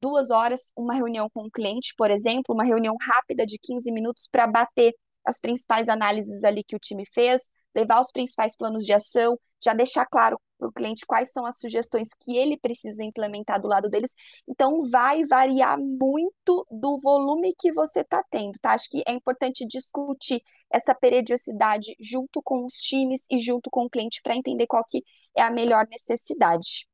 duas 0.00 0.30
horas, 0.30 0.72
uma 0.76 0.94
reunião 0.94 1.28
com 1.30 1.44
o 1.44 1.50
cliente, 1.50 1.94
por 1.96 2.10
exemplo, 2.10 2.54
uma 2.54 2.64
reunião 2.64 2.96
rápida 3.00 3.46
de 3.46 3.58
15 3.58 3.92
minutos 3.92 4.28
para 4.30 4.46
bater 4.46 4.92
as 5.24 5.38
principais 5.38 5.88
análises 5.88 6.42
ali 6.44 6.64
que 6.64 6.74
o 6.74 6.78
time 6.78 7.04
fez, 7.06 7.50
levar 7.74 8.00
os 8.00 8.10
principais 8.12 8.56
planos 8.56 8.84
de 8.84 8.92
ação, 8.92 9.38
já 9.62 9.74
deixar 9.74 10.06
claro 10.06 10.40
para 10.58 10.68
o 10.68 10.72
cliente 10.72 11.04
quais 11.06 11.32
são 11.32 11.44
as 11.44 11.58
sugestões 11.58 12.08
que 12.20 12.36
ele 12.36 12.56
precisa 12.56 13.02
implementar 13.02 13.60
do 13.60 13.68
lado 13.68 13.88
deles. 13.88 14.12
Então, 14.48 14.88
vai 14.90 15.24
variar 15.24 15.78
muito 15.78 16.66
do 16.70 16.98
volume 16.98 17.54
que 17.58 17.72
você 17.72 18.00
está 18.00 18.22
tendo, 18.30 18.58
tá? 18.60 18.72
Acho 18.72 18.88
que 18.88 19.02
é 19.06 19.12
importante 19.12 19.66
discutir 19.66 20.40
essa 20.70 20.94
periodicidade 20.94 21.96
junto 21.98 22.40
com 22.42 22.64
os 22.64 22.74
times 22.74 23.24
e 23.30 23.38
junto 23.38 23.70
com 23.70 23.84
o 23.84 23.90
cliente 23.90 24.20
para 24.22 24.36
entender 24.36 24.66
qual 24.66 24.84
que 24.88 25.02
é 25.36 25.42
a 25.42 25.50
melhor 25.50 25.86
necessidade. 25.90 26.86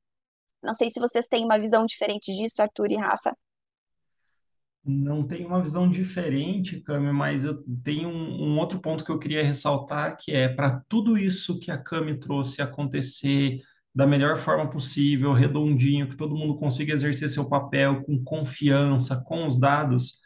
Não 0.63 0.75
sei 0.75 0.91
se 0.91 0.99
vocês 0.99 1.29
têm 1.29 1.45
uma 1.45 1.59
visão 1.59 1.85
diferente 1.87 2.35
disso, 2.35 2.61
Arthur 2.63 2.91
e 2.91 2.97
Rafa. 2.97 3.37
Não 4.89 5.23
tenho 5.23 5.49
uma 5.49 5.61
visão 5.61 5.87
diferente, 5.89 6.81
Cami, 6.81 7.13
mas 7.13 7.45
eu 7.45 7.63
tenho 7.85 8.09
um, 8.09 8.53
um 8.55 8.59
outro 8.59 8.81
ponto 8.81 9.05
que 9.05 9.11
eu 9.11 9.19
queria 9.19 9.45
ressaltar, 9.45 10.17
que 10.17 10.33
é 10.33 10.49
para 10.49 10.81
tudo 10.89 11.19
isso 11.19 11.59
que 11.61 11.71
a 11.71 11.77
Cami 11.77 12.19
trouxe 12.19 12.63
acontecer 12.63 13.59
da 13.95 14.07
melhor 14.07 14.39
forma 14.39 14.71
possível, 14.71 15.33
redondinho, 15.35 16.09
que 16.09 16.17
todo 16.17 16.35
mundo 16.35 16.57
consiga 16.57 16.95
exercer 16.95 17.29
seu 17.29 17.51
papel 17.51 18.03
com 18.03 18.23
confiança, 18.25 19.23
com 19.27 19.47
os 19.47 19.61
dados, 19.61 20.21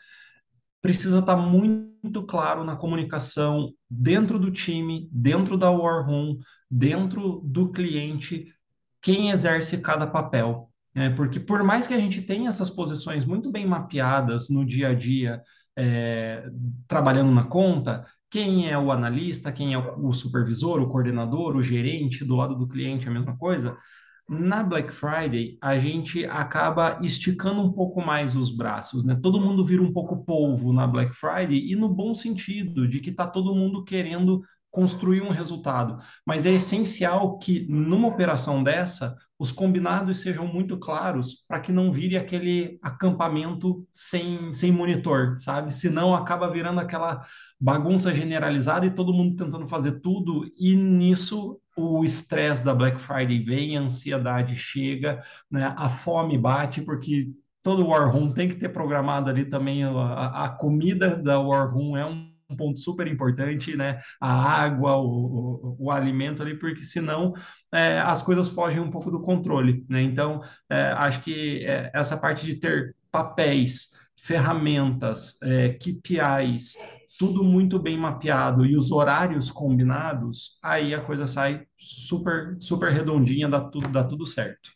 precisa 0.81 1.19
estar 1.19 1.37
tá 1.37 1.43
muito 1.43 2.23
claro 2.25 2.63
na 2.63 2.77
comunicação 2.77 3.73
dentro 3.91 4.39
do 4.39 4.51
time, 4.51 5.09
dentro 5.13 5.57
da 5.57 5.71
War 5.71 6.07
Room, 6.07 6.39
dentro 6.71 7.41
do 7.45 7.73
cliente, 7.73 8.55
quem 9.01 9.31
exerce 9.31 9.81
cada 9.81 10.07
papel. 10.07 10.72
É, 10.95 11.09
porque 11.11 11.40
por 11.40 11.62
mais 11.62 11.86
que 11.86 11.95
a 11.95 11.99
gente 11.99 12.22
tenha 12.22 12.49
essas 12.49 12.68
posições 12.68 13.24
muito 13.24 13.51
bem 13.51 13.66
mapeadas 13.66 14.51
no 14.51 14.64
dia 14.64 14.88
a 14.88 14.95
dia, 14.95 15.43
é, 15.76 16.49
trabalhando 16.86 17.32
na 17.32 17.45
conta, 17.45 18.07
quem 18.30 18.70
é 18.70 18.78
o 18.78 18.90
analista, 18.90 19.53
quem 19.53 19.74
é 19.74 19.78
o 19.78 20.12
supervisor, 20.12 20.80
o 20.80 20.88
coordenador, 20.88 21.57
o 21.57 21.62
gerente, 21.62 22.24
do 22.24 22.36
lado 22.36 22.57
do 22.57 22.66
cliente, 22.66 23.09
a 23.09 23.11
mesma 23.11 23.36
coisa. 23.36 23.76
Na 24.28 24.62
Black 24.62 24.90
Friday, 24.90 25.59
a 25.61 25.78
gente 25.78 26.24
acaba 26.24 26.99
esticando 27.03 27.61
um 27.61 27.72
pouco 27.72 28.01
mais 28.01 28.34
os 28.34 28.51
braços, 28.55 29.05
né? 29.05 29.18
Todo 29.22 29.40
mundo 29.40 29.64
vira 29.64 29.82
um 29.82 29.93
pouco 29.93 30.24
polvo 30.24 30.72
na 30.72 30.86
Black 30.86 31.14
Friday 31.14 31.70
e 31.70 31.76
no 31.76 31.88
bom 31.88 32.14
sentido, 32.14 32.88
de 32.88 33.01
que 33.01 33.11
está 33.11 33.26
todo 33.26 33.55
mundo 33.55 33.84
querendo 33.84 34.40
construir 34.70 35.20
um 35.20 35.28
resultado. 35.30 35.99
Mas 36.26 36.47
é 36.47 36.53
essencial 36.53 37.38
que, 37.38 37.66
numa 37.68 38.09
operação 38.09 38.62
dessa, 38.62 39.14
os 39.43 39.51
combinados 39.51 40.20
sejam 40.20 40.47
muito 40.47 40.78
claros 40.78 41.45
para 41.49 41.59
que 41.59 41.72
não 41.72 41.90
vire 41.90 42.16
aquele 42.16 42.78
acampamento 42.80 43.84
sem, 43.93 44.53
sem 44.53 44.70
monitor, 44.70 45.34
sabe? 45.40 45.74
Senão 45.74 46.14
acaba 46.14 46.49
virando 46.49 46.78
aquela 46.78 47.26
bagunça 47.61 48.14
generalizada 48.14 48.86
e 48.86 48.95
todo 48.95 49.12
mundo 49.12 49.34
tentando 49.34 49.66
fazer 49.66 49.99
tudo, 49.99 50.49
e 50.57 50.76
nisso 50.76 51.61
o 51.76 52.05
estresse 52.05 52.64
da 52.64 52.72
Black 52.72 53.01
Friday 53.01 53.43
vem, 53.43 53.76
a 53.76 53.80
ansiedade 53.80 54.55
chega, 54.55 55.20
né? 55.51 55.74
a 55.76 55.88
fome 55.88 56.38
bate, 56.38 56.80
porque 56.80 57.32
todo 57.64 57.88
War 57.88 58.12
Room 58.12 58.32
tem 58.32 58.49
que 58.49 58.55
ter 58.55 58.68
programado 58.68 59.28
ali 59.28 59.45
também 59.45 59.82
a, 59.82 60.45
a 60.45 60.51
comida 60.51 61.16
da 61.16 61.40
War 61.40 61.74
Room 61.74 61.97
é 61.97 62.07
um 62.07 62.32
um 62.53 62.57
ponto 62.57 62.79
super 62.79 63.07
importante, 63.07 63.77
né? 63.77 63.99
A 64.21 64.33
água, 64.33 64.97
o, 64.97 65.77
o, 65.79 65.87
o 65.87 65.91
alimento 65.91 66.43
ali, 66.43 66.59
porque 66.59 66.83
senão 66.83 67.33
é, 67.73 67.99
as 68.01 68.23
coisas 68.23 68.49
fogem 68.49 68.81
um 68.81 68.91
pouco 68.91 69.11
do 69.11 69.23
controle, 69.23 69.85
né? 69.89 70.03
Então, 70.03 70.41
é, 70.71 70.93
acho 70.93 71.23
que 71.23 71.65
é, 71.65 71.91
essa 71.95 72.17
parte 72.17 72.47
de 72.47 72.57
ter 72.57 72.95
papéis, 73.11 73.93
ferramentas, 74.17 75.41
é, 75.43 75.71
KPIs, 75.71 76.77
tudo 77.19 77.45
muito 77.45 77.79
bem 77.79 77.97
mapeado 77.97 78.65
e 78.65 78.77
os 78.77 78.91
horários 78.91 79.51
combinados, 79.51 80.59
aí 80.63 80.95
a 80.95 81.01
coisa 81.01 81.27
sai 81.27 81.67
super, 81.77 82.57
super 82.61 82.93
redondinha, 82.93 83.49
dá 83.49 83.61
tudo, 83.61 83.89
dá 83.89 84.05
tudo 84.05 84.27
certo. 84.27 84.71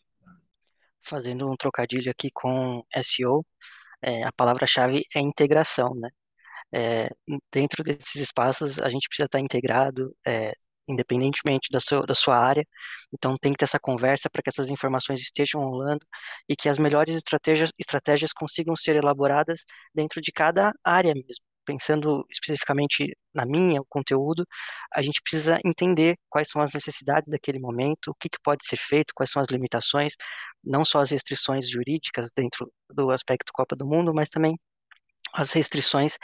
Fazendo 1.02 1.50
um 1.50 1.56
trocadilho 1.56 2.10
aqui 2.10 2.30
com 2.32 2.84
SEO, 3.02 3.44
é, 4.02 4.24
a 4.24 4.32
palavra-chave 4.32 5.04
é 5.14 5.20
integração, 5.20 5.94
né? 5.94 6.10
É, 6.74 7.08
dentro 7.52 7.82
desses 7.84 8.16
espaços 8.16 8.78
a 8.80 8.88
gente 8.88 9.08
precisa 9.08 9.26
estar 9.26 9.40
integrado, 9.40 10.14
é, 10.26 10.52
independentemente 10.88 11.68
da 11.70 11.80
sua, 11.80 12.02
da 12.06 12.14
sua 12.14 12.36
área. 12.38 12.64
Então 13.12 13.36
tem 13.38 13.52
que 13.52 13.58
ter 13.58 13.64
essa 13.64 13.78
conversa 13.80 14.30
para 14.30 14.42
que 14.42 14.50
essas 14.50 14.68
informações 14.70 15.20
estejam 15.20 15.60
rolando 15.62 16.06
e 16.48 16.56
que 16.56 16.68
as 16.68 16.78
melhores 16.78 17.16
estratégias, 17.16 17.70
estratégias 17.78 18.32
consigam 18.32 18.76
ser 18.76 18.96
elaboradas 18.96 19.64
dentro 19.94 20.20
de 20.20 20.32
cada 20.32 20.72
área 20.84 21.14
mesmo. 21.14 21.44
Pensando 21.64 22.24
especificamente 22.30 23.16
na 23.34 23.44
minha, 23.44 23.80
o 23.80 23.86
conteúdo, 23.88 24.46
a 24.94 25.02
gente 25.02 25.20
precisa 25.20 25.58
entender 25.64 26.16
quais 26.30 26.48
são 26.48 26.62
as 26.62 26.72
necessidades 26.72 27.28
daquele 27.30 27.58
momento, 27.58 28.12
o 28.12 28.14
que, 28.14 28.28
que 28.28 28.38
pode 28.42 28.64
ser 28.64 28.76
feito, 28.76 29.12
quais 29.14 29.30
são 29.30 29.42
as 29.42 29.48
limitações, 29.48 30.14
não 30.62 30.84
só 30.84 31.00
as 31.00 31.10
restrições 31.10 31.68
jurídicas 31.68 32.30
dentro 32.34 32.72
do 32.90 33.10
aspecto 33.10 33.52
Copa 33.52 33.74
do 33.76 33.84
Mundo, 33.86 34.14
mas 34.14 34.30
também 34.30 34.56
as 35.36 35.52
restrições 35.52 36.16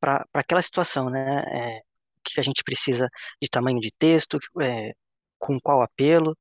para 0.00 0.24
aquela 0.32 0.62
situação, 0.62 1.10
né? 1.10 1.42
É, 1.48 1.78
o 1.78 2.22
que 2.24 2.40
a 2.40 2.42
gente 2.42 2.62
precisa 2.64 3.08
de 3.42 3.48
tamanho 3.48 3.80
de 3.80 3.90
texto, 3.98 4.38
é, 4.60 4.92
com 5.38 5.58
qual 5.60 5.82
apelo, 5.82 6.36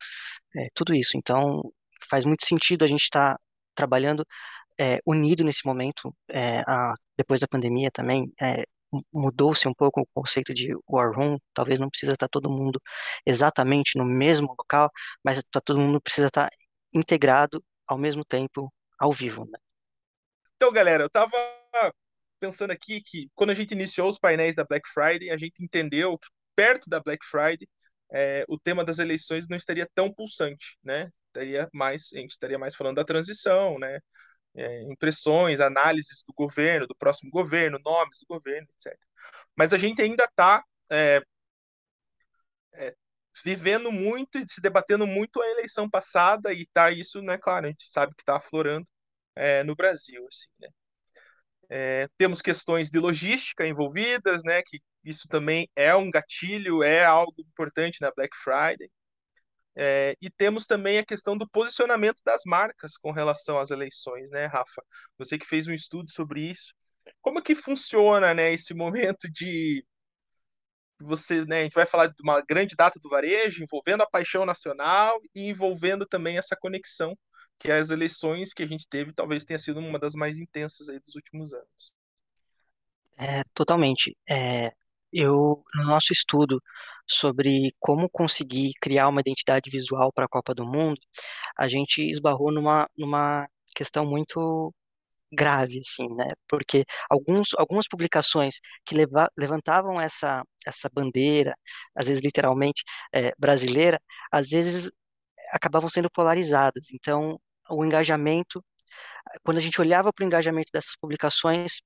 é, 0.55 0.67
tudo 0.75 0.93
isso. 0.93 1.17
Então, 1.17 1.61
faz 2.09 2.25
muito 2.25 2.45
sentido 2.45 2.85
a 2.85 2.87
gente 2.87 3.03
estar 3.03 3.35
tá 3.35 3.41
trabalhando 3.75 4.25
é, 4.79 4.99
unido 5.05 5.43
nesse 5.43 5.65
momento. 5.65 6.13
É, 6.29 6.59
a, 6.67 6.93
depois 7.17 7.39
da 7.41 7.47
pandemia 7.47 7.89
também, 7.91 8.25
é, 8.41 8.63
mudou-se 9.13 9.67
um 9.67 9.73
pouco 9.73 10.01
o 10.01 10.07
conceito 10.13 10.53
de 10.53 10.73
war 10.87 11.11
room. 11.13 11.37
Talvez 11.53 11.79
não 11.79 11.89
precisa 11.89 12.13
estar 12.13 12.27
tá 12.27 12.31
todo 12.31 12.49
mundo 12.49 12.81
exatamente 13.25 13.97
no 13.97 14.05
mesmo 14.05 14.55
local, 14.57 14.91
mas 15.23 15.41
tá, 15.51 15.61
todo 15.61 15.79
mundo 15.79 16.01
precisa 16.01 16.27
estar 16.27 16.49
integrado 16.93 17.63
ao 17.87 17.97
mesmo 17.97 18.23
tempo, 18.25 18.71
ao 18.99 19.11
vivo. 19.11 19.43
Né? 19.45 19.59
Então, 20.55 20.71
galera, 20.71 21.03
eu 21.03 21.07
estava 21.07 21.31
pensando 22.39 22.71
aqui 22.71 23.01
que 23.01 23.29
quando 23.35 23.51
a 23.51 23.53
gente 23.53 23.73
iniciou 23.73 24.09
os 24.09 24.19
painéis 24.19 24.55
da 24.55 24.63
Black 24.63 24.87
Friday, 24.89 25.29
a 25.31 25.37
gente 25.37 25.63
entendeu 25.63 26.17
que 26.17 26.27
perto 26.55 26.89
da 26.89 26.99
Black 26.99 27.25
Friday 27.25 27.67
é, 28.11 28.45
o 28.47 28.57
tema 28.59 28.83
das 28.83 28.99
eleições 28.99 29.47
não 29.47 29.57
estaria 29.57 29.87
tão 29.93 30.11
pulsante, 30.13 30.77
né? 30.83 31.11
Estaria 31.27 31.69
mais, 31.73 32.09
a 32.13 32.17
gente 32.17 32.31
estaria 32.31 32.57
mais 32.59 32.75
falando 32.75 32.97
da 32.97 33.05
transição, 33.05 33.77
né? 33.79 33.99
É, 34.55 34.83
impressões, 34.83 35.59
análises 35.59 36.23
do 36.27 36.33
governo, 36.33 36.87
do 36.87 36.95
próximo 36.95 37.29
governo, 37.31 37.79
nomes 37.85 38.19
do 38.19 38.25
governo, 38.27 38.67
etc. 38.75 38.97
Mas 39.55 39.73
a 39.73 39.77
gente 39.77 40.01
ainda 40.01 40.25
está 40.25 40.63
é, 40.91 41.21
é, 42.73 42.95
vivendo 43.43 43.91
muito 43.91 44.37
e 44.37 44.47
se 44.47 44.61
debatendo 44.61 45.05
muito 45.07 45.41
a 45.41 45.47
eleição 45.49 45.89
passada 45.89 46.53
e 46.53 46.67
tá 46.73 46.91
isso, 46.91 47.21
né? 47.21 47.37
Claro, 47.37 47.65
a 47.67 47.69
gente 47.69 47.89
sabe 47.91 48.13
que 48.15 48.21
está 48.23 48.37
aflorando 48.37 48.87
é, 49.35 49.63
no 49.63 49.75
Brasil, 49.75 50.25
assim, 50.27 50.47
né? 50.59 50.69
É, 51.69 52.07
temos 52.17 52.41
questões 52.41 52.89
de 52.89 52.99
logística 52.99 53.67
envolvidas, 53.67 54.43
né? 54.43 54.61
Que 54.63 54.79
isso 55.03 55.27
também 55.27 55.69
é 55.75 55.95
um 55.95 56.09
gatilho, 56.09 56.83
é 56.83 57.05
algo 57.05 57.33
importante 57.39 58.01
na 58.01 58.11
Black 58.11 58.35
Friday. 58.37 58.89
É, 59.75 60.15
e 60.21 60.29
temos 60.29 60.65
também 60.65 60.97
a 60.99 61.05
questão 61.05 61.37
do 61.37 61.47
posicionamento 61.49 62.21
das 62.25 62.41
marcas 62.45 62.97
com 62.97 63.11
relação 63.11 63.59
às 63.59 63.71
eleições, 63.71 64.29
né, 64.29 64.45
Rafa? 64.45 64.83
Você 65.17 65.37
que 65.37 65.45
fez 65.45 65.67
um 65.67 65.71
estudo 65.71 66.11
sobre 66.11 66.41
isso. 66.41 66.73
Como 67.21 67.41
que 67.41 67.55
funciona, 67.55 68.33
né, 68.33 68.53
esse 68.53 68.73
momento 68.73 69.29
de 69.31 69.85
você, 70.99 71.45
né, 71.45 71.61
a 71.61 71.63
gente 71.63 71.73
vai 71.73 71.85
falar 71.85 72.07
de 72.07 72.15
uma 72.21 72.41
grande 72.41 72.75
data 72.75 72.99
do 72.99 73.09
varejo, 73.09 73.63
envolvendo 73.63 74.01
a 74.03 74.09
paixão 74.09 74.45
nacional 74.45 75.19
e 75.33 75.47
envolvendo 75.49 76.05
também 76.05 76.37
essa 76.37 76.57
conexão 76.59 77.17
que 77.59 77.71
as 77.71 77.89
eleições 77.89 78.53
que 78.53 78.63
a 78.63 78.67
gente 78.67 78.87
teve 78.87 79.13
talvez 79.13 79.43
tenha 79.43 79.59
sido 79.59 79.79
uma 79.79 79.99
das 79.99 80.13
mais 80.15 80.37
intensas 80.39 80.89
aí 80.89 80.99
dos 80.99 81.15
últimos 81.15 81.53
anos. 81.53 81.91
É, 83.17 83.43
totalmente. 83.53 84.17
É, 84.29 84.71
eu, 85.11 85.63
no 85.75 85.83
nosso 85.85 86.13
estudo 86.13 86.61
sobre 87.07 87.73
como 87.79 88.09
conseguir 88.09 88.73
criar 88.81 89.09
uma 89.09 89.21
identidade 89.21 89.69
visual 89.69 90.11
para 90.13 90.25
a 90.25 90.29
Copa 90.29 90.53
do 90.55 90.65
Mundo, 90.65 90.99
a 91.57 91.67
gente 91.67 92.01
esbarrou 92.09 92.51
numa, 92.51 92.89
numa 92.97 93.47
questão 93.75 94.05
muito 94.05 94.73
grave, 95.31 95.79
assim, 95.79 96.07
né? 96.15 96.27
Porque 96.47 96.85
alguns, 97.09 97.53
algumas 97.55 97.87
publicações 97.87 98.55
que 98.85 98.95
leva, 98.95 99.29
levantavam 99.37 100.01
essa, 100.01 100.43
essa 100.65 100.89
bandeira, 100.91 101.55
às 101.95 102.07
vezes 102.07 102.23
literalmente 102.23 102.83
é, 103.13 103.31
brasileira, 103.37 103.99
às 104.31 104.49
vezes 104.49 104.91
acabavam 105.51 105.89
sendo 105.89 106.09
polarizadas. 106.11 106.87
Então, 106.93 107.39
o 107.69 107.85
engajamento, 107.85 108.63
quando 109.43 109.57
a 109.57 109.61
gente 109.61 109.79
olhava 109.81 110.11
para 110.13 110.23
o 110.23 110.27
engajamento 110.27 110.69
dessas 110.73 110.95
publicações, 110.99 111.81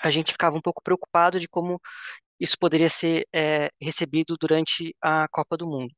a 0.00 0.10
gente 0.10 0.32
ficava 0.32 0.56
um 0.56 0.60
pouco 0.60 0.82
preocupado 0.82 1.40
de 1.40 1.48
como 1.48 1.80
isso 2.40 2.58
poderia 2.58 2.88
ser 2.90 3.26
é, 3.34 3.70
recebido 3.80 4.36
durante 4.38 4.94
a 5.00 5.28
Copa 5.28 5.56
do 5.56 5.66
Mundo. 5.66 5.94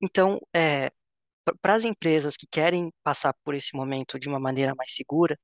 Então, 0.00 0.38
é, 0.54 0.90
para 1.60 1.74
as 1.74 1.84
empresas 1.84 2.36
que 2.36 2.46
querem 2.50 2.92
passar 3.02 3.34
por 3.44 3.54
esse 3.54 3.74
momento 3.76 4.18
de 4.18 4.28
uma 4.28 4.40
maneira 4.40 4.74
mais 4.76 4.94
segura, 4.94 5.38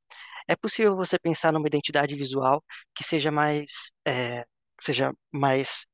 é 0.49 0.57
possível 0.57 0.97
você 0.97 1.19
pensar 1.19 1.53
numa 1.53 1.69
identidade 1.69 2.15
visual 2.17 2.65
que 2.95 3.05
seja 3.05 3.31
mais, 3.31 3.93
é, 4.07 4.45
seja 4.81 5.13
mais 5.33 5.87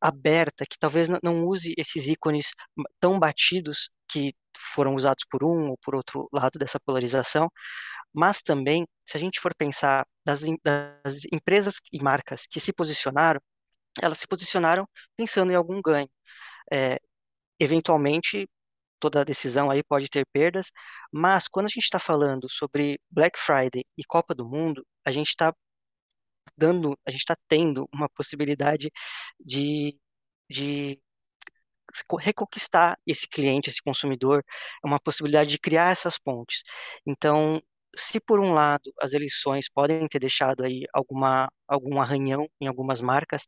aberta, 0.00 0.64
que 0.68 0.78
talvez 0.78 1.08
não- 1.08 1.46
use 1.46 1.74
esses 1.78 2.06
ícones 2.06 2.52
tão 3.00 3.18
batidos 3.18 3.90
que 4.08 4.34
foram 4.58 4.94
usados 4.94 5.24
por 5.30 5.44
um 5.44 5.70
ou 5.70 5.78
por 5.78 5.94
outro 5.94 6.28
lado 6.32 6.58
dessa 6.58 6.80
polarização, 6.80 7.50
mas 8.14 8.42
também, 8.42 8.86
se 9.04 9.16
a 9.16 9.20
gente 9.20 9.40
for 9.40 9.54
pensar 9.56 10.06
das, 10.24 10.40
das 10.64 11.22
empresas 11.32 11.76
e 11.92 12.02
marcas 12.02 12.46
que 12.46 12.60
se 12.60 12.72
posicionaram, 12.72 13.40
elas 14.02 14.18
se 14.18 14.26
posicionaram 14.28 14.88
pensando 15.16 15.52
em 15.52 15.54
algum 15.56 15.80
ganho. 15.82 16.08
É, 16.72 16.98
eventualmente, 17.60 18.48
toda 18.98 19.24
decisão 19.24 19.70
aí 19.70 19.82
pode 19.84 20.08
ter 20.08 20.26
perdas, 20.32 20.70
mas 21.12 21.48
quando 21.48 21.66
a 21.66 21.68
gente 21.68 21.84
está 21.84 21.98
falando 21.98 22.48
sobre 22.50 23.00
Black 23.10 23.38
Friday 23.38 23.84
e 23.98 24.04
Copa 24.04 24.34
do 24.34 24.48
Mundo, 24.48 24.86
a 25.04 25.10
gente 25.12 25.28
está 25.28 25.54
dando, 26.56 26.98
a 27.06 27.10
gente 27.10 27.20
está 27.20 27.36
tendo 27.48 27.88
uma 27.92 28.08
possibilidade 28.08 28.90
de, 29.40 29.98
de 30.50 31.00
reconquistar 32.20 32.98
esse 33.06 33.26
cliente, 33.28 33.70
esse 33.70 33.82
consumidor, 33.82 34.44
é 34.84 34.86
uma 34.86 35.00
possibilidade 35.00 35.50
de 35.50 35.58
criar 35.58 35.90
essas 35.92 36.18
pontes. 36.18 36.62
Então, 37.06 37.60
se 37.96 38.20
por 38.20 38.40
um 38.40 38.52
lado 38.52 38.92
as 39.00 39.12
eleições 39.14 39.68
podem 39.70 40.06
ter 40.08 40.18
deixado 40.18 40.62
aí 40.64 40.84
alguma 40.92 41.48
algum 41.66 42.00
arranhão 42.00 42.46
em 42.60 42.66
algumas 42.66 43.00
marcas, 43.00 43.46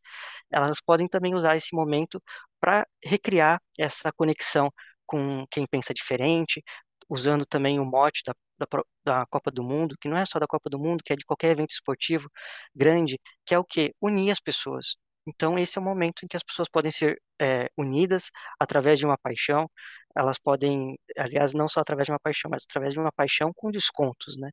elas 0.51 0.81
podem 0.81 1.07
também 1.09 1.35
usar 1.35 1.57
esse 1.57 1.75
momento 1.75 2.23
para 2.61 2.87
recriar 3.05 3.61
essa 3.79 4.11
conexão 4.13 4.71
com 5.07 5.47
quem 5.51 5.67
pensa 5.67 5.93
diferente, 5.95 6.63
usando 7.09 7.45
também 7.47 7.79
o 7.81 7.85
mote 7.85 8.23
da, 8.27 8.35
da, 8.59 8.67
da 9.05 9.27
Copa 9.27 9.51
do 9.51 9.63
Mundo, 9.65 9.97
que 10.01 10.09
não 10.09 10.17
é 10.17 10.25
só 10.27 10.39
da 10.39 10.47
Copa 10.47 10.69
do 10.71 10.79
Mundo, 10.79 11.03
que 11.05 11.13
é 11.13 11.17
de 11.17 11.25
qualquer 11.25 11.51
evento 11.53 11.71
esportivo 11.73 12.29
grande, 12.75 13.21
que 13.47 13.55
é 13.55 13.59
o 13.59 13.65
quê? 13.65 13.95
Unir 14.01 14.31
as 14.33 14.41
pessoas. 14.41 14.97
Então, 15.27 15.59
esse 15.59 15.77
é 15.79 15.81
o 15.81 15.85
momento 15.85 16.25
em 16.25 16.29
que 16.29 16.37
as 16.37 16.43
pessoas 16.43 16.69
podem 16.71 16.91
ser 16.91 17.21
é, 17.41 17.69
unidas 17.77 18.31
através 18.59 18.99
de 18.99 19.05
uma 19.07 19.19
paixão. 19.19 19.71
Elas 20.17 20.39
podem, 20.39 20.99
aliás, 21.19 21.53
não 21.55 21.69
só 21.69 21.81
através 21.81 22.07
de 22.07 22.13
uma 22.13 22.19
paixão, 22.21 22.51
mas 22.51 22.65
através 22.69 22.95
de 22.95 23.01
uma 23.01 23.13
paixão 23.13 23.53
com 23.55 23.71
descontos, 23.71 24.39
né? 24.39 24.51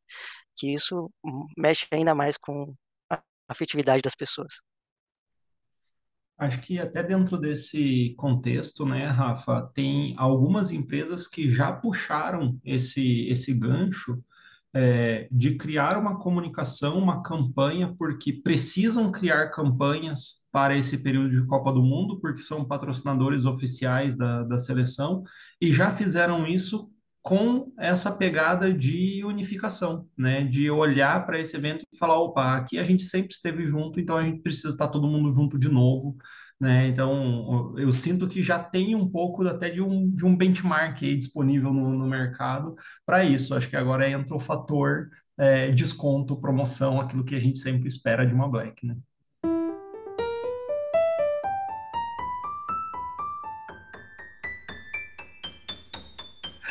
Que 0.58 0.74
isso 0.74 1.10
mexe 1.58 1.88
ainda 1.92 2.14
mais 2.16 2.38
com 2.38 2.74
a 3.10 3.22
afetividade 3.50 4.02
das 4.02 4.16
pessoas. 4.16 4.56
Acho 6.38 6.62
que 6.62 6.78
até 6.80 7.02
dentro 7.02 7.38
desse 7.38 8.14
contexto, 8.18 8.86
né, 8.86 9.06
Rafa, 9.08 9.72
tem 9.74 10.14
algumas 10.18 10.72
empresas 10.72 11.28
que 11.28 11.50
já 11.50 11.72
puxaram 11.72 12.60
esse, 12.64 13.28
esse 13.30 13.54
gancho 13.54 14.22
é, 14.74 15.30
de 15.32 15.56
criar 15.56 15.98
uma 15.98 16.20
comunicação, 16.20 16.98
uma 16.98 17.24
campanha, 17.24 17.96
porque 17.98 18.34
precisam 18.34 19.10
criar 19.10 19.50
campanhas 19.52 20.46
para 20.52 20.78
esse 20.78 20.98
período 21.02 21.30
de 21.30 21.48
Copa 21.48 21.72
do 21.72 21.82
Mundo, 21.82 22.20
porque 22.20 22.42
são 22.42 22.66
patrocinadores 22.66 23.46
oficiais 23.46 24.18
da, 24.18 24.44
da 24.44 24.60
seleção, 24.60 25.24
e 25.62 25.72
já 25.72 25.90
fizeram 25.90 26.46
isso 26.46 26.92
com 27.26 27.74
essa 27.80 28.12
pegada 28.16 28.72
de 28.72 29.24
unificação, 29.26 30.08
né? 30.16 30.44
De 30.44 30.70
olhar 30.70 31.26
para 31.26 31.40
esse 31.40 31.56
evento 31.58 31.84
e 31.92 31.98
falar, 31.98 32.20
opa, 32.20 32.56
aqui 32.56 32.78
a 32.78 32.84
gente 32.84 33.02
sempre 33.02 33.34
esteve 33.34 33.64
junto, 33.66 34.00
então 34.00 34.16
a 34.16 34.24
gente 34.24 34.42
precisa 34.42 34.70
estar 34.70 34.90
todo 34.90 35.08
mundo 35.08 35.34
junto 35.34 35.58
de 35.58 35.68
novo, 35.68 36.16
né? 36.60 36.88
Então 36.88 37.74
eu 37.80 37.92
sinto 37.92 38.28
que 38.28 38.44
já 38.44 38.60
tem 38.60 38.94
um 38.96 39.10
pouco 39.10 39.42
até 39.48 39.72
de 39.72 39.82
um, 39.82 40.08
de 40.12 40.24
um 40.24 40.38
benchmark 40.38 41.00
disponível 41.18 41.74
no, 41.74 41.98
no 41.98 42.08
mercado 42.08 42.76
para 43.04 43.24
isso. 43.24 43.56
Acho 43.56 43.70
que 43.70 43.76
agora 43.76 44.08
entra 44.08 44.36
o 44.36 44.40
fator 44.40 45.10
é, 45.36 45.72
desconto, 45.72 46.40
promoção, 46.40 47.02
aquilo 47.02 47.26
que 47.26 47.34
a 47.36 47.40
gente 47.40 47.58
sempre 47.58 47.88
espera 47.88 48.24
de 48.26 48.36
uma 48.36 48.48
Black, 48.48 48.86
né? 48.86 48.96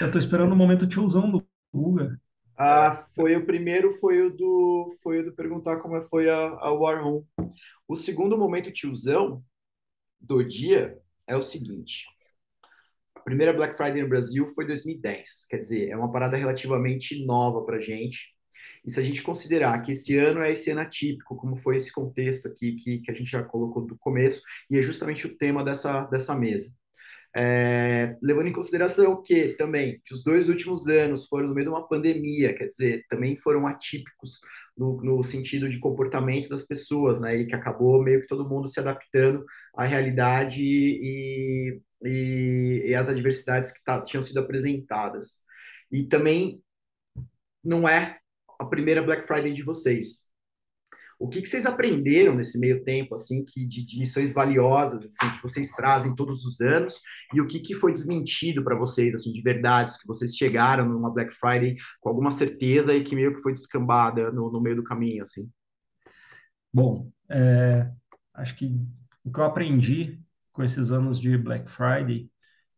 Eu 0.00 0.10
tô 0.10 0.18
esperando 0.18 0.52
o 0.52 0.56
momento 0.56 0.88
tiozão 0.88 1.30
do 1.30 1.46
Guga. 1.72 2.20
Ah, 2.56 3.06
foi 3.14 3.36
o 3.36 3.46
primeiro, 3.46 3.92
foi 3.92 4.22
o 4.22 4.30
do, 4.30 4.96
foi 5.02 5.20
o 5.20 5.24
do 5.26 5.32
perguntar 5.32 5.78
como 5.78 6.00
foi 6.02 6.28
a, 6.28 6.36
a 6.36 6.72
War 6.72 7.04
Room. 7.04 7.24
O 7.86 7.94
segundo 7.94 8.36
momento 8.36 8.72
tiozão 8.72 9.42
do 10.20 10.42
dia 10.42 10.98
é 11.26 11.36
o 11.36 11.42
seguinte. 11.42 12.06
A 13.14 13.20
primeira 13.20 13.52
Black 13.52 13.76
Friday 13.76 14.02
no 14.02 14.08
Brasil 14.08 14.46
foi 14.48 14.66
2010, 14.66 15.46
quer 15.48 15.58
dizer, 15.58 15.88
é 15.90 15.96
uma 15.96 16.10
parada 16.10 16.36
relativamente 16.36 17.24
nova 17.24 17.64
pra 17.64 17.80
gente. 17.80 18.34
E 18.84 18.90
se 18.90 19.00
a 19.00 19.02
gente 19.02 19.22
considerar 19.22 19.80
que 19.82 19.92
esse 19.92 20.16
ano 20.16 20.40
é 20.42 20.52
esse 20.52 20.70
ano 20.70 20.80
atípico, 20.80 21.36
como 21.36 21.56
foi 21.56 21.76
esse 21.76 21.92
contexto 21.92 22.48
aqui 22.48 22.76
que, 22.76 22.98
que 22.98 23.10
a 23.10 23.14
gente 23.14 23.30
já 23.30 23.42
colocou 23.42 23.84
do 23.86 23.96
começo, 23.96 24.42
e 24.70 24.76
é 24.76 24.82
justamente 24.82 25.26
o 25.26 25.36
tema 25.36 25.64
dessa, 25.64 26.04
dessa 26.06 26.34
mesa. 26.34 26.74
É, 27.36 28.16
levando 28.22 28.46
em 28.46 28.52
consideração 28.52 29.20
que 29.20 29.54
também 29.54 30.00
que 30.04 30.14
os 30.14 30.22
dois 30.22 30.48
últimos 30.48 30.86
anos 30.88 31.26
foram 31.26 31.48
no 31.48 31.54
meio 31.54 31.66
de 31.66 31.70
uma 31.70 31.88
pandemia, 31.88 32.54
quer 32.54 32.66
dizer, 32.66 33.04
também 33.08 33.36
foram 33.36 33.66
atípicos 33.66 34.40
no, 34.76 35.00
no 35.02 35.24
sentido 35.24 35.68
de 35.68 35.80
comportamento 35.80 36.48
das 36.48 36.66
pessoas, 36.66 37.20
né? 37.20 37.36
E 37.36 37.46
que 37.46 37.54
acabou 37.54 38.02
meio 38.02 38.20
que 38.20 38.28
todo 38.28 38.48
mundo 38.48 38.68
se 38.68 38.78
adaptando 38.80 39.44
à 39.76 39.84
realidade 39.84 40.62
e, 40.62 41.80
e, 42.02 42.84
e 42.86 42.94
às 42.94 43.08
adversidades 43.08 43.72
que 43.72 43.84
tá, 43.84 44.00
tinham 44.02 44.22
sido 44.22 44.38
apresentadas. 44.38 45.42
E 45.90 46.04
também 46.04 46.62
não 47.62 47.88
é 47.88 48.18
a 48.58 48.64
primeira 48.64 49.02
Black 49.02 49.26
Friday 49.26 49.52
de 49.52 49.62
vocês. 49.62 50.28
O 51.18 51.28
que, 51.28 51.40
que 51.40 51.48
vocês 51.48 51.66
aprenderam 51.66 52.34
nesse 52.34 52.58
meio 52.58 52.82
tempo, 52.84 53.14
assim, 53.14 53.44
que 53.44 53.64
de, 53.66 53.84
de 53.84 53.98
lições 53.98 54.32
valiosas, 54.32 55.04
assim, 55.04 55.36
que 55.36 55.42
vocês 55.42 55.70
trazem 55.72 56.14
todos 56.14 56.44
os 56.44 56.60
anos, 56.60 57.00
e 57.32 57.40
o 57.40 57.46
que, 57.46 57.60
que 57.60 57.74
foi 57.74 57.92
desmentido 57.92 58.62
para 58.64 58.76
vocês, 58.76 59.14
assim, 59.14 59.32
de 59.32 59.42
verdades, 59.42 60.00
que 60.00 60.06
vocês 60.06 60.36
chegaram 60.36 60.88
numa 60.88 61.12
Black 61.12 61.32
Friday 61.32 61.76
com 62.00 62.08
alguma 62.08 62.30
certeza 62.30 62.94
e 62.94 63.04
que 63.04 63.14
meio 63.14 63.34
que 63.34 63.42
foi 63.42 63.52
descambada 63.52 64.30
no, 64.32 64.50
no 64.50 64.60
meio 64.60 64.76
do 64.76 64.84
caminho, 64.84 65.22
assim? 65.22 65.50
Bom, 66.72 67.10
é, 67.28 67.88
acho 68.34 68.56
que 68.56 68.76
o 69.24 69.32
que 69.32 69.40
eu 69.40 69.44
aprendi 69.44 70.20
com 70.52 70.62
esses 70.62 70.90
anos 70.90 71.18
de 71.20 71.36
Black 71.38 71.70
Friday 71.70 72.28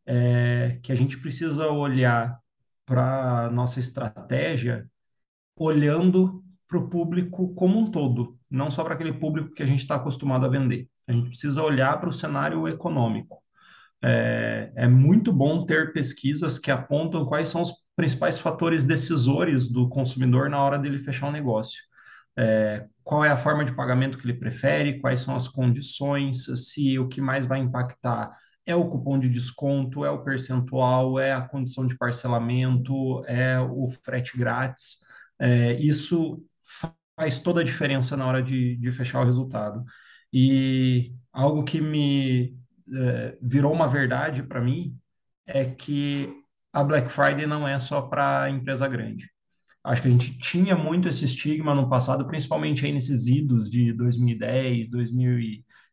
é 0.07 0.79
que 0.83 0.93
a 0.93 0.95
gente 0.95 1.19
precisa 1.19 1.67
olhar 1.69 2.39
para 2.85 3.51
nossa 3.51 3.81
estratégia 3.81 4.89
olhando 5.57 6.45
para 6.69 6.79
o 6.79 6.89
público 6.89 7.55
como 7.55 7.79
um 7.79 7.91
todo, 7.91 8.39
não 8.51 8.71
só 8.71 8.83
para 8.83 8.95
aquele 8.95 9.13
público 9.13 9.53
que 9.55 9.63
a 9.63 9.67
gente 9.67 9.81
está 9.81 9.97
acostumado 9.97 10.45
a 10.47 10.49
vender. 10.49 10.89
A 11.07 11.13
gente 11.13 11.29
precisa 11.29 11.63
olhar 11.63 11.99
para 12.01 12.09
o 12.09 12.13
cenário 12.13 12.67
econômico. 12.69 13.43
É, 14.03 14.73
é 14.77 14.89
muito 14.89 15.33
bom 15.33 15.65
ter 15.65 15.93
pesquisas 15.93 16.59
que 16.59 16.71
apontam 16.71 17.25
quais 17.25 17.49
são 17.49 17.63
os 17.63 17.73
principais 17.95 18.39
fatores 18.39 18.85
decisores 18.85 19.69
do 19.69 19.89
consumidor 19.89 20.51
na 20.51 20.63
hora 20.63 20.79
dele 20.79 20.99
fechar 20.99 21.29
um 21.29 21.33
negócio. 21.33 21.83
É, 22.39 22.87
qual 23.03 23.25
é 23.25 23.31
a 23.31 23.37
forma 23.37 23.65
de 23.65 23.75
pagamento 23.75 24.19
que 24.19 24.27
ele 24.27 24.39
prefere, 24.39 25.01
quais 25.01 25.21
são 25.21 25.35
as 25.35 25.49
condições, 25.49 26.45
se 26.69 26.99
o 26.99 27.09
que 27.09 27.21
mais 27.21 27.47
vai 27.47 27.61
impactar 27.61 28.31
é 28.67 28.75
o 28.75 28.89
cupom 28.89 29.19
de 29.19 29.29
desconto, 29.29 30.05
é 30.05 30.11
o 30.11 30.25
percentual, 30.25 31.19
é 31.21 31.33
a 31.33 31.41
condição 31.41 31.87
de 31.87 31.97
parcelamento, 31.97 33.25
é 33.27 33.59
o 33.61 33.87
frete 34.05 34.37
grátis. 34.37 34.99
É, 35.39 35.75
isso 35.75 36.43
faz 37.17 37.39
toda 37.39 37.61
a 37.61 37.65
diferença 37.65 38.17
na 38.17 38.27
hora 38.27 38.43
de, 38.43 38.77
de 38.77 38.93
fechar 38.93 39.21
o 39.21 39.25
resultado. 39.25 39.85
E 40.33 41.13
algo 41.33 41.65
que 41.65 41.81
me 41.81 42.57
é, 42.95 43.39
virou 43.43 43.73
uma 43.73 43.87
verdade 43.89 44.43
para 44.43 44.61
mim 44.61 44.97
é 45.47 45.65
que 45.65 46.29
a 46.73 46.85
Black 46.85 47.09
Friday 47.09 47.47
não 47.47 47.67
é 47.67 47.79
só 47.79 48.03
para 48.03 48.51
empresa 48.51 48.87
grande. 48.89 49.31
acho 49.85 50.03
que 50.03 50.09
a 50.09 50.11
gente 50.11 50.39
tinha 50.39 50.77
muito 50.77 51.09
esse 51.09 51.25
estigma 51.25 51.75
no 51.75 51.89
passado, 51.89 52.27
principalmente 52.27 52.85
aí 52.85 52.93
nesses 52.93 53.27
idos 53.27 53.71
de 53.71 53.93
2010, 53.93 54.91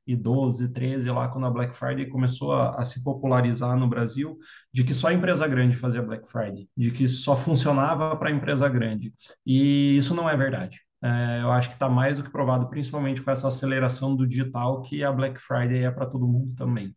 2012, 0.06 0.74
13, 0.74 1.12
lá 1.12 1.28
quando 1.28 1.48
a 1.48 1.50
Black 1.50 1.74
Friday 1.76 2.08
começou 2.08 2.54
a, 2.54 2.76
a, 2.76 2.86
se 2.86 3.04
popularizar 3.04 3.78
no 3.78 3.88
Brasil, 3.88 4.38
de 4.72 4.84
que 4.84 4.94
só 4.94 5.12
empresa 5.12 5.48
grande 5.48 5.78
fazia 5.78 6.02
Black 6.02 6.28
Friday, 6.30 6.70
de 6.76 6.92
que 6.92 7.08
só 7.08 7.36
funcionava 7.36 8.16
para 8.16 8.32
empresa 8.32 8.68
grande. 8.68 9.14
E 9.46 9.98
isso 9.98 10.14
não 10.14 10.30
é 10.30 10.36
verdade. 10.36 10.82
É, 11.02 11.42
eu 11.42 11.52
acho 11.52 11.70
que 11.70 11.76
está 11.76 11.90
mais 11.90 12.18
do 12.18 12.24
que 12.24 12.32
provado, 12.32 12.70
principalmente 12.70 13.22
com 13.22 13.32
essa 13.32 13.48
aceleração 13.48 14.16
do 14.16 14.28
digital, 14.28 14.82
que 14.82 15.04
a 15.04 15.12
Black 15.12 15.40
Friday 15.40 15.84
é 15.84 15.92
para 15.92 16.06
todo 16.06 16.28
mundo 16.28 16.56
também. 16.56 16.96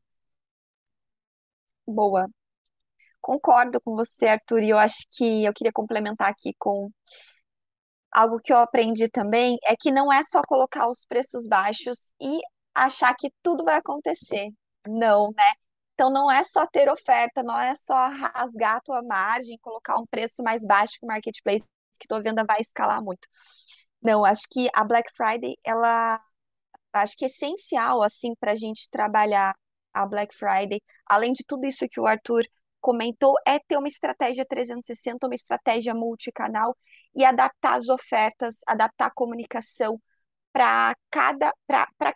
Boa. 1.86 2.28
Concordo 3.20 3.80
com 3.80 3.96
você, 3.96 4.28
Arthur, 4.28 4.62
e 4.62 4.70
eu 4.70 4.78
acho 4.78 5.04
que 5.16 5.44
eu 5.44 5.52
queria 5.52 5.72
complementar 5.72 6.28
aqui 6.30 6.54
com 6.58 6.90
algo 8.12 8.38
que 8.42 8.52
eu 8.52 8.58
aprendi 8.58 9.08
também, 9.08 9.58
é 9.66 9.74
que 9.78 9.90
não 9.90 10.12
é 10.12 10.22
só 10.22 10.40
colocar 10.46 10.88
os 10.88 11.04
preços 11.04 11.46
baixos 11.46 12.14
e 12.20 12.40
achar 12.76 13.14
que 13.14 13.32
tudo 13.42 13.64
vai 13.64 13.76
acontecer. 13.76 14.50
Não, 14.86 15.32
né? 15.36 15.52
Então 15.94 16.10
não 16.10 16.30
é 16.30 16.44
só 16.44 16.66
ter 16.66 16.90
oferta, 16.90 17.42
não 17.42 17.58
é 17.58 17.74
só 17.74 17.94
rasgar 18.10 18.76
a 18.76 18.80
tua 18.80 19.02
margem, 19.02 19.58
colocar 19.62 19.98
um 19.98 20.06
preço 20.06 20.42
mais 20.42 20.64
baixo 20.64 20.98
que 21.00 21.06
o 21.06 21.08
marketplace, 21.08 21.64
que 21.98 22.06
tua 22.06 22.22
venda 22.22 22.44
vai 22.46 22.60
escalar 22.60 23.02
muito. 23.02 23.26
Não, 24.02 24.24
acho 24.24 24.46
que 24.50 24.68
a 24.74 24.84
Black 24.84 25.10
Friday, 25.14 25.56
ela 25.64 26.20
acho 26.92 27.16
que 27.16 27.24
é 27.24 27.28
essencial 27.28 28.02
assim 28.02 28.34
para 28.38 28.52
a 28.52 28.54
gente 28.54 28.88
trabalhar 28.90 29.54
a 29.92 30.06
Black 30.06 30.34
Friday, 30.34 30.80
além 31.06 31.32
de 31.32 31.44
tudo 31.46 31.66
isso 31.66 31.88
que 31.88 32.00
o 32.00 32.06
Arthur 32.06 32.44
comentou, 32.80 33.34
é 33.46 33.58
ter 33.58 33.76
uma 33.78 33.88
estratégia 33.88 34.44
360, 34.46 35.26
uma 35.26 35.34
estratégia 35.34 35.94
multicanal 35.94 36.76
e 37.14 37.24
adaptar 37.24 37.74
as 37.74 37.88
ofertas, 37.88 38.60
adaptar 38.66 39.06
a 39.06 39.10
comunicação 39.10 40.00
para 40.56 40.96
cada, 41.10 41.52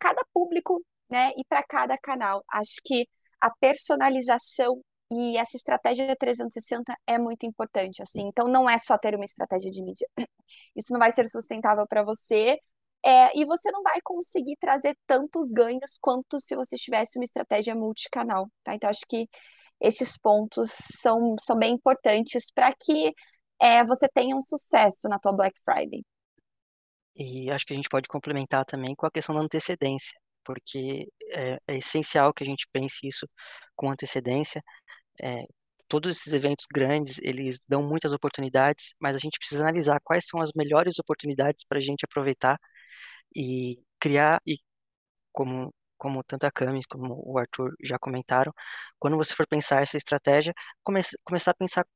cada 0.01 0.22
público 0.32 0.82
né, 1.11 1.30
e 1.36 1.45
para 1.47 1.62
cada 1.62 1.99
canal. 1.99 2.43
Acho 2.51 2.80
que 2.82 3.07
a 3.38 3.51
personalização 3.61 4.80
e 5.12 5.36
essa 5.36 5.59
estratégia 5.59 6.16
360 6.16 6.97
é 7.07 7.18
muito 7.18 7.45
importante, 7.45 8.03
assim. 8.03 8.22
Então 8.28 8.49
não 8.49 8.68
é 8.68 8.78
só 8.78 8.97
ter 8.97 9.14
uma 9.14 9.26
estratégia 9.26 9.70
de 9.70 9.82
mídia. 9.82 10.09
Isso 10.74 10.91
não 10.91 10.99
vai 10.99 11.12
ser 11.12 11.26
sustentável 11.26 11.86
para 11.86 12.03
você. 12.03 12.59
É, 13.05 13.38
e 13.38 13.45
você 13.45 13.70
não 13.72 13.82
vai 13.82 13.99
conseguir 14.03 14.57
trazer 14.59 14.97
tantos 15.07 15.51
ganhos 15.51 15.99
quanto 16.01 16.41
se 16.41 16.57
você 16.57 16.76
tivesse 16.76 17.18
uma 17.18 17.24
estratégia 17.24 17.74
multicanal, 17.74 18.49
tá? 18.64 18.74
Então 18.74 18.88
acho 18.88 19.05
que 19.07 19.28
esses 19.80 20.16
pontos 20.18 20.70
são, 20.99 21.36
são 21.41 21.59
bem 21.59 21.74
importantes 21.74 22.51
para 22.55 22.72
que 22.74 23.12
é, 23.61 23.84
você 23.84 24.09
tenha 24.09 24.34
um 24.36 24.43
sucesso 24.43 25.09
na 25.09 25.18
tua 25.18 25.32
Black 25.32 25.59
Friday. 25.62 26.03
E 27.17 27.51
acho 27.51 27.67
que 27.67 27.73
a 27.73 27.77
gente 27.77 27.89
pode 27.89 28.09
complementar 28.09 28.65
também 28.65 28.95
com 28.95 29.07
a 29.07 29.11
questão 29.11 29.35
da 29.35 29.41
antecedência, 29.43 30.19
porque 30.45 31.09
é, 31.33 31.59
é 31.67 31.77
essencial 31.79 32.33
que 32.33 32.43
a 32.45 32.47
gente 32.47 32.67
pense 32.73 33.07
isso 33.07 33.29
com 33.77 33.91
antecedência. 33.91 34.63
É, 35.23 35.45
todos 35.89 36.17
esses 36.17 36.33
eventos 36.35 36.67
grandes, 36.73 37.19
eles 37.23 37.67
dão 37.69 37.83
muitas 37.83 38.13
oportunidades, 38.13 38.95
mas 39.01 39.17
a 39.17 39.19
gente 39.19 39.39
precisa 39.39 39.63
analisar 39.63 40.01
quais 40.05 40.27
são 40.27 40.41
as 40.43 40.53
melhores 40.57 40.99
oportunidades 40.99 41.65
para 41.65 41.79
a 41.79 41.83
gente 41.83 42.05
aproveitar 42.05 42.59
e 43.37 43.81
criar, 44.01 44.41
e 44.47 44.59
como 45.33 45.73
como 45.99 46.23
tanto 46.25 46.45
a 46.47 46.51
Camis 46.51 46.87
como 46.87 47.23
o 47.27 47.39
Arthur 47.39 47.75
já 47.83 47.99
comentaram, 47.99 48.53
quando 48.99 49.17
você 49.19 49.35
for 49.35 49.47
pensar 49.47 49.83
essa 49.83 49.97
estratégia, 49.99 50.55
comece, 50.83 51.17
começar 51.25 51.51
a 51.53 51.55
pensar 51.55 51.87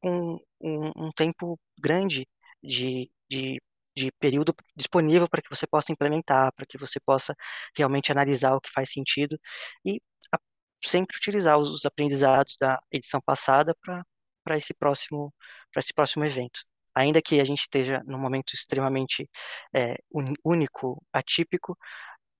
com 0.00 0.38
um, 0.60 0.92
um 0.96 1.10
tempo 1.12 1.58
grande 1.78 2.28
de, 2.62 3.10
de, 3.30 3.60
de 3.96 4.10
período 4.12 4.54
disponível 4.76 5.28
para 5.28 5.42
que 5.42 5.50
você 5.50 5.66
possa 5.66 5.92
implementar, 5.92 6.52
para 6.54 6.66
que 6.66 6.78
você 6.78 7.00
possa 7.00 7.34
realmente 7.76 8.12
analisar 8.12 8.54
o 8.54 8.60
que 8.60 8.70
faz 8.70 8.90
sentido 8.92 9.38
e 9.84 10.00
a, 10.34 10.38
sempre 10.84 11.16
utilizar 11.16 11.58
os, 11.58 11.70
os 11.70 11.84
aprendizados 11.86 12.56
da 12.58 12.80
edição 12.90 13.20
passada 13.24 13.74
para 13.82 14.56
esse 14.56 14.74
próximo 14.74 15.34
para 15.72 15.80
esse 15.80 15.92
próximo 15.94 16.24
evento 16.24 16.62
ainda 16.94 17.22
que 17.22 17.40
a 17.40 17.44
gente 17.44 17.60
esteja 17.60 18.02
num 18.06 18.18
momento 18.18 18.54
extremamente 18.54 19.28
é, 19.74 19.96
único, 20.44 21.02
atípico, 21.12 21.76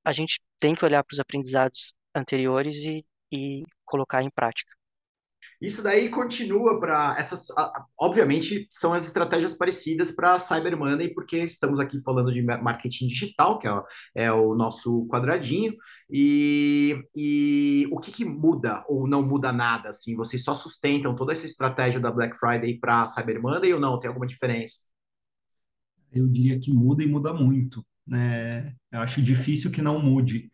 a 0.05 0.13
gente 0.13 0.41
tem 0.61 0.75
que 0.75 0.85
olhar 0.85 1.03
para 1.05 1.15
os 1.15 1.21
aprendizados 1.21 1.95
anteriores 2.15 2.77
e, 2.85 3.05
e 3.33 3.63
colocar 3.85 4.23
em 4.23 4.31
prática. 4.31 4.73
Isso 5.63 5.81
daí 5.81 6.09
continua 6.09 6.81
para 6.81 7.15
essas, 7.17 7.47
obviamente, 7.97 8.67
são 8.69 8.93
as 8.93 9.07
estratégias 9.07 9.55
parecidas 9.55 10.11
para 10.11 10.37
Cyber 10.41 10.77
Monday, 10.77 11.15
porque 11.15 11.39
estamos 11.45 11.79
aqui 11.79 12.03
falando 12.03 12.33
de 12.33 12.43
marketing 12.43 13.07
digital, 13.07 13.61
que 13.61 13.69
é, 13.69 13.83
é 14.17 14.33
o 14.33 14.57
nosso 14.57 15.07
quadradinho, 15.07 15.73
e, 16.11 17.01
e 17.15 17.89
o 17.93 18.01
que, 18.01 18.11
que, 18.11 18.25
muda 18.25 18.85
ou 18.89 19.07
não 19.07 19.23
muda 19.23 19.53
nada? 19.53 19.91
Assim, 19.91 20.17
vocês 20.17 20.43
só 20.43 20.53
sustentam 20.53 21.15
toda 21.15 21.33
essa 21.33 21.47
estratégia 21.47 22.01
da 22.01 22.11
Black 22.11 22.37
Friday 22.37 22.81
para 22.81 23.07
Cyber 23.07 23.41
Monday 23.41 23.73
ou 23.73 23.79
não? 23.79 24.01
Tem 24.01 24.09
alguma 24.09 24.27
diferença? 24.27 24.81
Eu 26.13 26.27
diria 26.29 26.59
que 26.59 26.73
muda 26.73 27.05
e 27.05 27.07
muda 27.07 27.33
muito 27.33 27.85
né? 28.07 28.75
Eu 28.91 29.01
acho 29.01 29.23
difícil 29.23 29.71
que 29.71 29.83
não 29.83 30.01
mude. 30.01 30.51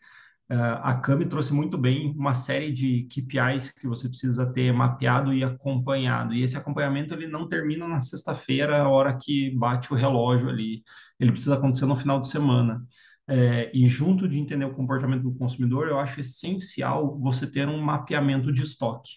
Uh, 0.51 0.81
a 0.83 0.95
Cami 0.95 1.27
trouxe 1.27 1.53
muito 1.53 1.77
bem 1.77 2.15
uma 2.17 2.35
série 2.35 2.73
de 2.73 3.03
KPIs 3.05 3.71
que 3.71 3.87
você 3.87 4.09
precisa 4.09 4.47
ter 4.51 4.73
mapeado 4.73 5.33
e 5.35 5.45
acompanhado. 5.45 6.33
E 6.33 6.43
esse 6.43 6.57
acompanhamento 6.57 7.13
ele 7.13 7.27
não 7.27 7.47
termina 7.47 7.87
na 7.87 8.01
sexta-feira, 8.01 8.81
a 8.81 8.89
hora 8.89 9.19
que 9.19 9.51
bate 9.51 9.93
o 9.93 9.97
relógio 9.97 10.49
ali. 10.49 10.83
Ele 11.21 11.33
precisa 11.33 11.55
acontecer 11.55 11.85
no 11.85 11.97
final 11.97 12.19
de 12.19 12.29
semana. 12.29 12.83
É, 13.27 13.71
e 13.75 13.87
junto 13.87 14.27
de 14.27 14.39
entender 14.39 14.65
o 14.65 14.73
comportamento 14.73 15.23
do 15.23 15.35
consumidor, 15.35 15.87
eu 15.87 15.99
acho 15.99 16.21
essencial 16.21 17.19
você 17.21 17.47
ter 17.47 17.69
um 17.69 17.81
mapeamento 17.83 18.51
de 18.51 18.63
estoque. 18.63 19.11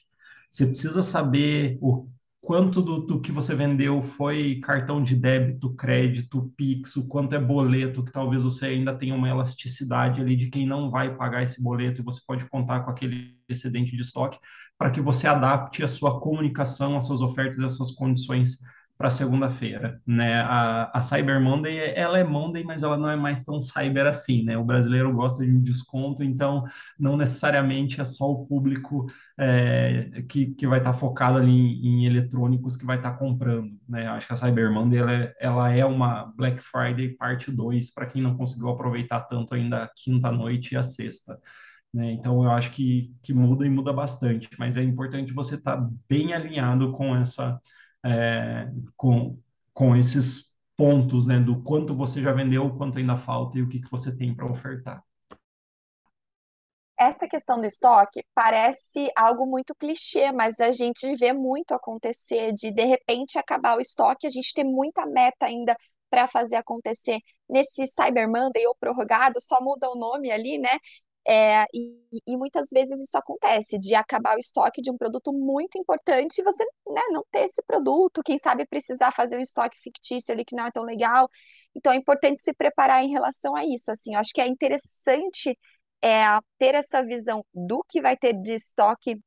Você 0.49 0.65
precisa 0.65 1.01
saber 1.01 1.77
o 1.82 2.05
quanto 2.42 2.82
do, 2.82 3.00
do, 3.02 3.22
que 3.22 3.32
você 3.32 3.54
vendeu 3.54 4.02
foi 4.02 4.60
cartão 4.62 5.02
de 5.02 5.16
débito, 5.16 5.76
crédito, 5.76 6.52
Pix, 6.58 6.96
o 6.96 7.08
quanto 7.08 7.36
é 7.36 7.39
boleto, 7.39 8.04
que 8.04 8.12
talvez 8.12 8.42
você 8.42 8.66
ainda 8.66 8.94
tenha 8.98 9.16
uma 9.16 9.30
elasticidade 9.30 10.20
ali 10.20 10.36
de 10.36 10.50
quem 10.50 10.66
não 10.66 10.89
vai 10.89 11.16
pagar 11.16 11.44
esse 11.44 11.62
boleto 11.64 12.02
e 12.02 12.04
você 12.04 12.20
pode 12.26 12.46
contar 12.46 12.82
com 12.82 12.89
aquele 12.89 13.38
excedente 13.48 13.96
de 13.96 14.02
estoque 14.02 14.39
para 14.78 14.89
que 14.89 15.00
você 15.00 15.28
adapte 15.28 15.84
a 15.84 15.88
sua 15.88 16.20
comunicação, 16.20 16.98
as 16.98 17.06
suas 17.06 17.22
ofertas 17.22 17.60
e 17.60 17.66
as 17.66 17.76
suas 17.76 17.92
condições 17.92 18.60
para 19.02 19.10
segunda-feira, 19.10 19.99
né? 20.06 20.41
A, 20.41 20.91
a 20.93 21.02
Cyber 21.02 21.41
Monday, 21.41 21.91
ela 21.95 22.20
é 22.20 22.24
Monday, 22.24 22.64
mas 22.64 22.84
ela 22.84 22.95
não 22.95 23.10
é 23.10 23.16
mais 23.16 23.43
tão 23.43 23.60
cyber 23.60 24.06
assim, 24.06 24.43
né? 24.43 24.56
O 24.60 24.64
brasileiro 24.64 25.12
gosta 25.12 25.43
de 25.43 25.52
um 25.52 25.60
desconto, 25.60 26.24
então 26.24 26.64
não 26.99 27.18
necessariamente 27.18 27.99
é 27.99 28.04
só 28.04 28.30
o 28.30 28.45
público 28.45 29.08
é, 29.39 30.24
que, 30.30 30.54
que 30.54 30.68
vai 30.68 30.78
estar 30.78 30.91
tá 30.91 30.97
focado 30.97 31.39
ali 31.39 31.49
em, 31.49 32.04
em, 32.04 32.06
eletrônicos 32.06 32.78
que 32.78 32.86
vai 32.86 32.97
estar 32.97 33.14
tá 33.14 33.18
comprando, 33.18 33.72
né? 33.89 34.06
Acho 34.08 34.28
que 34.28 34.34
a 34.34 34.36
Cyber 34.36 34.72
Monday, 34.72 34.99
ela 34.99 35.14
é, 35.14 35.34
ela 35.39 35.74
é 35.74 35.84
uma 35.84 36.32
Black 36.38 36.62
Friday 36.62 37.16
parte 37.18 37.52
2, 37.52 37.91
para 37.91 38.06
quem 38.06 38.22
não 38.22 38.38
conseguiu 38.38 38.70
aproveitar 38.70 39.22
tanto 39.22 39.56
ainda 39.56 39.86
a 39.86 39.89
quinta-noite 39.95 40.76
e 40.76 40.78
a 40.78 40.84
sexta. 40.84 41.39
Né? 41.91 42.12
Então, 42.12 42.43
eu 42.43 42.52
acho 42.52 42.70
que, 42.70 43.12
que 43.24 43.34
muda 43.34 43.66
e 43.66 43.70
muda 43.70 43.91
bastante, 43.91 44.47
mas 44.60 44.78
é 44.78 44.84
importante 44.84 45.34
você 45.34 45.56
estar 45.56 45.76
tá 45.76 45.89
bem 46.08 46.34
alinhado 46.34 46.91
com 46.91 47.16
essa 47.16 47.60
é, 48.04 48.70
com, 48.95 49.38
com 49.74 49.95
esses 49.95 50.58
pontos, 50.76 51.28
né, 51.28 51.39
do 51.39 51.62
quanto 51.62 51.95
você 51.95 52.22
já 52.22 52.32
vendeu, 52.34 52.66
o 52.66 52.78
quanto 52.78 52.97
ainda 52.97 53.18
falta 53.18 53.58
e 53.58 53.62
o 53.62 53.70
que, 53.70 53.80
que 53.80 53.91
você 53.91 54.16
tem 54.16 54.34
para 54.34 54.49
ofertar. 54.49 55.04
Essa 56.99 57.28
questão 57.28 57.60
do 57.60 57.66
estoque 57.66 58.24
parece 58.36 59.12
algo 59.18 59.47
muito 59.47 59.74
clichê, 59.74 60.32
mas 60.32 60.60
a 60.60 60.72
gente 60.72 61.16
vê 61.16 61.34
muito 61.34 61.74
acontecer 61.74 62.54
de 62.54 62.72
de 62.72 62.86
repente 62.86 63.39
acabar 63.39 63.76
o 63.76 63.82
estoque, 63.82 64.28
a 64.28 64.30
gente 64.30 64.54
ter 64.54 64.64
muita 64.64 65.06
meta 65.08 65.47
ainda 65.47 65.76
para 66.12 66.28
fazer 66.28 66.58
acontecer. 66.58 67.20
Nesse 67.49 67.88
Cyber 67.88 68.28
Monday 68.28 68.68
ou 68.68 68.76
prorrogado, 68.76 69.41
só 69.41 69.60
muda 69.62 69.89
o 69.89 69.95
nome 69.95 70.30
ali, 70.30 70.60
né? 70.60 70.78
É, 71.28 71.65
e, 71.74 72.01
e, 72.28 72.36
muitas 72.36 72.69
vezes 72.72 72.99
isso 72.99 73.15
acontece, 73.17 73.78
de 73.78 73.93
acabar 73.93 74.36
o 74.36 74.39
estoque 74.39 74.82
de 74.82 74.89
um 74.89 74.97
produto 74.97 75.32
muito 75.32 75.78
importante 75.78 76.39
e 76.39 76.43
você 76.43 76.63
né, 76.88 77.01
não 77.11 77.24
ter 77.32 77.41
esse 77.41 77.61
produto, 77.63 78.24
quem 78.24 78.39
sabe 78.39 78.65
precisar 78.65 79.11
fazer 79.11 79.38
um 79.38 79.41
estoque 79.41 79.80
fictício 79.80 80.34
ali 80.34 80.43
que 80.43 80.55
não 80.55 80.65
é 80.65 80.72
tão 80.72 80.84
legal. 80.84 81.30
Então 81.76 81.93
é 81.93 81.95
importante 81.95 82.41
se 82.41 82.53
preparar 82.53 83.03
em 83.03 83.11
relação 83.11 83.55
a 83.55 83.63
isso. 83.65 83.91
Assim, 83.91 84.15
eu 84.15 84.19
acho 84.19 84.34
que 84.34 84.41
é 84.41 84.47
interessante 84.47 85.57
é, 86.01 86.24
ter 86.57 86.76
essa 86.76 87.03
visão 87.03 87.45
do 87.53 87.84
que 87.88 88.01
vai 88.01 88.17
ter 88.17 88.34
de 88.34 88.53
estoque 88.53 89.19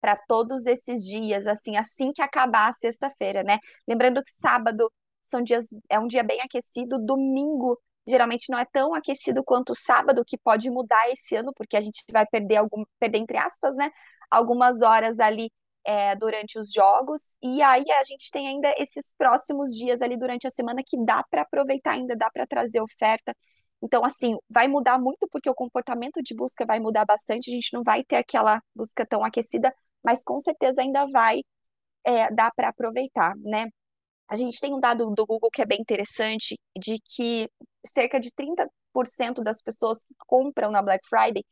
para 0.00 0.16
todos 0.16 0.66
esses 0.66 1.04
dias, 1.04 1.46
assim, 1.46 1.76
assim 1.76 2.12
que 2.12 2.22
acabar 2.22 2.68
a 2.70 2.72
sexta-feira, 2.72 3.42
né? 3.42 3.58
Lembrando 3.88 4.22
que 4.22 4.30
sábado 4.30 4.92
são 5.24 5.42
dias, 5.42 5.66
é 5.88 5.98
um 5.98 6.06
dia 6.06 6.22
bem 6.22 6.40
aquecido, 6.42 6.98
domingo 6.98 7.78
geralmente 8.06 8.50
não 8.50 8.58
é 8.58 8.64
tão 8.64 8.94
aquecido 8.94 9.42
quanto 9.44 9.70
o 9.70 9.74
sábado, 9.74 10.24
que 10.24 10.38
pode 10.38 10.70
mudar 10.70 11.08
esse 11.10 11.36
ano, 11.36 11.52
porque 11.54 11.76
a 11.76 11.80
gente 11.80 12.04
vai 12.12 12.26
perder 12.26 12.56
algum, 12.56 12.84
perder 12.98 13.18
entre 13.18 13.36
aspas, 13.36 13.76
né, 13.76 13.90
algumas 14.30 14.82
horas 14.82 15.20
ali 15.20 15.50
é, 15.84 16.14
durante 16.16 16.58
os 16.58 16.72
jogos. 16.72 17.36
E 17.42 17.62
aí 17.62 17.84
a 17.92 18.04
gente 18.04 18.30
tem 18.30 18.48
ainda 18.48 18.72
esses 18.78 19.14
próximos 19.16 19.74
dias 19.74 20.02
ali 20.02 20.16
durante 20.16 20.46
a 20.46 20.50
semana 20.50 20.82
que 20.84 20.96
dá 21.04 21.22
para 21.30 21.42
aproveitar 21.42 21.92
ainda, 21.92 22.16
dá 22.16 22.30
para 22.30 22.46
trazer 22.46 22.80
oferta. 22.80 23.34
Então, 23.82 24.04
assim, 24.04 24.36
vai 24.48 24.68
mudar 24.68 24.98
muito 24.98 25.28
porque 25.30 25.48
o 25.50 25.54
comportamento 25.54 26.22
de 26.22 26.34
busca 26.34 26.64
vai 26.66 26.80
mudar 26.80 27.04
bastante. 27.04 27.50
A 27.50 27.54
gente 27.54 27.72
não 27.72 27.82
vai 27.84 28.02
ter 28.04 28.16
aquela 28.16 28.60
busca 28.74 29.06
tão 29.06 29.24
aquecida, 29.24 29.72
mas 30.04 30.24
com 30.24 30.40
certeza 30.40 30.82
ainda 30.82 31.06
vai 31.06 31.42
é, 32.04 32.30
dar 32.32 32.50
para 32.56 32.68
aproveitar, 32.68 33.34
né? 33.38 33.66
A 34.28 34.36
gente 34.36 34.60
tem 34.60 34.74
um 34.74 34.80
dado 34.80 35.10
do 35.10 35.26
Google 35.26 35.50
que 35.52 35.62
é 35.62 35.66
bem 35.66 35.80
interessante, 35.80 36.58
de 36.78 36.98
que 37.00 37.48
cerca 37.86 38.18
de 38.20 38.30
30% 38.32 39.42
das 39.42 39.62
pessoas 39.62 40.04
que 40.04 40.14
compram 40.26 40.70
na 40.70 40.82
Black 40.82 41.06
Friday 41.08 41.44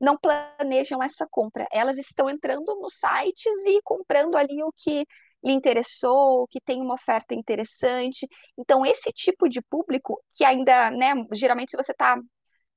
não 0.00 0.16
planejam 0.16 1.02
essa 1.02 1.26
compra. 1.30 1.66
Elas 1.72 1.98
estão 1.98 2.28
entrando 2.28 2.74
nos 2.80 2.94
sites 2.94 3.66
e 3.66 3.80
comprando 3.82 4.36
ali 4.36 4.62
o 4.62 4.72
que 4.72 5.06
lhe 5.44 5.52
interessou, 5.52 6.46
que 6.48 6.60
tem 6.60 6.80
uma 6.80 6.94
oferta 6.94 7.34
interessante. 7.34 8.26
Então, 8.58 8.84
esse 8.84 9.10
tipo 9.12 9.48
de 9.48 9.60
público, 9.62 10.22
que 10.36 10.44
ainda, 10.44 10.90
né, 10.90 11.14
geralmente 11.32 11.70
se 11.70 11.76
você 11.76 11.92
está 11.92 12.16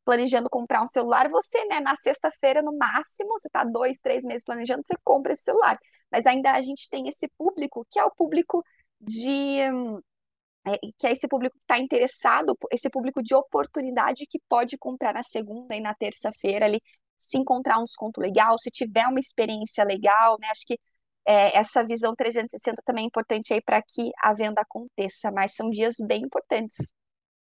planejando 0.06 0.50
comprar 0.50 0.82
um 0.82 0.88
celular, 0.88 1.30
você, 1.30 1.64
né, 1.66 1.80
na 1.80 1.96
sexta-feira, 1.96 2.62
no 2.62 2.78
máximo, 2.78 3.30
você 3.32 3.48
está 3.48 3.64
dois, 3.64 4.00
três 4.00 4.24
meses 4.24 4.44
planejando, 4.44 4.82
você 4.86 4.96
compra 5.04 5.34
esse 5.34 5.44
celular. 5.44 5.78
Mas 6.12 6.26
ainda 6.26 6.52
a 6.52 6.62
gente 6.62 6.90
tem 6.90 7.08
esse 7.08 7.28
público, 7.38 7.86
que 7.90 8.00
é 8.00 8.04
o 8.04 8.12
público 8.12 8.64
de. 9.04 9.60
É, 10.66 10.78
que 10.98 11.08
é 11.08 11.12
esse 11.12 11.28
público 11.28 11.58
que 11.58 11.64
está 11.64 11.78
interessado, 11.78 12.58
esse 12.72 12.90
público 12.90 13.22
de 13.22 13.36
oportunidade 13.36 14.26
que 14.30 14.40
pode 14.48 14.78
comprar 14.78 15.14
na 15.14 15.22
segunda 15.22 15.76
e 15.76 15.82
na 15.82 15.94
terça-feira 15.94 16.66
ali, 16.66 16.80
se 17.20 17.38
encontrar 17.38 17.80
um 17.80 17.84
desconto 17.84 18.22
legal, 18.22 18.58
se 18.58 18.72
tiver 18.72 19.06
uma 19.08 19.20
experiência 19.20 19.84
legal, 19.84 20.38
né? 20.40 20.48
Acho 20.50 20.66
que 20.66 20.78
é, 21.28 21.58
essa 21.58 21.84
visão 21.86 22.14
360 22.16 22.82
também 22.86 23.04
é 23.04 23.08
importante 23.08 23.54
aí 23.54 23.62
para 23.62 23.82
que 23.82 24.12
a 24.22 24.34
venda 24.34 24.62
aconteça, 24.62 25.32
mas 25.32 25.54
são 25.54 25.70
dias 25.70 25.96
bem 26.06 26.22
importantes. 26.24 26.94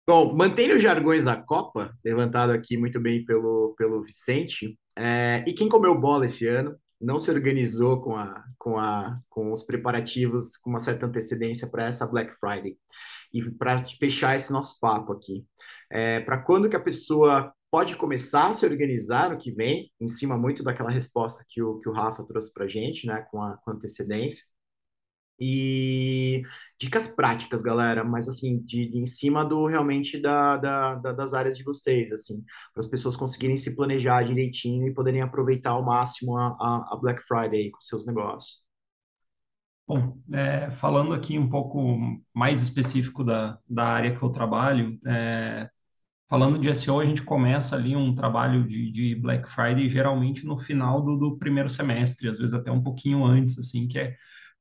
Bom, 0.07 0.35
mantendo 0.35 0.75
os 0.75 0.83
jargões 0.83 1.23
da 1.23 1.35
Copa, 1.35 1.91
levantado 2.03 2.51
aqui 2.51 2.77
muito 2.77 2.99
bem 2.99 3.25
pelo, 3.25 3.73
pelo 3.75 4.03
Vicente, 4.03 4.77
é, 4.95 5.43
e 5.47 5.53
quem 5.53 5.67
comeu 5.67 5.99
bola 5.99 6.27
esse 6.27 6.47
ano, 6.47 6.77
não 6.99 7.19
se 7.19 7.29
organizou 7.29 8.01
com, 8.01 8.15
a, 8.15 8.43
com, 8.57 8.77
a, 8.77 9.19
com 9.29 9.51
os 9.51 9.63
preparativos 9.63 10.57
com 10.57 10.69
uma 10.69 10.79
certa 10.79 11.05
antecedência 11.05 11.69
para 11.69 11.85
essa 11.85 12.07
Black 12.07 12.33
Friday. 12.39 12.77
E 13.33 13.51
para 13.51 13.85
fechar 13.85 14.35
esse 14.35 14.51
nosso 14.51 14.79
papo 14.79 15.11
aqui, 15.11 15.45
é, 15.91 16.21
para 16.21 16.37
quando 16.37 16.69
que 16.69 16.75
a 16.75 16.81
pessoa 16.81 17.53
pode 17.69 17.97
começar 17.97 18.47
a 18.47 18.53
se 18.53 18.65
organizar 18.65 19.31
no 19.31 19.37
que 19.37 19.51
vem, 19.51 19.91
em 19.99 20.07
cima 20.07 20.37
muito 20.37 20.63
daquela 20.63 20.89
resposta 20.89 21.43
que 21.47 21.61
o, 21.61 21.79
que 21.79 21.89
o 21.89 21.91
Rafa 21.91 22.23
trouxe 22.23 22.53
para 22.53 22.63
a 22.63 22.67
gente, 22.67 23.05
né, 23.05 23.25
com, 23.29 23.41
a, 23.41 23.57
com 23.57 23.71
antecedência. 23.71 24.45
E 25.39 26.43
dicas 26.79 27.13
práticas, 27.15 27.61
galera, 27.61 28.03
mas 28.03 28.29
assim, 28.29 28.59
de, 28.59 28.89
de 28.89 28.97
em 28.99 29.05
cima 29.05 29.43
do 29.43 29.65
realmente 29.65 30.19
da, 30.19 30.57
da, 30.57 30.95
da, 30.95 31.11
das 31.11 31.33
áreas 31.33 31.57
de 31.57 31.63
vocês, 31.63 32.11
assim, 32.11 32.43
para 32.73 32.81
as 32.81 32.87
pessoas 32.87 33.15
conseguirem 33.15 33.57
se 33.57 33.75
planejar 33.75 34.23
direitinho 34.23 34.87
e 34.87 34.93
poderem 34.93 35.21
aproveitar 35.21 35.71
ao 35.71 35.83
máximo 35.83 36.37
a, 36.37 36.47
a, 36.47 36.89
a 36.93 36.99
Black 37.01 37.21
Friday 37.23 37.69
com 37.71 37.81
seus 37.81 38.05
negócios. 38.05 38.63
Bom, 39.87 40.17
é, 40.33 40.71
falando 40.71 41.13
aqui 41.13 41.37
um 41.37 41.49
pouco 41.49 41.99
mais 42.33 42.61
específico 42.61 43.23
da, 43.23 43.59
da 43.69 43.85
área 43.85 44.15
que 44.17 44.23
eu 44.23 44.29
trabalho, 44.29 44.99
é, 45.05 45.69
Falando 46.27 46.57
de 46.57 46.69
SEO, 46.73 46.99
a 46.99 47.05
gente 47.05 47.21
começa 47.21 47.75
ali 47.75 47.95
um 47.95 48.13
trabalho 48.15 48.67
de, 48.67 48.91
de 48.91 49.15
Black 49.15 49.47
Friday 49.47 49.87
geralmente 49.87 50.43
no 50.43 50.57
final 50.57 50.99
do, 51.03 51.15
do, 51.17 51.37
primeiro 51.37 51.69
semestre, 51.69 52.27
às 52.27 52.39
vezes 52.39 52.53
até 52.53 52.71
um 52.71 52.81
pouquinho 52.81 53.23
antes, 53.23 53.59
assim, 53.59 53.87
que 53.87 53.99
é 53.99 54.15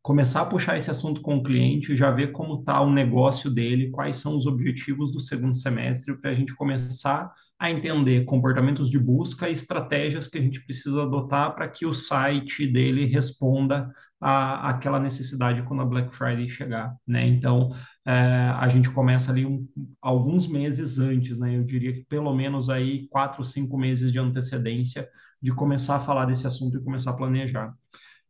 começar 0.05 0.43
a 0.43 0.45
puxar 0.45 0.77
esse 0.77 0.91
assunto 0.91 1.23
com 1.23 1.39
o 1.39 1.43
cliente, 1.43 1.97
já 1.97 2.11
ver 2.11 2.31
como 2.31 2.61
está 2.61 2.79
o 2.83 2.93
negócio 2.93 3.51
dele, 3.51 3.91
quais 3.91 4.19
são 4.19 4.37
os 4.37 4.45
objetivos 4.45 5.11
do 5.11 5.19
segundo 5.19 5.57
semestre, 5.57 6.15
para 6.21 6.31
a 6.31 6.35
gente 6.35 6.55
começar 6.55 7.33
a 7.59 7.71
entender 7.71 8.27
comportamentos 8.27 8.91
de 8.91 8.99
busca 8.99 9.49
e 9.49 9.55
estratégias 9.55 10.29
que 10.29 10.37
a 10.37 10.43
gente 10.43 10.63
precisa 10.67 11.05
adotar 11.05 11.55
para 11.55 11.67
que 11.69 11.87
o 11.87 11.95
site 11.95 12.67
dele 12.67 13.07
responda 13.07 13.91
a, 14.21 14.69
aquela 14.69 15.01
necessidade 15.01 15.63
quando 15.63 15.81
a 15.81 15.87
Black 15.87 16.15
Friday 16.15 16.51
chegar, 16.51 16.95
né? 17.07 17.27
Então, 17.27 17.71
é, 18.07 18.13
a 18.59 18.69
gente 18.69 18.91
começa 18.91 19.33
ali 19.33 19.47
um, 19.47 19.67
alguns 20.03 20.47
meses 20.47 20.99
antes, 20.99 21.39
né? 21.39 21.57
Eu 21.57 21.65
diria 21.65 21.95
que 21.95 22.05
pelo 22.05 22.35
menos 22.35 22.69
aí 22.69 23.09
quatro, 23.09 23.43
cinco 23.43 23.79
meses 23.79 24.13
de 24.13 24.19
antecedência 24.19 25.09
de 25.41 25.51
começar 25.55 25.97
a 25.97 26.01
falar 26.01 26.27
desse 26.27 26.47
assunto 26.47 26.77
e 26.77 26.85
começar 26.85 27.13
a 27.13 27.17
planejar. 27.17 27.73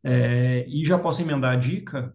É, 0.04 0.66
e 0.68 0.84
já 0.84 0.98
posso 0.98 1.22
emendar 1.22 1.54
a 1.54 1.56
dica, 1.56 2.14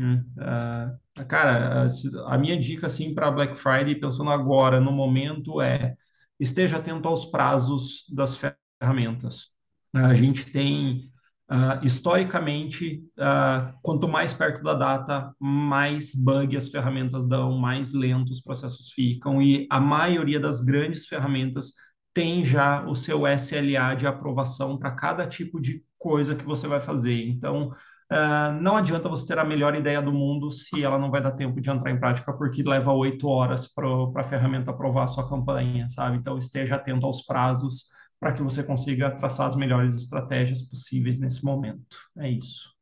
né? 0.00 0.24
Uh, 0.36 1.24
cara, 1.26 1.84
a, 1.84 2.34
a, 2.34 2.38
minha 2.38 2.58
dica 2.58 2.86
assim 2.86 3.14
para 3.14 3.30
Black 3.30 3.54
Friday, 3.54 3.94
pensando 3.94 4.30
agora 4.30 4.80
no 4.80 4.90
momento, 4.90 5.60
é 5.60 5.94
esteja 6.38 6.78
atento 6.78 7.06
aos 7.06 7.26
prazos 7.26 8.06
das 8.14 8.36
ferramentas. 8.80 9.48
A 9.92 10.14
gente 10.14 10.46
tem 10.46 11.10
Uh, 11.52 11.84
historicamente, 11.84 13.02
uh, 13.18 13.76
quanto 13.82 14.06
mais 14.06 14.32
perto 14.32 14.62
da 14.62 14.72
data, 14.72 15.34
mais 15.40 16.14
bug 16.14 16.56
as 16.56 16.68
ferramentas 16.68 17.26
dão, 17.26 17.58
mais 17.58 17.92
lentos 17.92 18.38
os 18.38 18.40
processos 18.40 18.92
ficam, 18.92 19.42
e 19.42 19.66
a 19.68 19.80
maioria 19.80 20.38
das 20.38 20.60
grandes 20.60 21.08
ferramentas 21.08 21.72
tem 22.14 22.44
já 22.44 22.86
o 22.86 22.94
seu 22.94 23.26
SLA 23.26 23.96
de 23.96 24.06
aprovação 24.06 24.78
para 24.78 24.92
cada 24.92 25.26
tipo 25.26 25.60
de 25.60 25.82
coisa 26.00 26.34
que 26.34 26.44
você 26.44 26.66
vai 26.66 26.80
fazer. 26.80 27.28
Então, 27.28 27.68
uh, 28.10 28.52
não 28.60 28.76
adianta 28.76 29.08
você 29.08 29.26
ter 29.26 29.38
a 29.38 29.44
melhor 29.44 29.74
ideia 29.76 30.00
do 30.00 30.12
mundo 30.12 30.50
se 30.50 30.82
ela 30.82 30.98
não 30.98 31.10
vai 31.10 31.20
dar 31.22 31.32
tempo 31.32 31.60
de 31.60 31.70
entrar 31.70 31.90
em 31.90 32.00
prática, 32.00 32.32
porque 32.32 32.62
leva 32.62 32.92
oito 32.92 33.28
horas 33.28 33.72
para 33.72 33.86
a 34.16 34.24
ferramenta 34.24 34.70
aprovar 34.70 35.04
a 35.04 35.08
sua 35.08 35.28
campanha, 35.28 35.88
sabe? 35.90 36.16
Então, 36.16 36.38
esteja 36.38 36.76
atento 36.76 37.06
aos 37.06 37.22
prazos 37.24 37.90
para 38.18 38.32
que 38.32 38.42
você 38.42 38.64
consiga 38.64 39.14
traçar 39.14 39.46
as 39.46 39.54
melhores 39.54 39.94
estratégias 39.94 40.62
possíveis 40.62 41.20
nesse 41.20 41.44
momento. 41.44 41.96
É 42.18 42.28
isso. 42.28 42.74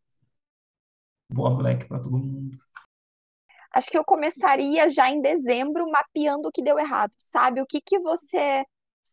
Boa 1.31 1.55
Black 1.55 1.87
para 1.87 2.01
todo 2.01 2.17
mundo. 2.17 2.57
Acho 3.73 3.91
que 3.91 3.99
eu 3.99 4.05
começaria 4.05 4.89
já 4.89 5.11
em 5.11 5.21
dezembro 5.21 5.91
mapeando 5.91 6.49
o 6.49 6.53
que 6.53 6.63
deu 6.63 6.79
errado, 6.79 7.13
sabe? 7.19 7.61
O 7.61 7.67
que 7.67 7.81
que 7.81 7.99
você 8.01 8.65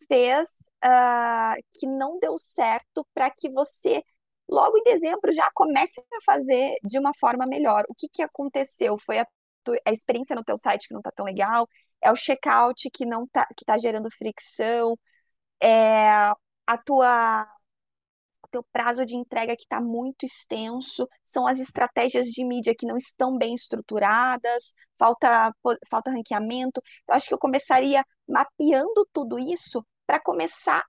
fez 0.07 0.47
uh, 0.83 1.61
que 1.79 1.87
não 1.87 2.19
deu 2.19 2.37
certo 2.37 3.05
para 3.13 3.29
que 3.31 3.49
você 3.51 4.03
logo 4.49 4.77
em 4.77 4.83
dezembro 4.83 5.31
já 5.31 5.49
comece 5.53 6.01
a 6.13 6.21
fazer 6.23 6.75
de 6.83 6.99
uma 6.99 7.11
forma 7.19 7.45
melhor. 7.47 7.83
O 7.89 7.95
que 7.95 8.07
que 8.07 8.21
aconteceu? 8.21 8.97
Foi 8.97 9.19
a, 9.19 9.27
a 9.85 9.91
experiência 9.91 10.35
no 10.35 10.43
teu 10.43 10.57
site 10.57 10.87
que 10.87 10.93
não 10.93 11.01
está 11.01 11.11
tão 11.11 11.25
legal? 11.25 11.67
É 12.01 12.11
o 12.11 12.15
checkout 12.15 12.89
que 12.91 13.05
não 13.05 13.27
tá 13.27 13.47
que 13.57 13.65
tá 13.65 13.77
gerando 13.77 14.09
fricção? 14.11 14.95
é, 15.61 16.31
a 16.67 16.77
tua 16.85 17.47
teu 18.51 18.63
prazo 18.71 19.05
de 19.05 19.15
entrega 19.15 19.55
que 19.55 19.63
está 19.63 19.81
muito 19.81 20.25
extenso, 20.25 21.07
são 21.23 21.45
as 21.47 21.59
estratégias 21.59 22.27
de 22.27 22.43
mídia 22.45 22.73
que 22.77 22.85
não 22.85 22.95
estão 22.97 23.37
bem 23.37 23.53
estruturadas, 23.53 24.73
falta, 24.97 25.51
falta 25.89 26.11
ranqueamento. 26.11 26.81
Então, 27.03 27.15
acho 27.15 27.27
que 27.27 27.33
eu 27.33 27.39
começaria 27.39 28.03
mapeando 28.27 29.05
tudo 29.11 29.37
isso 29.39 29.85
para 30.05 30.19
começar 30.19 30.83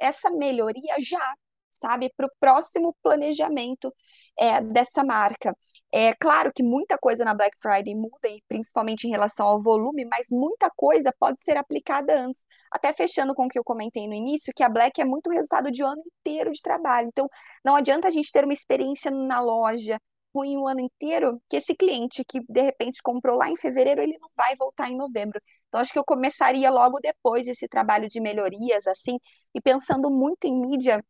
essa 0.00 0.30
melhoria 0.30 0.94
já, 1.00 1.34
sabe, 1.70 2.12
para 2.16 2.26
o 2.26 2.30
próximo 2.40 2.94
planejamento 3.02 3.92
é, 4.38 4.60
dessa 4.60 5.04
marca. 5.04 5.54
É 5.92 6.14
claro 6.14 6.52
que 6.54 6.62
muita 6.62 6.96
coisa 6.98 7.24
na 7.24 7.34
Black 7.34 7.56
Friday 7.60 7.94
muda, 7.94 8.28
principalmente 8.48 9.06
em 9.06 9.10
relação 9.10 9.46
ao 9.46 9.62
volume, 9.62 10.04
mas 10.06 10.26
muita 10.30 10.70
coisa 10.76 11.12
pode 11.18 11.42
ser 11.42 11.56
aplicada 11.56 12.18
antes. 12.18 12.44
Até 12.70 12.92
fechando 12.92 13.34
com 13.34 13.46
o 13.46 13.48
que 13.48 13.58
eu 13.58 13.64
comentei 13.64 14.06
no 14.06 14.14
início, 14.14 14.52
que 14.54 14.62
a 14.62 14.68
Black 14.68 15.00
é 15.00 15.04
muito 15.04 15.30
resultado 15.30 15.70
de 15.70 15.82
um 15.82 15.86
ano 15.88 16.02
inteiro 16.20 16.50
de 16.52 16.62
trabalho. 16.62 17.08
Então, 17.08 17.28
não 17.64 17.76
adianta 17.76 18.08
a 18.08 18.10
gente 18.10 18.30
ter 18.32 18.44
uma 18.44 18.52
experiência 18.52 19.10
na 19.10 19.40
loja 19.40 19.98
ruim 20.38 20.56
o 20.56 20.68
ano 20.68 20.80
inteiro, 20.80 21.40
que 21.48 21.56
esse 21.56 21.74
cliente 21.74 22.24
que 22.24 22.40
de 22.48 22.62
repente 22.62 23.02
comprou 23.02 23.36
lá 23.36 23.48
em 23.50 23.56
fevereiro, 23.56 24.02
ele 24.02 24.18
não 24.18 24.28
vai 24.36 24.54
voltar 24.56 24.90
em 24.90 24.96
novembro. 24.96 25.40
Então, 25.68 25.80
acho 25.80 25.92
que 25.92 25.98
eu 25.98 26.04
começaria 26.04 26.70
logo 26.70 26.98
depois 27.00 27.46
esse 27.46 27.68
trabalho 27.68 28.08
de 28.08 28.20
melhorias, 28.20 28.86
assim, 28.86 29.18
e 29.54 29.60
pensando 29.60 30.10
muito 30.10 30.44
em 30.46 30.60
mídia 30.60 31.02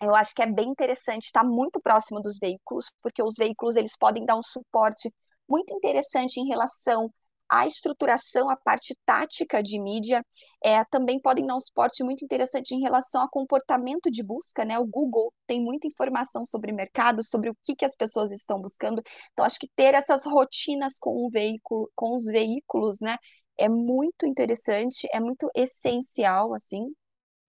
eu 0.00 0.14
acho 0.14 0.34
que 0.34 0.42
é 0.42 0.46
bem 0.46 0.68
interessante 0.68 1.24
estar 1.24 1.44
muito 1.44 1.80
próximo 1.80 2.20
dos 2.20 2.38
veículos, 2.38 2.90
porque 3.02 3.22
os 3.22 3.34
veículos 3.36 3.76
eles 3.76 3.96
podem 3.96 4.24
dar 4.24 4.36
um 4.36 4.42
suporte 4.42 5.12
muito 5.48 5.74
interessante 5.74 6.38
em 6.38 6.46
relação 6.46 7.10
à 7.48 7.66
estruturação, 7.66 8.50
à 8.50 8.56
parte 8.56 8.96
tática 9.04 9.62
de 9.62 9.78
mídia, 9.80 10.24
é, 10.64 10.84
também 10.86 11.20
podem 11.20 11.46
dar 11.46 11.56
um 11.56 11.60
suporte 11.60 12.02
muito 12.02 12.24
interessante 12.24 12.74
em 12.74 12.80
relação 12.80 13.22
ao 13.22 13.30
comportamento 13.30 14.10
de 14.10 14.22
busca, 14.22 14.64
né? 14.64 14.78
O 14.78 14.86
Google 14.86 15.32
tem 15.46 15.60
muita 15.62 15.86
informação 15.86 16.44
sobre 16.44 16.72
mercado, 16.72 17.22
sobre 17.22 17.50
o 17.50 17.56
que, 17.62 17.76
que 17.76 17.84
as 17.84 17.96
pessoas 17.96 18.32
estão 18.32 18.60
buscando. 18.60 19.02
Então, 19.32 19.44
acho 19.44 19.58
que 19.58 19.68
ter 19.76 19.94
essas 19.94 20.24
rotinas 20.24 20.98
com 20.98 21.10
o 21.10 21.30
veículo, 21.30 21.90
com 21.94 22.16
os 22.16 22.24
veículos, 22.26 22.98
né, 23.00 23.16
é 23.58 23.68
muito 23.68 24.26
interessante, 24.26 25.08
é 25.12 25.20
muito 25.20 25.50
essencial, 25.54 26.54
assim. 26.54 26.94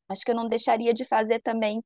Acho 0.09 0.23
que 0.23 0.31
eu 0.31 0.35
não 0.35 0.47
deixaria 0.47 0.93
de 0.93 1.05
fazer 1.05 1.39
também 1.41 1.83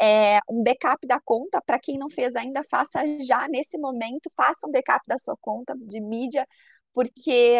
é, 0.00 0.40
um 0.50 0.62
backup 0.62 1.06
da 1.06 1.20
conta. 1.20 1.60
Para 1.64 1.78
quem 1.78 1.98
não 1.98 2.10
fez 2.10 2.36
ainda, 2.36 2.62
faça 2.70 3.00
já 3.20 3.48
nesse 3.48 3.78
momento, 3.78 4.30
faça 4.36 4.66
um 4.68 4.70
backup 4.72 5.00
da 5.06 5.18
sua 5.18 5.36
conta 5.40 5.74
de 5.78 6.00
mídia, 6.00 6.46
porque 6.92 7.58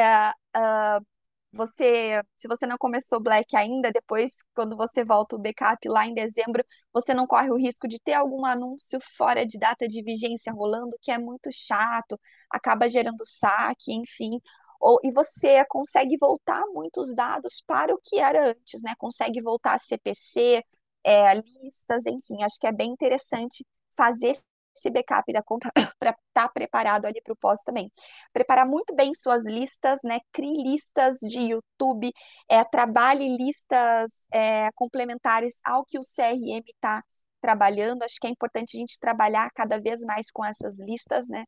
uh, 0.56 1.04
você, 1.52 2.22
se 2.36 2.48
você 2.48 2.66
não 2.66 2.78
começou 2.78 3.20
Black 3.20 3.54
ainda, 3.56 3.92
depois, 3.92 4.36
quando 4.54 4.76
você 4.76 5.04
volta 5.04 5.36
o 5.36 5.38
backup 5.38 5.86
lá 5.88 6.06
em 6.06 6.14
dezembro, 6.14 6.64
você 6.92 7.12
não 7.12 7.26
corre 7.26 7.50
o 7.50 7.56
risco 7.58 7.86
de 7.86 8.00
ter 8.00 8.14
algum 8.14 8.46
anúncio 8.46 8.98
fora 9.16 9.44
de 9.46 9.58
data 9.58 9.86
de 9.86 10.02
vigência 10.02 10.52
rolando, 10.52 10.96
que 11.00 11.10
é 11.12 11.18
muito 11.18 11.50
chato, 11.52 12.18
acaba 12.50 12.88
gerando 12.88 13.22
saque, 13.24 13.92
enfim. 13.92 14.40
Ou, 14.80 14.98
e 15.04 15.12
você 15.12 15.64
consegue 15.66 16.16
voltar 16.18 16.62
muitos 16.72 17.14
dados 17.14 17.62
para 17.66 17.94
o 17.94 18.00
que 18.02 18.18
era 18.18 18.50
antes, 18.50 18.82
né? 18.82 18.94
Consegue 18.98 19.40
voltar 19.42 19.74
a 19.74 19.78
CPC, 19.78 20.62
é, 21.04 21.34
listas, 21.34 22.06
enfim, 22.06 22.42
acho 22.42 22.58
que 22.58 22.66
é 22.66 22.72
bem 22.72 22.90
interessante 22.92 23.64
fazer 23.96 24.36
esse 24.74 24.90
backup 24.90 25.32
da 25.32 25.42
conta 25.42 25.70
para 25.98 26.10
estar 26.10 26.18
tá 26.32 26.48
preparado 26.48 27.06
ali 27.06 27.20
para 27.22 27.32
o 27.32 27.36
pós 27.36 27.60
também. 27.62 27.90
Preparar 28.32 28.66
muito 28.66 28.94
bem 28.94 29.12
suas 29.14 29.44
listas, 29.44 30.00
né? 30.04 30.20
Crie 30.32 30.62
listas 30.62 31.18
de 31.18 31.40
YouTube, 31.40 32.12
é, 32.48 32.64
trabalhe 32.64 33.36
listas 33.36 34.26
é, 34.32 34.70
complementares 34.72 35.60
ao 35.64 35.84
que 35.84 35.98
o 35.98 36.02
CRM 36.02 36.62
está 36.66 37.02
trabalhando. 37.40 38.02
Acho 38.04 38.18
que 38.20 38.26
é 38.26 38.30
importante 38.30 38.76
a 38.76 38.80
gente 38.80 38.98
trabalhar 38.98 39.50
cada 39.54 39.80
vez 39.80 40.00
mais 40.02 40.30
com 40.30 40.44
essas 40.44 40.78
listas, 40.78 41.28
né? 41.28 41.44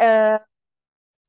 Uh, 0.00 0.49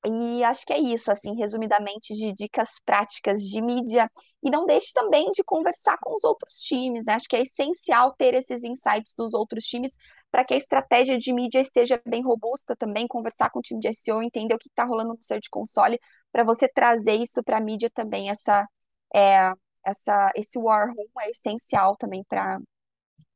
e 0.05 0.43
acho 0.43 0.65
que 0.65 0.73
é 0.73 0.79
isso, 0.79 1.11
assim, 1.11 1.35
resumidamente, 1.35 2.15
de 2.15 2.33
dicas 2.33 2.79
práticas 2.83 3.41
de 3.41 3.61
mídia. 3.61 4.09
E 4.43 4.49
não 4.49 4.65
deixe 4.65 4.91
também 4.93 5.29
de 5.31 5.43
conversar 5.43 5.97
com 6.01 6.15
os 6.15 6.23
outros 6.23 6.55
times, 6.61 7.05
né? 7.05 7.13
Acho 7.13 7.27
que 7.27 7.35
é 7.35 7.41
essencial 7.41 8.11
ter 8.13 8.33
esses 8.33 8.63
insights 8.63 9.13
dos 9.15 9.33
outros 9.35 9.63
times 9.65 9.95
para 10.31 10.43
que 10.43 10.55
a 10.55 10.57
estratégia 10.57 11.17
de 11.19 11.31
mídia 11.31 11.59
esteja 11.59 12.01
bem 12.07 12.23
robusta 12.23 12.75
também, 12.75 13.07
conversar 13.07 13.51
com 13.51 13.59
o 13.59 13.61
time 13.61 13.79
de 13.79 13.89
SEO, 13.89 14.23
entender 14.23 14.55
o 14.55 14.57
que 14.57 14.69
está 14.69 14.85
rolando 14.85 15.09
no 15.13 15.21
Search 15.21 15.49
Console, 15.51 15.99
para 16.31 16.43
você 16.43 16.67
trazer 16.67 17.15
isso 17.15 17.43
para 17.43 17.57
a 17.57 17.61
mídia 17.61 17.89
também, 17.93 18.29
essa, 18.29 18.67
é, 19.13 19.51
essa, 19.85 20.31
esse 20.35 20.57
war 20.57 20.87
room 20.95 21.05
é 21.21 21.29
essencial 21.29 21.95
também 21.95 22.23
para 22.23 22.59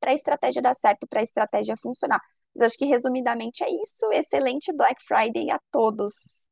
a 0.04 0.14
estratégia 0.14 0.62
dar 0.62 0.74
certo, 0.76 1.08
para 1.08 1.20
a 1.20 1.24
estratégia 1.24 1.76
funcionar. 1.78 2.22
Mas 2.56 2.68
acho 2.68 2.78
que 2.78 2.86
resumidamente 2.86 3.64
é 3.64 3.70
isso. 3.70 4.10
Excelente 4.12 4.74
Black 4.74 5.04
Friday 5.04 5.52
a 5.52 5.60
todos! 5.72 6.46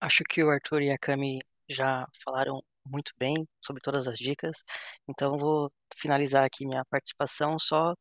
Acho 0.00 0.24
que 0.24 0.42
o 0.42 0.50
Arthur 0.50 0.82
e 0.82 0.90
a 0.90 0.98
Cami 0.98 1.40
já 1.68 2.06
falaram 2.24 2.62
muito 2.86 3.12
bem 3.18 3.46
sobre 3.60 3.82
todas 3.82 4.06
as 4.08 4.18
dicas, 4.18 4.62
então 5.08 5.36
vou 5.38 5.70
finalizar 5.96 6.44
aqui 6.44 6.66
minha 6.66 6.84
participação 6.86 7.58
só 7.58 7.94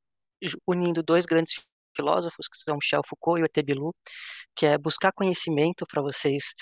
unindo 0.68 1.04
dois 1.04 1.26
grandes 1.26 1.56
filósofos, 1.96 2.48
que 2.48 2.58
são 2.58 2.76
Michel 2.78 3.02
Foucault 3.06 3.40
e 3.42 3.44
o 3.44 3.46
E.T. 3.46 3.64
Que 4.56 4.68
é 4.68 4.78
buscar 4.78 5.12
conhecimento 5.12 5.86
para 5.88 6.02
vocês 6.02 6.54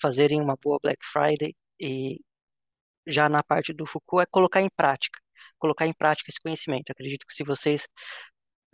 fazerem 0.00 0.40
uma 0.40 0.56
boa 0.62 0.78
Black 0.82 1.04
Friday 1.04 1.54
e 1.80 2.18
já 3.06 3.28
na 3.28 3.42
parte 3.42 3.72
do 3.72 3.86
Foucault 3.86 4.22
é 4.22 4.26
colocar 4.30 4.60
em 4.62 4.70
prática, 4.76 5.20
colocar 5.58 5.86
em 5.86 5.92
prática 5.94 6.30
esse 6.30 6.40
conhecimento. 6.40 6.90
Acredito 6.90 7.26
que 7.26 7.34
se 7.34 7.44
vocês 7.44 7.86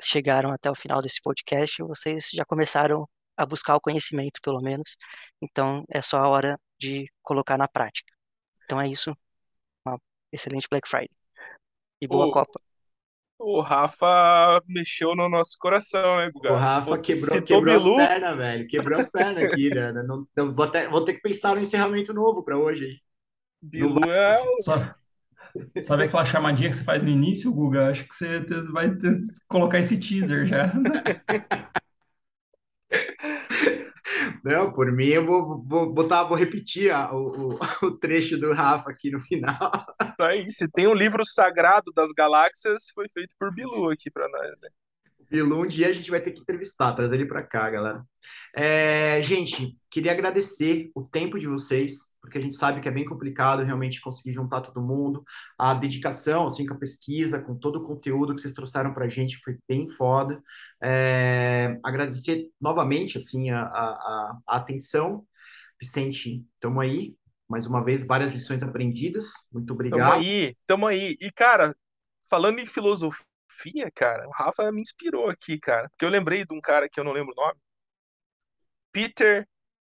chegaram 0.02 0.52
até 0.52 0.70
o 0.70 0.74
final 0.74 1.02
desse 1.02 1.20
podcast, 1.22 1.82
vocês 1.82 2.30
já 2.32 2.44
começaram 2.44 3.06
a 3.42 3.46
buscar 3.46 3.76
o 3.76 3.80
conhecimento, 3.80 4.40
pelo 4.42 4.60
menos. 4.62 4.96
Então, 5.42 5.84
é 5.90 6.02
só 6.02 6.18
a 6.18 6.28
hora 6.28 6.58
de 6.80 7.10
colocar 7.22 7.58
na 7.58 7.68
prática. 7.68 8.12
Então 8.64 8.80
é 8.80 8.88
isso. 8.88 9.16
Uma 9.86 9.98
excelente 10.32 10.68
Black 10.70 10.88
Friday. 10.88 11.10
E 12.02 12.08
boa 12.08 12.28
O, 12.28 12.30
Copa. 12.30 12.60
o 13.38 13.60
Rafa 13.60 14.62
mexeu 14.68 15.14
no 15.16 15.28
nosso 15.28 15.56
coração, 15.58 16.18
né, 16.18 16.30
O 16.44 16.54
Guga? 16.54 16.54
Rafa 16.54 16.98
Pô, 16.98 16.98
quebrou, 16.98 17.42
citou 17.42 17.44
quebrou 17.44 17.74
as 17.74 17.88
Bilu, 17.88 17.94
pernas, 17.94 18.36
velho. 18.36 18.66
Quebrou 18.68 18.98
as 18.98 19.10
pernas 19.10 19.44
aqui, 19.44 19.70
né? 19.70 19.92
Não, 19.92 20.26
não- 20.36 20.54
vou, 20.54 20.70
ter, 20.70 20.88
vou 20.88 21.04
ter 21.04 21.14
que 21.14 21.20
pensar 21.20 21.54
no 21.54 21.60
encerramento 21.60 22.12
novo 22.14 22.42
para 22.44 22.58
hoje. 22.58 23.00
Bilu 23.62 24.10
é 24.10 24.38
o 24.40 24.62
Sabe, 24.62 24.94
sabe 25.80 26.04
aquela 26.04 26.24
chamadinha 26.24 26.70
que 26.70 26.76
você 26.76 26.84
faz 26.84 27.02
no 27.02 27.10
início, 27.10 27.52
Guga? 27.52 27.90
Acho 27.90 28.06
que 28.08 28.14
você 28.16 28.40
vai 28.72 28.94
ter- 28.96 29.12
colocar 29.48 29.80
esse 29.80 29.98
teaser 29.98 30.46
já. 30.46 30.72
Não, 34.44 34.72
por 34.72 34.90
mim, 34.92 35.06
eu 35.06 35.24
vou, 35.24 35.62
vou 35.62 35.92
botar, 35.92 36.24
vou 36.24 36.36
repetir 36.36 36.90
a- 36.92 37.12
o, 37.14 37.54
o, 37.54 37.58
trecho 37.98 38.36
do 38.38 38.52
Rafa 38.52 38.90
aqui 38.90 39.10
no 39.10 39.20
final. 39.20 39.70
Isso 40.18 40.22
aí, 40.28 40.52
se 40.52 40.68
tem 40.70 40.86
um 40.86 40.94
livro 40.94 41.24
sagrado 41.26 41.92
das 41.92 42.10
galáxias, 42.12 42.90
foi 42.94 43.08
feito 43.12 43.34
por 43.38 43.52
Bilu 43.54 43.90
aqui 43.90 44.10
pra 44.10 44.28
nós, 44.28 44.50
né? 44.60 44.68
Bilu, 45.32 45.62
um 45.62 45.66
dia 45.66 45.88
a 45.88 45.92
gente 45.94 46.10
vai 46.10 46.20
ter 46.20 46.32
que 46.32 46.40
entrevistar, 46.40 46.92
trazer 46.92 47.14
ele 47.14 47.24
para 47.24 47.42
cá, 47.42 47.70
galera. 47.70 48.04
É, 48.54 49.22
gente, 49.22 49.78
queria 49.90 50.12
agradecer 50.12 50.90
o 50.94 51.02
tempo 51.02 51.38
de 51.38 51.46
vocês, 51.46 52.14
porque 52.20 52.36
a 52.36 52.40
gente 52.40 52.54
sabe 52.54 52.82
que 52.82 52.88
é 52.88 52.90
bem 52.90 53.06
complicado 53.06 53.62
realmente 53.62 53.98
conseguir 54.02 54.34
juntar 54.34 54.60
todo 54.60 54.82
mundo. 54.82 55.24
A 55.58 55.72
dedicação, 55.72 56.46
assim, 56.46 56.66
com 56.66 56.74
a 56.74 56.78
pesquisa, 56.78 57.40
com 57.40 57.56
todo 57.58 57.76
o 57.76 57.84
conteúdo 57.86 58.34
que 58.34 58.42
vocês 58.42 58.52
trouxeram 58.52 58.92
para 58.92 59.06
a 59.06 59.08
gente, 59.08 59.38
foi 59.38 59.56
bem 59.66 59.88
foda. 59.88 60.38
É, 60.82 61.78
agradecer 61.82 62.50
novamente, 62.60 63.16
assim, 63.16 63.48
a, 63.50 63.62
a, 63.62 63.62
a- 63.66 64.38
atenção. 64.48 65.24
Vicente, 65.80 66.44
estamos 66.54 66.82
aí. 66.82 67.14
Mais 67.48 67.66
uma 67.66 67.82
vez, 67.82 68.06
várias 68.06 68.32
lições 68.32 68.62
aprendidas. 68.62 69.30
Muito 69.50 69.66
Tamo 69.68 69.80
obrigado. 69.80 70.12
aí, 70.12 70.54
tamo 70.66 70.86
aí. 70.86 71.16
E, 71.18 71.32
cara, 71.32 71.74
falando 72.28 72.58
em 72.58 72.66
filosofia, 72.66 73.24
cara, 73.94 74.26
o 74.28 74.32
Rafa 74.32 74.70
me 74.72 74.80
inspirou 74.80 75.28
aqui, 75.30 75.58
cara. 75.58 75.88
Porque 75.90 76.04
eu 76.04 76.08
lembrei 76.10 76.44
de 76.44 76.54
um 76.54 76.60
cara 76.60 76.88
que 76.88 76.98
eu 77.00 77.04
não 77.04 77.12
lembro 77.12 77.32
o 77.32 77.40
nome. 77.40 77.58
Peter 78.92 79.48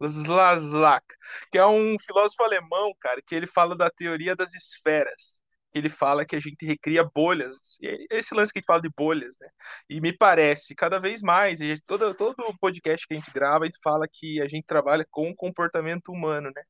Slazak, 0.02 1.06
que 1.52 1.58
é 1.58 1.66
um 1.66 1.98
filósofo 2.00 2.44
alemão, 2.44 2.94
cara, 3.00 3.22
que 3.22 3.36
ele 3.36 3.48
fala 3.48 3.76
da 3.76 3.90
teoria 3.90 4.36
das 4.36 4.54
esferas. 4.54 5.42
Ele 5.74 5.90
fala 5.90 6.26
que 6.26 6.36
a 6.36 6.40
gente 6.40 6.66
recria 6.66 7.04
bolhas. 7.04 7.78
Esse 8.12 8.36
lance 8.36 8.54
que 8.54 8.60
a 8.60 8.62
gente 8.62 8.68
fala 8.68 8.82
de 8.82 8.90
bolhas, 8.96 9.36
né? 9.40 9.50
E 9.90 10.00
me 10.02 10.16
parece, 10.16 10.76
cada 10.76 11.00
vez 11.00 11.22
mais, 11.22 11.62
e 11.62 11.76
todo, 11.86 12.14
todo 12.14 12.36
podcast 12.60 13.08
que 13.08 13.14
a 13.14 13.18
gente 13.18 13.32
grava, 13.32 13.64
a 13.64 13.68
gente 13.68 13.80
fala 13.82 14.08
que 14.12 14.42
a 14.42 14.48
gente 14.48 14.66
trabalha 14.66 15.06
com 15.10 15.30
o 15.30 15.36
comportamento 15.36 16.12
humano, 16.12 16.52
né? 16.56 16.64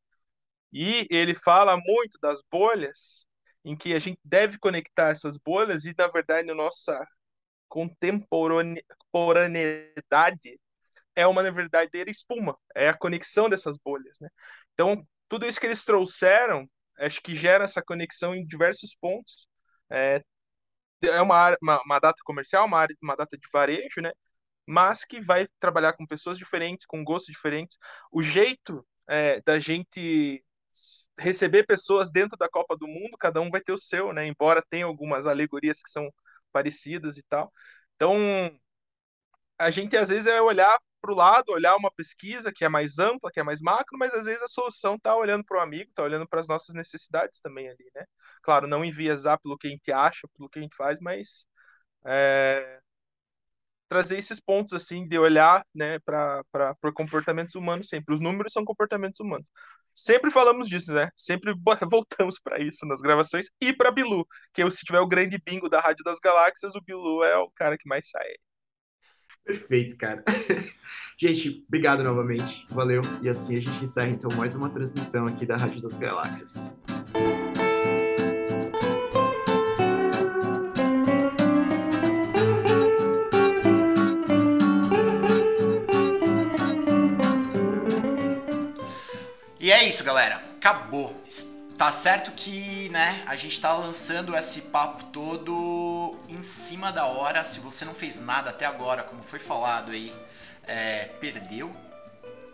E 0.71 1.07
ele 1.11 1.35
fala 1.35 1.77
muito 1.77 2.17
das 2.21 2.41
bolhas, 2.51 3.25
em 3.65 3.75
que 3.77 3.93
a 3.93 3.99
gente 3.99 4.19
deve 4.23 4.57
conectar 4.59 5.09
essas 5.09 5.37
bolhas, 5.37 5.85
e 5.85 5.93
na 5.97 6.07
verdade, 6.07 6.53
nossa 6.53 6.99
contemporaneidade 7.67 10.59
é 11.15 11.27
uma 11.27 11.43
verdadeira 11.51 12.09
espuma, 12.11 12.57
é 12.75 12.89
a 12.89 12.97
conexão 12.97 13.49
dessas 13.49 13.77
bolhas, 13.77 14.19
né? 14.19 14.29
Então, 14.73 15.05
tudo 15.29 15.45
isso 15.47 15.59
que 15.59 15.65
eles 15.67 15.83
trouxeram, 15.85 16.69
acho 16.99 17.21
que 17.21 17.35
gera 17.35 17.63
essa 17.65 17.81
conexão 17.81 18.35
em 18.35 18.45
diversos 18.45 18.95
pontos. 18.95 19.47
É, 19.91 20.23
é 21.03 21.21
uma, 21.21 21.55
uma, 21.61 21.81
uma 21.83 21.99
data 21.99 22.19
comercial, 22.25 22.65
uma 22.65 22.79
área, 22.79 22.95
uma 23.01 23.15
data 23.15 23.37
de 23.37 23.47
varejo, 23.51 24.01
né? 24.01 24.11
Mas 24.67 25.05
que 25.05 25.21
vai 25.21 25.47
trabalhar 25.59 25.93
com 25.93 26.05
pessoas 26.07 26.37
diferentes, 26.37 26.85
com 26.85 27.03
gostos 27.03 27.33
diferentes. 27.33 27.77
O 28.11 28.23
jeito 28.23 28.85
é, 29.07 29.41
da 29.41 29.59
gente 29.59 30.43
receber 31.19 31.65
pessoas 31.65 32.11
dentro 32.11 32.37
da 32.37 32.49
Copa 32.49 32.75
do 32.77 32.87
Mundo, 32.87 33.17
cada 33.17 33.41
um 33.41 33.49
vai 33.49 33.61
ter 33.61 33.73
o 33.73 33.77
seu, 33.77 34.13
né? 34.13 34.25
Embora 34.27 34.63
tenha 34.69 34.85
algumas 34.85 35.27
alegorias 35.27 35.81
que 35.81 35.89
são 35.89 36.11
parecidas 36.51 37.17
e 37.17 37.23
tal. 37.23 37.51
Então, 37.95 38.17
a 39.57 39.69
gente 39.69 39.95
às 39.97 40.09
vezes 40.09 40.27
é 40.27 40.41
olhar 40.41 40.79
para 41.01 41.11
o 41.11 41.15
lado, 41.15 41.49
olhar 41.51 41.75
uma 41.75 41.91
pesquisa 41.91 42.51
que 42.53 42.63
é 42.63 42.69
mais 42.69 42.97
ampla, 42.99 43.31
que 43.31 43.39
é 43.39 43.43
mais 43.43 43.61
macro, 43.61 43.97
mas 43.97 44.13
às 44.13 44.25
vezes 44.25 44.41
a 44.41 44.47
solução 44.47 44.95
está 44.95 45.15
olhando 45.15 45.43
para 45.43 45.57
o 45.57 45.61
amigo, 45.61 45.89
está 45.89 46.03
olhando 46.03 46.27
para 46.27 46.39
as 46.39 46.47
nossas 46.47 46.73
necessidades 46.75 47.39
também 47.41 47.67
ali, 47.69 47.91
né? 47.93 48.05
Claro, 48.41 48.67
não 48.67 48.85
enviesar 48.85 49.39
pelo 49.39 49.57
que 49.57 49.67
a 49.67 49.69
gente 49.71 49.91
acha, 49.91 50.27
pelo 50.37 50.49
que 50.49 50.59
a 50.59 50.61
gente 50.61 50.75
faz, 50.75 50.99
mas 51.01 51.45
é, 52.05 52.79
trazer 53.87 54.17
esses 54.17 54.39
pontos 54.39 54.73
assim 54.73 55.07
de 55.07 55.17
olhar, 55.19 55.65
né, 55.73 55.99
para 55.99 56.43
comportamentos 56.95 57.55
humanos 57.55 57.89
sempre. 57.89 58.13
Os 58.15 58.19
números 58.21 58.53
são 58.53 58.65
comportamentos 58.65 59.19
humanos. 59.19 59.47
Sempre 59.95 60.31
falamos 60.31 60.67
disso, 60.67 60.93
né? 60.93 61.09
Sempre 61.15 61.53
voltamos 61.89 62.39
para 62.39 62.59
isso 62.59 62.85
nas 62.85 63.01
gravações 63.01 63.47
e 63.61 63.73
para 63.73 63.91
Bilu, 63.91 64.25
que 64.53 64.69
se 64.71 64.83
tiver 64.83 64.99
o 64.99 65.07
grande 65.07 65.37
bingo 65.43 65.69
da 65.69 65.79
Rádio 65.79 66.03
das 66.03 66.19
Galáxias, 66.19 66.75
o 66.75 66.81
Bilu 66.81 67.23
é 67.23 67.37
o 67.37 67.51
cara 67.51 67.77
que 67.77 67.87
mais 67.87 68.09
sai. 68.09 68.27
Perfeito, 69.43 69.97
cara. 69.97 70.23
Gente, 71.19 71.63
obrigado 71.67 72.03
novamente. 72.03 72.65
Valeu. 72.69 73.01
E 73.21 73.29
assim 73.29 73.57
a 73.57 73.59
gente 73.59 73.83
encerra 73.83 74.09
então 74.09 74.31
mais 74.37 74.55
uma 74.55 74.69
transmissão 74.69 75.25
aqui 75.25 75.45
da 75.45 75.57
Rádio 75.57 75.81
das 75.81 75.93
Galáxias. 75.95 76.75
É 89.83 89.87
isso, 89.87 90.03
galera. 90.03 90.41
Acabou. 90.55 91.13
Tá 91.77 91.91
certo 91.91 92.31
que, 92.31 92.87
né, 92.89 93.21
a 93.27 93.35
gente 93.35 93.59
tá 93.59 93.75
lançando 93.75 94.35
esse 94.35 94.63
papo 94.63 95.03
todo 95.05 96.17
em 96.29 96.41
cima 96.41 96.91
da 96.91 97.05
hora. 97.05 97.43
Se 97.43 97.59
você 97.59 97.83
não 97.83 97.93
fez 97.93 98.19
nada 98.19 98.51
até 98.51 98.65
agora, 98.65 99.03
como 99.03 99.21
foi 99.21 99.39
falado 99.39 99.91
aí, 99.91 100.13
é, 100.65 101.09
perdeu. 101.19 101.75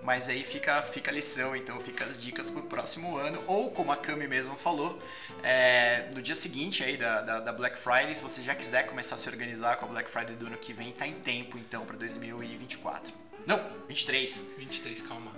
Mas 0.01 0.27
aí 0.30 0.43
fica, 0.43 0.82
fica 0.82 1.11
a 1.11 1.13
lição, 1.13 1.55
então 1.55 1.80
fica 1.80 2.05
as 2.05 2.19
dicas 2.19 2.49
pro 2.49 2.63
próximo 2.63 3.17
ano. 3.17 3.43
Ou, 3.45 3.69
como 3.69 3.91
a 3.91 3.97
Cami 3.97 4.27
mesmo 4.27 4.55
falou, 4.55 4.97
é, 5.43 6.09
no 6.15 6.21
dia 6.23 6.36
seguinte 6.36 6.84
aí 6.84 6.97
da, 6.97 7.21
da, 7.21 7.39
da 7.41 7.53
Black 7.53 7.77
Friday, 7.77 8.15
se 8.15 8.23
você 8.23 8.41
já 8.41 8.55
quiser 8.55 8.88
começar 8.88 9.15
a 9.15 9.17
se 9.19 9.30
organizar 9.30 9.75
com 9.75 9.86
a 9.86 9.89
Black 9.89 10.09
Friday 10.09 10.36
do 10.36 10.47
ano 10.47 10.57
que 10.57 10.73
vem, 10.73 10.91
tá 10.93 11.05
em 11.05 11.13
tempo 11.13 11.59
então 11.59 11.86
pra 11.86 11.95
2024. 11.95 13.13
Não, 13.45 13.61
23. 13.88 14.53
23, 14.57 15.01
calma. 15.03 15.32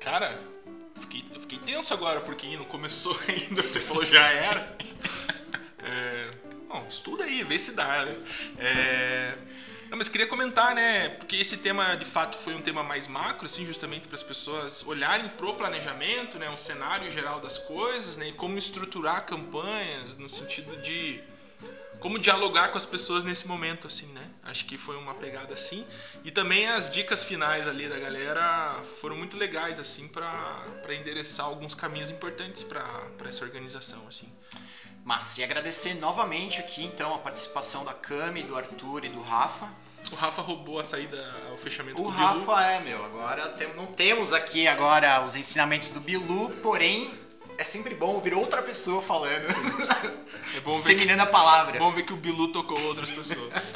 Cara, 0.00 0.38
fiquei, 1.00 1.24
eu 1.34 1.40
fiquei 1.40 1.58
tenso 1.58 1.92
agora, 1.92 2.20
porque 2.20 2.56
não 2.56 2.64
começou 2.64 3.18
ainda, 3.28 3.62
você 3.62 3.80
falou 3.80 4.04
já 4.04 4.26
era. 4.28 4.76
É, 5.78 6.30
bom, 6.68 6.86
estuda 6.88 7.24
aí, 7.24 7.42
vê 7.42 7.58
se 7.58 7.72
dá, 7.72 8.04
né? 8.04 8.16
É, 8.58 9.32
não, 9.90 9.98
mas 9.98 10.08
queria 10.08 10.28
comentar, 10.28 10.72
né? 10.72 11.08
Porque 11.08 11.34
esse 11.34 11.56
tema, 11.56 11.96
de 11.96 12.04
fato, 12.04 12.36
foi 12.36 12.54
um 12.54 12.60
tema 12.60 12.82
mais 12.82 13.08
macro, 13.08 13.46
assim, 13.46 13.66
justamente 13.66 14.06
para 14.06 14.14
as 14.14 14.22
pessoas 14.22 14.86
olharem 14.86 15.28
pro 15.30 15.54
planejamento, 15.54 16.38
né? 16.38 16.48
Um 16.48 16.56
cenário 16.56 17.10
geral 17.10 17.40
das 17.40 17.58
coisas, 17.58 18.16
né? 18.16 18.28
E 18.28 18.32
como 18.32 18.56
estruturar 18.56 19.26
campanhas 19.26 20.16
no 20.16 20.28
sentido 20.28 20.80
de 20.80 21.20
como 22.00 22.18
dialogar 22.18 22.68
com 22.68 22.78
as 22.78 22.86
pessoas 22.86 23.24
nesse 23.24 23.46
momento, 23.46 23.86
assim, 23.86 24.06
né? 24.06 24.26
Acho 24.42 24.64
que 24.64 24.76
foi 24.78 24.96
uma 24.96 25.14
pegada 25.14 25.52
assim. 25.54 25.86
E 26.24 26.30
também 26.30 26.66
as 26.68 26.90
dicas 26.90 27.22
finais 27.22 27.68
ali 27.68 27.88
da 27.88 27.98
galera 27.98 28.82
foram 29.00 29.16
muito 29.16 29.36
legais, 29.36 29.78
assim, 29.78 30.08
para 30.08 30.64
endereçar 30.98 31.46
alguns 31.46 31.74
caminhos 31.74 32.10
importantes 32.10 32.62
para 32.62 33.10
essa 33.26 33.44
organização, 33.44 34.02
assim. 34.08 34.28
Mas 35.04 35.38
e 35.38 35.44
agradecer 35.44 35.94
novamente 35.94 36.60
aqui 36.60 36.84
então 36.84 37.14
a 37.14 37.18
participação 37.18 37.84
da 37.84 37.94
Cami, 37.94 38.42
do 38.42 38.56
Arthur 38.56 39.04
e 39.04 39.08
do 39.08 39.20
Rafa. 39.22 39.68
O 40.10 40.14
Rafa 40.14 40.40
roubou 40.42 40.78
a 40.80 40.84
saída 40.84 41.18
ao 41.50 41.58
fechamento 41.58 42.00
O 42.00 42.04
do 42.04 42.08
Rafa 42.10 42.38
Bilu. 42.38 42.58
é, 42.58 42.80
meu, 42.80 43.04
agora 43.04 43.48
tem- 43.50 43.74
não 43.74 43.86
temos 43.86 44.32
aqui 44.32 44.66
agora 44.66 45.22
os 45.24 45.36
ensinamentos 45.36 45.90
do 45.90 46.00
Bilu, 46.00 46.50
porém 46.62 47.10
é 47.60 47.64
sempre 47.64 47.94
bom 47.94 48.14
ouvir 48.14 48.32
outra 48.32 48.62
pessoa 48.62 49.02
falando, 49.02 49.44
É 50.56 50.60
bom 50.60 50.80
ver, 50.80 50.94
que, 50.94 51.12
a 51.12 51.26
palavra. 51.26 51.78
bom 51.78 51.92
ver 51.92 52.04
que 52.04 52.12
o 52.14 52.16
Bilu 52.16 52.48
tocou 52.48 52.80
outras 52.84 53.10
pessoas. 53.10 53.74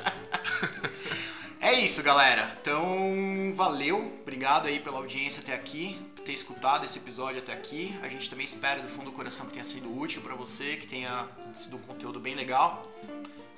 É 1.61 1.75
isso, 1.75 2.03
galera. 2.03 2.59
Então, 2.61 3.53
valeu. 3.55 4.19
Obrigado 4.23 4.67
aí 4.67 4.81
pela 4.81 4.97
audiência 4.97 5.43
até 5.43 5.55
aqui, 5.55 6.01
por 6.17 6.25
ter 6.25 6.33
escutado 6.33 6.85
esse 6.87 6.99
episódio 6.99 7.41
até 7.41 7.53
aqui. 7.53 7.95
A 8.03 8.09
gente 8.09 8.29
também 8.31 8.47
espera 8.47 8.81
do 8.81 8.89
fundo 8.89 9.07
do 9.07 9.13
coração 9.13 9.47
que 9.47 9.53
tenha 9.53 9.65
sido 9.65 9.95
útil 9.95 10.23
pra 10.23 10.35
você, 10.35 10.77
que 10.77 10.87
tenha 10.87 11.29
sido 11.53 11.77
um 11.77 11.81
conteúdo 11.81 12.19
bem 12.19 12.35
legal. 12.35 12.83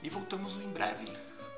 E 0.03 0.11
voltamos 0.11 0.55
em 0.55 0.69
breve. 0.71 1.05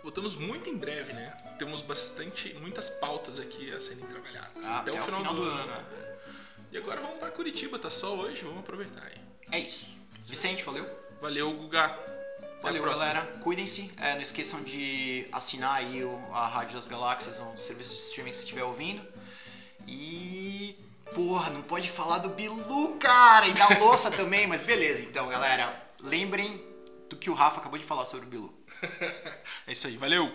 Voltamos 0.03 0.37
muito 0.37 0.69
em 0.69 0.77
breve, 0.77 1.14
né? 1.14 1.35
Temos 1.59 1.81
bastante, 1.81 2.55
muitas 2.61 2.91
pautas 2.91 3.39
aqui 3.39 3.73
a 3.73 3.81
serem 3.81 4.05
trabalhadas. 4.05 4.66
Ah, 4.66 4.81
até, 4.81 4.93
o 4.93 4.99
final, 4.99 5.35
do, 5.35 5.43
ano. 5.43 5.66
né? 5.66 5.85
E 6.71 6.77
agora 6.79 7.01
vamos 7.01 7.19
para 7.19 7.31
Curitiba, 7.31 7.79
tá 7.79 7.91
só 7.91 8.14
hoje, 8.14 8.43
vamos 8.43 8.61
aproveitar 8.61 9.03
aí. 9.05 9.14
É 9.53 9.59
isso. 9.59 9.99
Vicente, 10.25 10.62
valeu. 10.64 10.89
Valeu, 11.21 11.51
Guga. 11.53 11.99
Valeu, 12.61 12.83
galera. 12.83 13.23
Cuidem-se. 13.43 13.91
É, 13.99 14.14
não 14.14 14.21
esqueçam 14.23 14.62
de 14.62 15.27
assinar 15.33 15.77
aí 15.77 16.05
o- 16.05 16.19
a 16.33 16.47
Rádio 16.47 16.75
das 16.77 16.87
Galáxias, 16.87 17.39
um 17.39 17.57
serviço 17.57 17.93
de 17.95 18.01
streaming 18.01 18.31
que 18.33 18.37
você 18.37 18.43
estiver 18.43 18.64
ouvindo. 18.64 19.03
E. 19.87 20.77
Porra, 21.14 21.51
não 21.51 21.62
pode 21.62 21.89
falar 21.89 22.19
do 22.19 22.29
Bilu, 22.29 22.97
cara! 22.99 23.47
E 23.49 23.55
da 23.55 23.66
louça 23.79 24.11
também, 24.12 24.47
mas 24.47 24.62
beleza, 24.62 25.03
então, 25.05 25.27
galera. 25.29 25.89
Lembrem 26.01 26.62
do 27.09 27.16
que 27.16 27.31
o 27.31 27.35
Rafa 27.35 27.61
acabou 27.61 27.79
de 27.79 27.85
falar 27.85 28.05
sobre 28.05 28.27
o 28.27 28.29
Bilu. 28.29 28.55
É 29.66 29.73
isso 29.73 29.87
aí, 29.87 29.97
valeu! 29.97 30.31